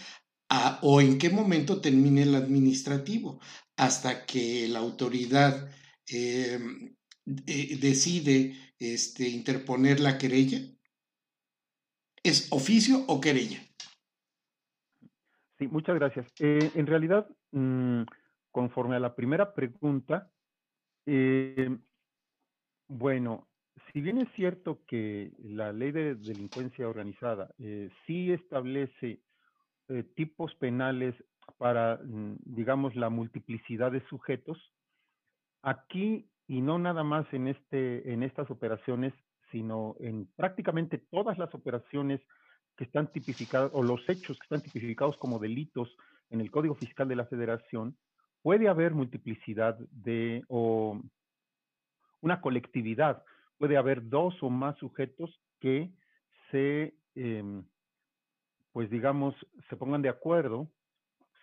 O 0.81 1.01
en 1.01 1.17
qué 1.17 1.29
momento 1.29 1.81
termine 1.81 2.23
el 2.23 2.35
administrativo, 2.35 3.39
hasta 3.77 4.25
que 4.25 4.67
la 4.67 4.79
autoridad 4.79 5.69
em, 6.07 6.95
eh, 7.47 7.77
decide 7.79 8.55
este, 8.79 9.29
interponer 9.29 9.99
la 9.99 10.17
querella. 10.17 10.59
¿Es 12.23 12.51
oficio 12.51 13.05
o 13.07 13.21
querella? 13.21 13.59
Sí, 15.57 15.67
muchas 15.67 15.95
gracias. 15.95 16.27
Eh, 16.39 16.71
en 16.75 16.87
realidad, 16.87 17.27
mm, 17.51 18.03
conforme 18.51 18.95
a 18.95 18.99
la 18.99 19.15
primera 19.15 19.53
pregunta, 19.53 20.31
em, 21.05 21.81
bueno, 22.87 23.47
si 23.91 24.01
bien 24.01 24.17
es 24.17 24.27
cierto 24.35 24.83
que 24.87 25.31
la 25.37 25.71
ley 25.71 25.91
de 25.91 26.15
delincuencia 26.15 26.87
organizada 26.87 27.53
eh, 27.59 27.89
sí 28.05 28.31
establece 28.31 29.21
eh, 29.89 30.03
tipos 30.15 30.53
penales 30.55 31.15
para, 31.57 31.99
mm, 32.03 32.37
digamos, 32.45 32.95
la 32.95 33.09
multiplicidad 33.09 33.91
de 33.91 34.05
sujetos, 34.07 34.57
aquí, 35.61 36.29
y 36.47 36.61
no 36.61 36.79
nada 36.79 37.03
más 37.03 37.31
en, 37.33 37.47
este, 37.47 38.11
en 38.11 38.23
estas 38.23 38.49
operaciones, 38.49 39.13
sino 39.51 39.95
en 39.99 40.27
prácticamente 40.35 40.97
todas 40.97 41.37
las 41.37 41.53
operaciones 41.53 42.21
que 42.77 42.85
están 42.85 43.11
tipificadas, 43.11 43.71
o 43.73 43.83
los 43.83 44.07
hechos 44.07 44.37
que 44.37 44.43
están 44.43 44.61
tipificados 44.61 45.17
como 45.17 45.39
delitos 45.39 45.95
en 46.29 46.39
el 46.41 46.51
Código 46.51 46.75
Fiscal 46.75 47.07
de 47.07 47.15
la 47.15 47.25
Federación, 47.25 47.97
puede 48.41 48.69
haber 48.69 48.93
multiplicidad 48.93 49.77
de, 49.91 50.43
o 50.47 51.01
una 52.21 52.41
colectividad, 52.41 53.23
puede 53.57 53.77
haber 53.77 54.07
dos 54.07 54.41
o 54.41 54.49
más 54.49 54.77
sujetos 54.77 55.41
que 55.59 55.91
se 56.51 56.95
em, 57.15 57.63
pues 58.71 58.89
digamos, 58.89 59.35
se 59.69 59.75
pongan 59.75 60.01
de 60.01 60.09
acuerdo, 60.09 60.69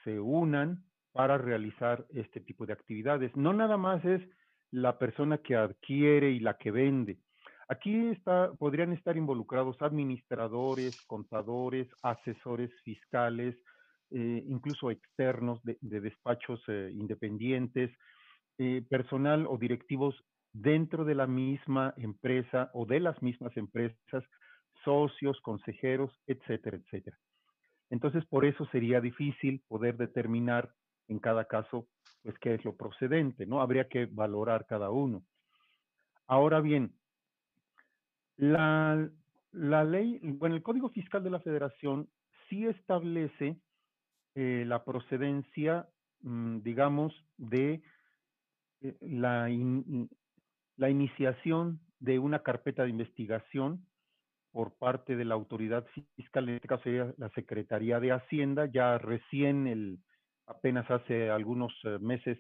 se 0.04 0.20
unan 0.20 0.84
para 1.12 1.38
realizar 1.38 2.06
este 2.14 2.40
tipo 2.40 2.66
de 2.66 2.72
actividades. 2.72 3.34
No 3.36 3.52
nada 3.52 3.76
más 3.76 4.04
es 4.04 4.22
la 4.70 4.98
persona 4.98 5.38
que 5.38 5.56
adquiere 5.56 6.30
y 6.30 6.40
la 6.40 6.58
que 6.58 6.70
vende. 6.70 7.18
Aquí 7.68 8.10
está, 8.10 8.52
podrían 8.58 8.92
estar 8.92 9.16
involucrados 9.16 9.80
administradores, 9.80 10.94
contadores, 11.06 11.88
asesores 12.02 12.70
fiscales, 12.84 13.56
eh, 14.10 14.44
incluso 14.46 14.90
externos 14.90 15.60
de, 15.64 15.76
despachos 15.80 16.62
eh, 16.68 16.92
independientes, 16.94 17.90
eh, 18.58 18.84
personal 18.88 19.46
o 19.48 19.58
directivos 19.58 20.14
dentro 20.52 21.04
de 21.04 21.16
la 21.16 21.26
misma 21.26 21.92
empresa 21.96 22.70
o 22.72 22.86
de 22.86 23.00
las 23.00 23.20
mismas 23.20 23.56
empresas 23.56 24.24
socios, 24.86 25.40
consejeros, 25.40 26.12
etcétera, 26.28 26.76
etcétera. 26.76 27.18
Entonces, 27.90 28.24
por 28.26 28.44
eso 28.44 28.64
sería 28.66 29.00
difícil 29.00 29.62
poder 29.68 29.96
determinar 29.96 30.70
en 31.08 31.18
cada 31.18 31.44
caso, 31.46 31.88
pues, 32.22 32.38
qué 32.38 32.54
es 32.54 32.64
lo 32.64 32.76
procedente, 32.76 33.46
¿no? 33.46 33.60
Habría 33.60 33.88
que 33.88 34.06
valorar 34.06 34.66
cada 34.66 34.90
uno. 34.90 35.22
Ahora 36.26 36.60
bien, 36.60 36.92
la, 38.36 39.10
ley, 39.52 40.20
bueno, 40.22 40.54
el 40.54 40.62
Código 40.62 40.90
Fiscal 40.90 41.22
de 41.24 41.30
la 41.30 41.40
Federación 41.40 42.08
sí 42.48 42.66
establece 42.66 43.56
eh, 44.34 44.64
la 44.66 44.84
procedencia, 44.84 45.88
mm, 46.22 46.60
digamos, 46.62 47.12
de 47.38 47.82
eh, 48.82 48.96
la, 49.00 49.48
la 50.76 50.90
iniciación 50.90 51.80
de 51.98 52.18
una 52.18 52.42
carpeta 52.42 52.82
de 52.84 52.90
investigación 52.90 53.86
por 54.56 54.72
parte 54.72 55.16
de 55.16 55.26
la 55.26 55.34
autoridad 55.34 55.84
fiscal, 56.14 56.48
en 56.48 56.54
este 56.54 56.66
caso 56.66 56.84
sería 56.84 57.12
la 57.18 57.28
Secretaría 57.34 58.00
de 58.00 58.12
Hacienda, 58.12 58.64
ya 58.64 58.96
recién, 58.96 59.66
el, 59.66 59.98
apenas 60.46 60.90
hace 60.90 61.28
algunos 61.28 61.74
eh, 61.84 61.98
meses, 62.00 62.38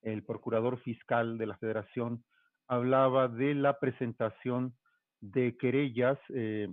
el 0.00 0.24
Procurador 0.24 0.80
Fiscal 0.80 1.36
de 1.36 1.44
la 1.44 1.58
Federación 1.58 2.24
hablaba 2.68 3.28
de 3.28 3.54
la 3.54 3.78
presentación 3.78 4.72
de 5.20 5.58
querellas 5.58 6.18
eh, 6.30 6.68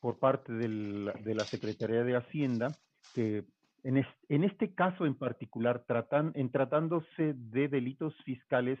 por 0.00 0.18
parte 0.18 0.52
de 0.52 1.34
la 1.36 1.44
Secretaría 1.44 2.02
de 2.02 2.16
Hacienda, 2.16 2.72
que 3.14 3.44
en, 3.84 4.42
este 4.42 4.74
caso 4.74 5.06
en 5.06 5.14
particular, 5.14 5.84
tratan, 5.86 6.32
en 6.34 6.50
tratándose 6.50 7.34
de 7.36 7.68
delitos 7.68 8.12
fiscales, 8.24 8.80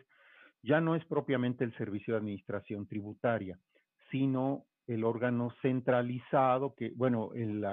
ya 0.64 0.80
no 0.80 0.96
es 0.96 1.04
propiamente 1.04 1.62
el 1.62 1.72
Servicio 1.76 2.14
de 2.14 2.18
Administración 2.18 2.88
Tributaria, 2.88 3.56
sino 4.10 4.66
el 4.86 5.04
órgano 5.04 5.52
centralizado, 5.62 6.74
que, 6.74 6.92
bueno, 6.94 7.30
el, 7.34 7.64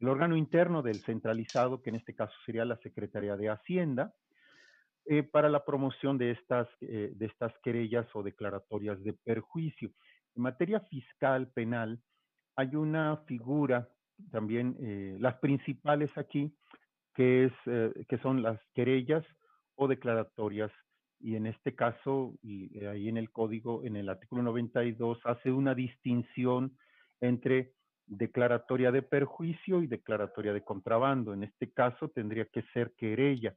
órgano 0.00 0.36
interno 0.36 0.82
del 0.82 1.00
centralizado, 1.00 1.82
que 1.82 1.90
en 1.90 1.96
este 1.96 2.14
caso 2.14 2.34
sería 2.44 2.64
la 2.64 2.76
Secretaría 2.78 3.36
de 3.36 3.50
Hacienda, 3.50 4.14
eh, 5.06 5.22
para 5.22 5.48
la 5.48 5.64
promoción 5.64 6.18
de 6.18 6.32
estas, 6.32 6.68
eh, 6.80 7.12
de 7.14 7.26
estas 7.26 7.52
querellas 7.62 8.06
o 8.14 8.22
declaratorias 8.22 9.02
de 9.04 9.12
perjuicio. 9.12 9.90
En 10.34 10.42
materia 10.42 10.80
fiscal 10.80 11.48
penal, 11.52 12.00
hay 12.56 12.74
una 12.74 13.18
figura 13.28 13.88
también 14.30 14.76
eh, 14.80 15.16
las 15.20 15.36
principales 15.36 16.10
aquí, 16.16 16.54
que, 17.14 17.44
es, 17.44 17.52
que 18.08 18.18
son 18.18 18.42
las 18.42 18.60
querellas 18.74 19.24
o 19.74 19.88
declaratorias. 19.88 20.70
Y 21.20 21.36
en 21.36 21.46
este 21.46 21.74
caso, 21.74 22.34
y 22.42 22.84
ahí 22.84 23.08
en 23.08 23.16
el 23.16 23.30
código, 23.30 23.82
en 23.84 23.96
el 23.96 24.08
artículo 24.08 24.42
92, 24.42 25.18
hace 25.24 25.50
una 25.50 25.74
distinción 25.74 26.76
entre 27.20 27.72
declaratoria 28.06 28.92
de 28.92 29.02
perjuicio 29.02 29.82
y 29.82 29.86
declaratoria 29.86 30.52
de 30.52 30.62
contrabando. 30.62 31.32
En 31.32 31.42
este 31.42 31.72
caso 31.72 32.08
tendría 32.08 32.44
que 32.46 32.62
ser 32.72 32.92
querella, 32.96 33.56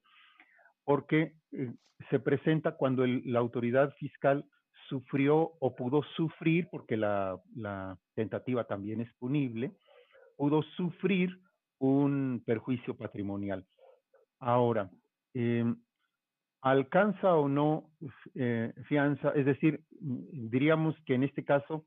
porque 0.83 1.33
eh, 1.51 1.73
se 2.09 2.19
presenta 2.19 2.75
cuando 2.75 3.05
la 3.05 3.39
autoridad 3.39 3.93
fiscal 3.95 4.45
sufrió 4.87 5.53
o 5.59 5.75
pudo 5.75 6.01
sufrir, 6.15 6.67
porque 6.71 6.97
la, 6.97 7.39
tentativa 8.15 8.63
también 8.63 9.01
es 9.01 9.13
punible, 9.13 9.71
pudo 10.35 10.63
sufrir 10.75 11.39
un 11.77 12.41
perjuicio 12.45 12.97
patrimonial. 12.97 13.65
Ahora, 14.39 14.89
em, 15.33 15.75
¿alcanza 16.61 17.35
o 17.35 17.47
no 17.47 17.89
eh, 18.35 18.73
fianza? 18.87 19.29
Es 19.35 19.45
decir, 19.45 19.83
diríamos 19.99 20.95
que 21.05 21.15
en 21.15 21.23
este 21.23 21.43
caso 21.43 21.85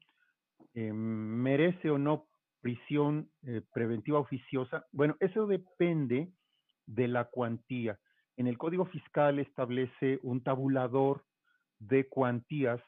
em, 0.75 0.95
merece 0.95 1.91
o 1.91 1.99
no 1.99 2.27
prisión 2.61 3.29
eh, 3.43 3.63
preventiva 3.75 4.21
oficiosa, 4.21 4.87
bueno, 4.93 5.17
eso 5.21 5.47
depende 5.47 6.33
de 6.87 7.09
la 7.09 7.25
cuantía. 7.25 7.99
En 8.37 8.47
el 8.47 8.57
Código 8.57 8.87
Fiscal 8.87 9.39
establece 9.39 10.19
un 10.23 10.43
tabulador 10.43 11.25
de 11.79 12.09
cuantías. 12.09 12.81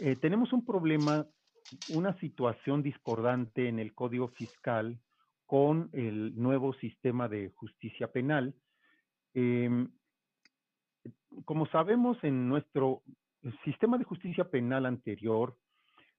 Eh, 0.00 0.16
tenemos 0.16 0.52
un 0.52 0.64
problema, 0.64 1.26
una 1.88 2.18
situación 2.20 2.82
discordante 2.82 3.68
en 3.68 3.78
el 3.78 3.94
Código 3.94 4.28
Fiscal 4.28 5.00
con 5.46 5.90
el 5.92 6.36
nuevo 6.36 6.74
sistema 6.74 7.28
de 7.28 7.50
justicia 7.56 8.12
penal. 8.12 8.54
Em, 9.34 9.88
como 11.44 11.66
sabemos, 11.66 12.22
en 12.22 12.48
nuestro 12.48 13.02
sistema 13.64 13.98
de 13.98 14.04
justicia 14.04 14.44
penal 14.44 14.86
anterior, 14.86 15.56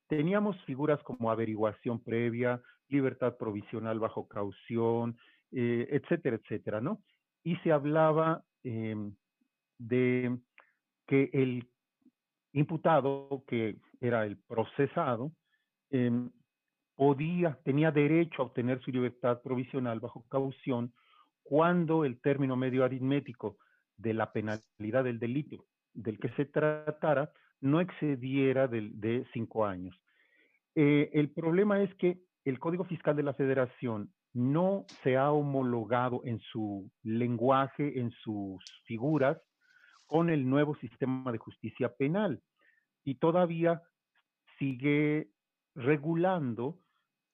teníamos 0.07 0.61
figuras 0.65 1.01
como 1.03 1.31
averiguación 1.31 2.03
previa, 2.03 2.61
libertad 2.89 3.37
provisional 3.37 3.99
bajo 3.99 4.27
caución, 4.27 5.17
eh, 5.51 5.87
etcétera, 5.89 6.37
etcétera, 6.37 6.81
¿no? 6.81 7.01
Y 7.43 7.55
se 7.57 7.71
hablaba 7.71 8.43
em, 8.63 9.15
de 9.77 10.37
que 11.07 11.29
el 11.33 11.67
imputado, 12.53 13.43
que 13.47 13.77
era 13.99 14.25
el 14.25 14.37
procesado, 14.37 15.31
em, 15.89 16.29
podía, 16.95 17.57
tenía 17.63 17.91
derecho 17.91 18.41
a 18.41 18.45
obtener 18.45 18.81
su 18.81 18.91
libertad 18.91 19.41
provisional 19.41 19.99
bajo 19.99 20.25
caución 20.29 20.93
cuando 21.43 22.05
el 22.05 22.19
término 22.21 22.55
medio 22.55 22.83
aritmético 22.83 23.57
de 24.01 24.13
la 24.13 24.31
penalidad 24.31 25.03
del 25.03 25.19
delito 25.19 25.65
del 25.93 26.19
que 26.19 26.29
se 26.29 26.45
tratara 26.45 27.31
no 27.59 27.79
excediera 27.79 28.67
de, 28.67 29.25
cinco 29.33 29.65
años. 29.65 29.95
Eh, 30.75 31.09
el 31.13 31.31
problema 31.31 31.81
es 31.81 31.93
que 31.95 32.21
el 32.45 32.59
Código 32.59 32.85
Fiscal 32.85 33.15
de 33.15 33.23
la 33.23 33.33
Federación 33.33 34.11
no 34.33 34.85
se 35.03 35.17
ha 35.17 35.31
homologado 35.31 36.21
en 36.23 36.39
su 36.39 36.89
lenguaje, 37.03 37.99
en 37.99 38.11
sus 38.11 38.63
figuras, 38.85 39.37
con 40.07 40.29
el 40.29 40.49
nuevo 40.49 40.75
sistema 40.77 41.31
de 41.31 41.37
justicia 41.37 41.93
penal 41.95 42.41
y 43.03 43.15
todavía 43.15 43.81
sigue 44.57 45.29
regulando 45.75 46.79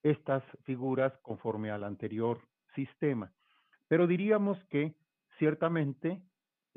estas 0.03 0.43
figuras 0.63 1.13
conforme 1.21 1.71
al 1.71 1.83
anterior 1.83 2.39
sistema. 2.75 3.31
Pero 3.87 4.05
diríamos 4.05 4.63
que 4.65 4.95
ciertamente 5.39 6.21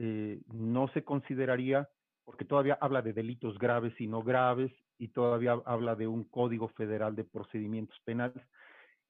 eh, 0.02 0.40
no 0.46 0.88
se 0.88 1.04
consideraría 1.04 1.86
porque 2.24 2.46
todavía 2.46 2.78
habla 2.80 3.02
de 3.02 3.12
delitos 3.12 3.58
graves 3.58 3.92
y 4.00 4.06
no 4.06 4.22
graves, 4.22 4.72
y 4.98 5.08
todavía 5.08 5.60
habla 5.66 5.94
de 5.94 6.06
un 6.06 6.24
código 6.24 6.68
federal 6.68 7.14
de 7.16 7.24
procedimientos 7.24 7.98
penales. 8.04 8.42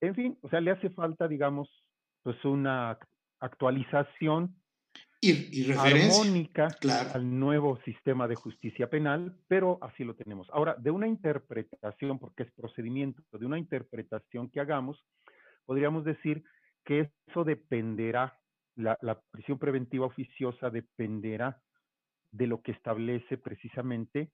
En 0.01 0.15
fin, 0.15 0.39
o 0.41 0.49
sea, 0.49 0.61
le 0.61 0.71
hace 0.71 0.91
falta, 0.91 1.29
digamos, 1.29 1.69
pues 2.23 2.43
una 2.45 2.99
actualización 3.39 4.57
y, 5.21 5.71
armónica 5.73 6.69
al 7.13 7.39
nuevo 7.39 7.79
sistema 7.85 8.27
de 8.27 8.37
justicia 8.37 8.89
penal, 8.89 9.37
pero 9.49 9.79
así 9.83 10.03
lo 10.03 10.15
tenemos. 10.15 10.49
Ahora, 10.51 10.75
de 10.79 10.91
una 10.91 11.07
interpretación, 11.07 12.19
porque 12.19 12.45
es 12.45 12.53
procedimiento, 12.53 13.23
de 13.39 13.47
una 13.47 13.59
interpretación 13.59 14.49
que 14.49 14.61
hagamos, 14.61 15.05
podríamos 15.67 16.05
decir 16.05 16.43
que 16.85 17.11
eso 17.27 17.45
dependerá, 17.45 18.40
la, 18.77 19.21
prisión 19.31 19.59
preventiva 19.59 20.07
oficiosa 20.07 20.71
dependerá 20.71 21.61
de 22.33 22.47
lo 22.47 22.63
que 22.63 22.73
establece 22.73 23.37
precisamente, 23.37 24.31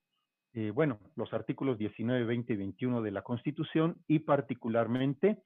eh, 0.53 0.71
bueno, 0.71 1.01
los 1.17 1.33
artículos 1.33 1.79
19, 1.79 2.25
20 2.25 2.53
y 2.53 2.57
21 2.57 3.03
de 3.03 3.11
la 3.11 3.23
Constitución 3.23 3.97
y 4.07 4.21
particularmente 4.21 5.43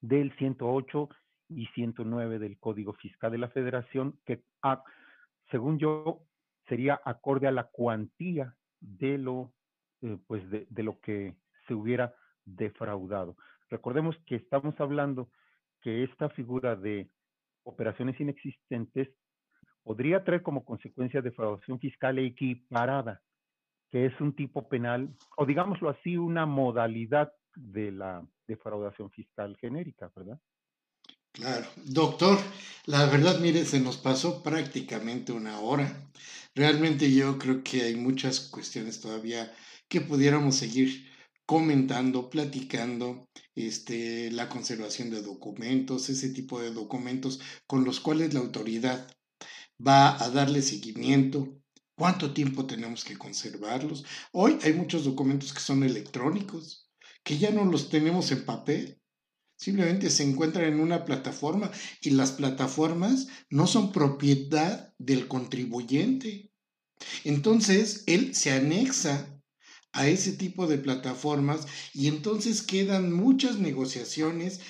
del 0.00 0.34
108 0.36 1.08
y 1.50 1.66
109 1.66 2.38
del 2.38 2.58
Código 2.58 2.94
Fiscal 2.94 3.32
de 3.32 3.38
la 3.38 3.48
Federación, 3.48 4.18
que 4.24 4.42
ah, 4.62 4.82
según 5.50 5.78
yo 5.78 6.22
sería 6.68 7.00
acorde 7.04 7.46
a 7.46 7.52
la 7.52 7.64
cuantía 7.64 8.56
de 8.80 9.18
lo, 9.18 9.52
eh, 10.00 10.18
pues 10.26 10.42
de 10.50 10.82
lo 10.82 10.98
que 11.00 11.36
se 11.66 11.74
hubiera 11.74 12.14
defraudado. 12.44 13.36
Recordemos 13.68 14.16
que 14.26 14.36
estamos 14.36 14.78
hablando 14.80 15.30
que 15.80 16.04
esta 16.04 16.28
figura 16.30 16.76
de 16.76 17.10
operaciones 17.64 18.20
inexistentes 18.20 19.08
podría 19.82 20.24
traer 20.24 20.42
como 20.42 20.64
consecuencia 20.64 21.22
defraudación 21.22 21.78
fiscal 21.80 22.18
equiparada, 22.18 23.22
que 23.90 24.06
es 24.06 24.20
un 24.20 24.34
tipo 24.34 24.68
penal, 24.68 25.14
o 25.36 25.44
digámoslo 25.44 25.90
así, 25.90 26.16
una 26.16 26.46
modalidad 26.46 27.32
de 27.54 27.92
la 27.92 28.26
defraudación 28.46 29.10
fiscal 29.10 29.56
genérica, 29.60 30.10
¿verdad? 30.14 30.38
Claro. 31.32 31.66
Doctor, 31.76 32.38
la 32.86 33.06
verdad, 33.06 33.40
mire, 33.40 33.64
se 33.64 33.80
nos 33.80 33.96
pasó 33.96 34.42
prácticamente 34.42 35.32
una 35.32 35.60
hora. 35.60 36.10
Realmente 36.54 37.10
yo 37.12 37.38
creo 37.38 37.62
que 37.62 37.82
hay 37.82 37.96
muchas 37.96 38.40
cuestiones 38.40 39.00
todavía 39.00 39.50
que 39.88 40.02
pudiéramos 40.02 40.56
seguir 40.56 41.10
comentando, 41.46 42.30
platicando, 42.30 43.28
este, 43.54 44.30
la 44.30 44.48
conservación 44.48 45.10
de 45.10 45.22
documentos, 45.22 46.08
ese 46.08 46.30
tipo 46.30 46.60
de 46.60 46.70
documentos 46.70 47.40
con 47.66 47.84
los 47.84 48.00
cuales 48.00 48.32
la 48.34 48.40
autoridad 48.40 49.06
va 49.84 50.22
a 50.22 50.30
darle 50.30 50.62
seguimiento, 50.62 51.60
cuánto 51.96 52.32
tiempo 52.32 52.66
tenemos 52.66 53.04
que 53.04 53.18
conservarlos. 53.18 54.04
Hoy 54.32 54.58
hay 54.62 54.72
muchos 54.72 55.04
documentos 55.04 55.52
que 55.52 55.60
son 55.60 55.82
electrónicos, 55.82 56.88
que 57.22 57.38
ya 57.38 57.50
no 57.50 57.64
los 57.64 57.90
tenemos 57.90 58.30
en 58.32 58.44
papel. 58.44 59.00
Simplemente 59.56 60.10
se 60.10 60.24
encuentran 60.24 60.64
en 60.64 60.80
una 60.80 61.04
plataforma 61.04 61.70
y 62.00 62.10
las 62.10 62.32
plataformas 62.32 63.28
no 63.48 63.66
son 63.66 63.92
propiedad 63.92 64.92
del 64.98 65.28
contribuyente. 65.28 66.50
Entonces, 67.24 68.02
él 68.06 68.34
se 68.34 68.52
anexa 68.52 69.31
a 69.92 70.08
ese 70.08 70.32
tipo 70.32 70.66
de 70.66 70.78
plataformas 70.78 71.66
y 71.92 72.08
entonces 72.08 72.62
quedan 72.62 73.12
muchas 73.12 73.58
negociaciones 73.58 74.60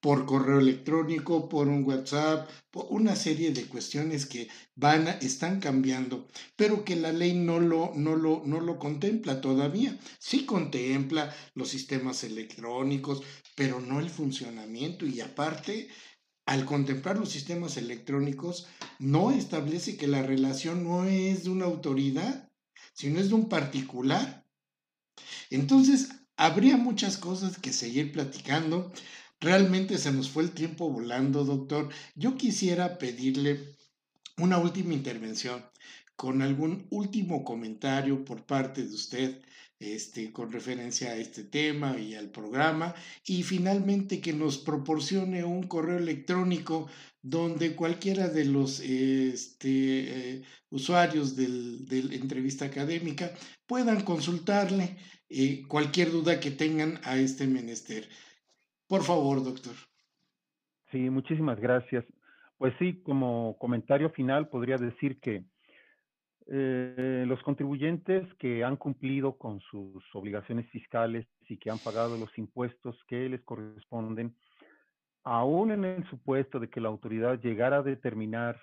por 0.00 0.24
correo 0.24 0.60
electrónico, 0.60 1.48
por 1.48 1.68
un 1.68 1.84
WhatsApp, 1.84 2.48
por 2.70 2.86
una 2.88 3.14
serie 3.16 3.52
de 3.52 3.66
cuestiones 3.66 4.24
que 4.24 4.48
van 4.74 5.08
a, 5.08 5.10
están 5.12 5.60
cambiando, 5.60 6.26
pero 6.56 6.84
que 6.84 6.96
la 6.96 7.12
ley 7.12 7.34
no 7.34 7.60
lo, 7.60 7.92
no, 7.94 8.16
lo, 8.16 8.42
no 8.46 8.60
lo 8.60 8.78
contempla 8.78 9.42
todavía. 9.42 9.98
Sí 10.18 10.46
contempla 10.46 11.34
los 11.54 11.68
sistemas 11.68 12.24
electrónicos, 12.24 13.22
pero 13.54 13.80
no 13.80 14.00
el 14.00 14.08
funcionamiento 14.08 15.04
y 15.04 15.20
aparte 15.20 15.88
al 16.46 16.64
contemplar 16.64 17.16
los 17.16 17.30
sistemas 17.30 17.76
electrónicos, 17.76 18.66
no 18.98 19.30
establece 19.30 19.96
que 19.96 20.08
la 20.08 20.22
relación 20.22 20.82
no 20.82 21.04
es 21.04 21.44
de 21.44 21.50
una 21.50 21.66
autoridad, 21.66 22.50
sino 22.92 23.20
es 23.20 23.28
de 23.28 23.34
un 23.34 23.48
particular. 23.48 24.39
Entonces, 25.50 26.08
habría 26.36 26.76
muchas 26.76 27.18
cosas 27.18 27.58
que 27.58 27.72
seguir 27.72 28.12
platicando. 28.12 28.92
Realmente 29.40 29.98
se 29.98 30.12
nos 30.12 30.30
fue 30.30 30.44
el 30.44 30.52
tiempo 30.52 30.90
volando, 30.90 31.44
doctor. 31.44 31.90
Yo 32.14 32.36
quisiera 32.36 32.98
pedirle 32.98 33.76
una 34.38 34.58
última 34.58 34.94
intervención 34.94 35.64
con 36.16 36.42
algún 36.42 36.86
último 36.90 37.44
comentario 37.44 38.24
por 38.24 38.46
parte 38.46 38.84
de 38.84 38.94
usted 38.94 39.42
este, 39.80 40.30
con 40.30 40.52
referencia 40.52 41.12
a 41.12 41.16
este 41.16 41.42
tema 41.42 41.98
y 41.98 42.14
al 42.14 42.28
programa, 42.30 42.94
y 43.24 43.42
finalmente 43.42 44.20
que 44.20 44.34
nos 44.34 44.58
proporcione 44.58 45.42
un 45.42 45.62
correo 45.62 45.96
electrónico 45.96 46.86
donde 47.22 47.74
cualquiera 47.74 48.28
de 48.28 48.44
los 48.44 48.80
este, 48.80 50.34
eh, 50.34 50.42
usuarios 50.68 51.34
de 51.34 51.48
la 51.48 52.14
entrevista 52.14 52.66
académica 52.66 53.32
puedan 53.66 54.02
consultarle 54.02 54.98
eh, 55.30 55.62
cualquier 55.68 56.10
duda 56.10 56.40
que 56.40 56.50
tengan 56.50 56.98
a 57.04 57.16
este 57.16 57.46
menester. 57.46 58.08
Por 58.86 59.02
favor, 59.02 59.42
doctor. 59.42 59.74
Sí, 60.90 61.08
muchísimas 61.08 61.60
gracias. 61.60 62.04
Pues 62.58 62.74
sí, 62.78 63.00
como 63.02 63.56
comentario 63.58 64.10
final 64.10 64.48
podría 64.48 64.76
decir 64.76 65.20
que 65.20 65.44
eh, 66.48 67.24
los 67.28 67.40
contribuyentes 67.42 68.26
que 68.34 68.64
han 68.64 68.76
cumplido 68.76 69.38
con 69.38 69.60
sus 69.60 70.02
obligaciones 70.14 70.68
fiscales 70.70 71.26
y 71.48 71.56
que 71.58 71.70
han 71.70 71.78
pagado 71.78 72.18
los 72.18 72.36
impuestos 72.36 72.96
que 73.06 73.28
les 73.28 73.40
corresponden, 73.42 74.34
aún 75.22 75.70
en 75.70 75.84
el 75.84 76.10
supuesto 76.10 76.58
de 76.58 76.68
que 76.68 76.80
la 76.80 76.88
autoridad 76.88 77.40
llegara 77.40 77.78
a 77.78 77.82
determinar 77.82 78.60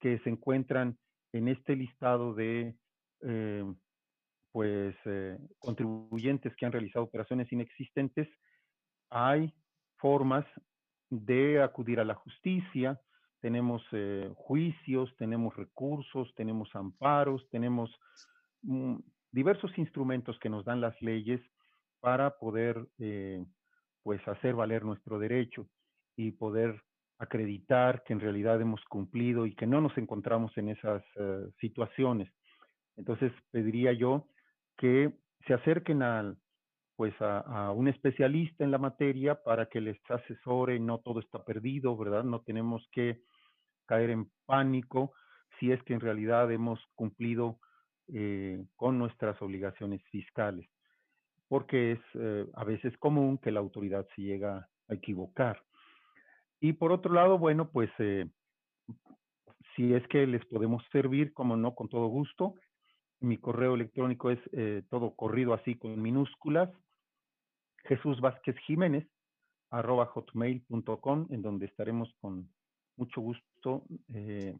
que 0.00 0.18
se 0.20 0.30
encuentran 0.30 0.98
en 1.32 1.46
este 1.46 1.76
listado 1.76 2.34
de 2.34 2.74
eh, 3.20 3.64
pues 4.52 4.94
eh, 5.06 5.38
contribuyentes 5.58 6.54
que 6.56 6.66
han 6.66 6.72
realizado 6.72 7.04
operaciones 7.06 7.50
inexistentes, 7.50 8.28
hay 9.10 9.52
formas 9.96 10.44
de 11.08 11.62
acudir 11.62 12.00
a 12.00 12.04
la 12.04 12.14
justicia, 12.14 13.00
tenemos 13.40 13.82
eh, 13.92 14.30
juicios, 14.36 15.14
tenemos 15.16 15.56
recursos, 15.56 16.32
tenemos 16.36 16.68
amparos, 16.74 17.48
tenemos 17.50 17.90
mm, 18.62 18.96
diversos 19.32 19.76
instrumentos 19.78 20.38
que 20.38 20.50
nos 20.50 20.64
dan 20.66 20.82
las 20.82 21.00
leyes 21.00 21.40
para 22.00 22.38
poder 22.38 22.86
eh, 22.98 23.42
pues 24.02 24.20
hacer 24.28 24.54
valer 24.54 24.84
nuestro 24.84 25.18
derecho 25.18 25.66
y 26.14 26.32
poder 26.32 26.82
acreditar 27.18 28.02
que 28.04 28.12
en 28.12 28.20
realidad 28.20 28.60
hemos 28.60 28.84
cumplido 28.84 29.46
y 29.46 29.54
que 29.54 29.66
no 29.66 29.80
nos 29.80 29.96
encontramos 29.96 30.56
en 30.58 30.70
esas 30.70 31.04
situaciones. 31.60 32.28
Entonces 32.96 33.32
pediría 33.52 33.92
yo 33.92 34.26
que 34.76 35.12
se 35.46 35.54
acerquen 35.54 36.02
al, 36.02 36.36
pues 36.96 37.14
a, 37.20 37.72
un 37.72 37.88
especialista 37.88 38.64
en 38.64 38.70
la 38.70 38.78
materia 38.78 39.42
para 39.42 39.66
que 39.66 39.80
les 39.80 39.98
asesore, 40.10 40.78
no 40.78 40.98
todo 40.98 41.20
está 41.20 41.44
perdido, 41.44 41.96
¿verdad? 41.96 42.24
No 42.24 42.42
tenemos 42.42 42.86
que 42.92 43.22
caer 43.86 44.10
en 44.10 44.30
pánico 44.46 45.12
si 45.58 45.72
es 45.72 45.82
que 45.82 45.94
en 45.94 46.00
realidad 46.00 46.50
hemos 46.50 46.80
cumplido 46.94 47.58
eh, 48.12 48.64
con 48.76 48.98
nuestras 48.98 49.40
obligaciones 49.42 50.02
fiscales, 50.10 50.68
porque 51.48 51.92
es 51.92 52.00
eh, 52.14 52.46
a 52.54 52.64
veces 52.64 52.96
común 52.98 53.38
que 53.38 53.52
la 53.52 53.60
autoridad 53.60 54.06
se 54.14 54.22
llega 54.22 54.68
a 54.88 54.94
equivocar. 54.94 55.62
Y 56.60 56.74
por 56.74 56.92
otro 56.92 57.12
lado, 57.12 57.38
bueno, 57.38 57.70
pues 57.70 57.90
eh, 57.98 58.28
si 59.74 59.94
es 59.94 60.06
que 60.08 60.26
les 60.26 60.44
podemos 60.46 60.82
servir, 60.92 61.32
como 61.32 61.56
no, 61.56 61.74
con 61.74 61.88
todo 61.88 62.06
gusto. 62.06 62.54
Mi 63.22 63.38
correo 63.38 63.74
electrónico 63.74 64.30
es 64.30 64.38
todo 64.90 65.14
corrido 65.14 65.54
así 65.54 65.76
con 65.76 66.00
minúsculas, 66.00 66.68
Jesús 67.84 68.20
Vázquez 68.20 68.56
Jiménez, 68.66 69.06
arroba 69.70 70.06
hotmail.com, 70.06 71.26
en 71.30 71.42
donde 71.42 71.66
estaremos 71.66 72.14
con 72.20 72.48
mucho 72.96 73.20
gusto 73.20 73.84
eh, 74.12 74.56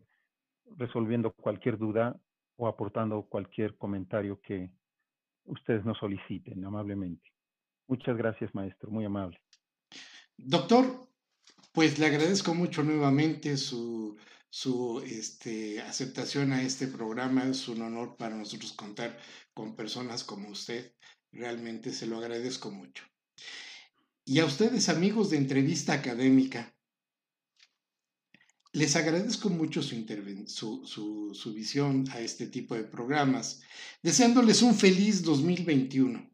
resolviendo 0.77 1.33
cualquier 1.33 1.79
duda 1.79 2.19
o 2.57 2.67
aportando 2.67 3.23
cualquier 3.23 3.77
comentario 3.77 4.41
que 4.41 4.71
ustedes 5.45 5.85
nos 5.85 5.99
soliciten 5.99 6.65
amablemente. 6.65 7.31
Muchas 7.89 8.17
gracias, 8.17 8.55
maestro, 8.55 8.91
muy 8.91 9.05
amable. 9.05 9.39
Doctor, 10.37 11.09
pues 11.73 11.99
le 11.99 12.07
agradezco 12.07 12.55
mucho 12.55 12.83
nuevamente 12.83 13.57
su, 13.57 14.17
su 14.55 15.01
este, 15.07 15.81
aceptación 15.81 16.53
a 16.53 16.63
este 16.63 16.87
programa. 16.87 17.49
Es 17.49 17.69
un 17.69 17.81
honor 17.81 18.19
para 18.19 18.37
nosotros 18.37 18.75
contar 18.75 19.19
con 19.55 19.75
personas 19.75 20.25
como 20.25 20.51
usted. 20.51 20.93
Realmente 21.33 21.91
se 21.91 22.07
lo 22.07 22.19
agradezco 22.19 22.71
mucho. 22.71 23.03
Y 24.27 24.41
a 24.41 24.45
ustedes, 24.45 24.91
amigos 24.91 25.31
de 25.31 25.39
entrevista 25.39 25.95
académica, 25.95 26.77
les 28.73 28.95
agradezco 28.95 29.49
mucho 29.49 29.83
su, 29.83 30.85
su, 30.85 31.35
su, 31.35 31.55
visión 31.55 32.05
a 32.11 32.21
este 32.21 32.47
tipo 32.47 32.75
de 32.75 32.85
programas, 32.85 33.63
deseándoles 34.03 34.61
un 34.61 34.75
feliz 34.75 35.23
2021. 35.23 36.31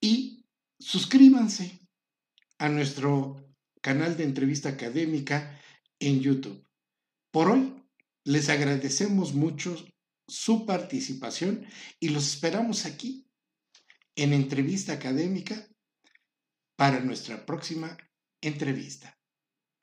Y 0.00 0.46
suscríbanse 0.78 1.78
a 2.56 2.70
nuestro 2.70 3.36
canal 3.82 4.16
de 4.16 4.24
entrevista 4.24 4.70
académica 4.70 5.60
en 6.00 6.20
YouTube. 6.20 6.66
Por 7.30 7.50
hoy, 7.50 7.82
les 8.24 8.48
agradecemos 8.48 9.34
mucho 9.34 9.76
su 10.28 10.66
participación 10.66 11.66
y 12.00 12.08
los 12.08 12.26
esperamos 12.26 12.84
aquí 12.86 13.28
en 14.16 14.32
entrevista 14.32 14.94
académica 14.94 15.68
para 16.76 17.00
nuestra 17.00 17.46
próxima 17.46 17.96
entrevista. 18.40 19.18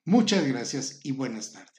Muchas 0.04 0.46
gracias 0.46 1.00
y 1.02 1.12
buenas 1.12 1.52
tardes. 1.52 1.73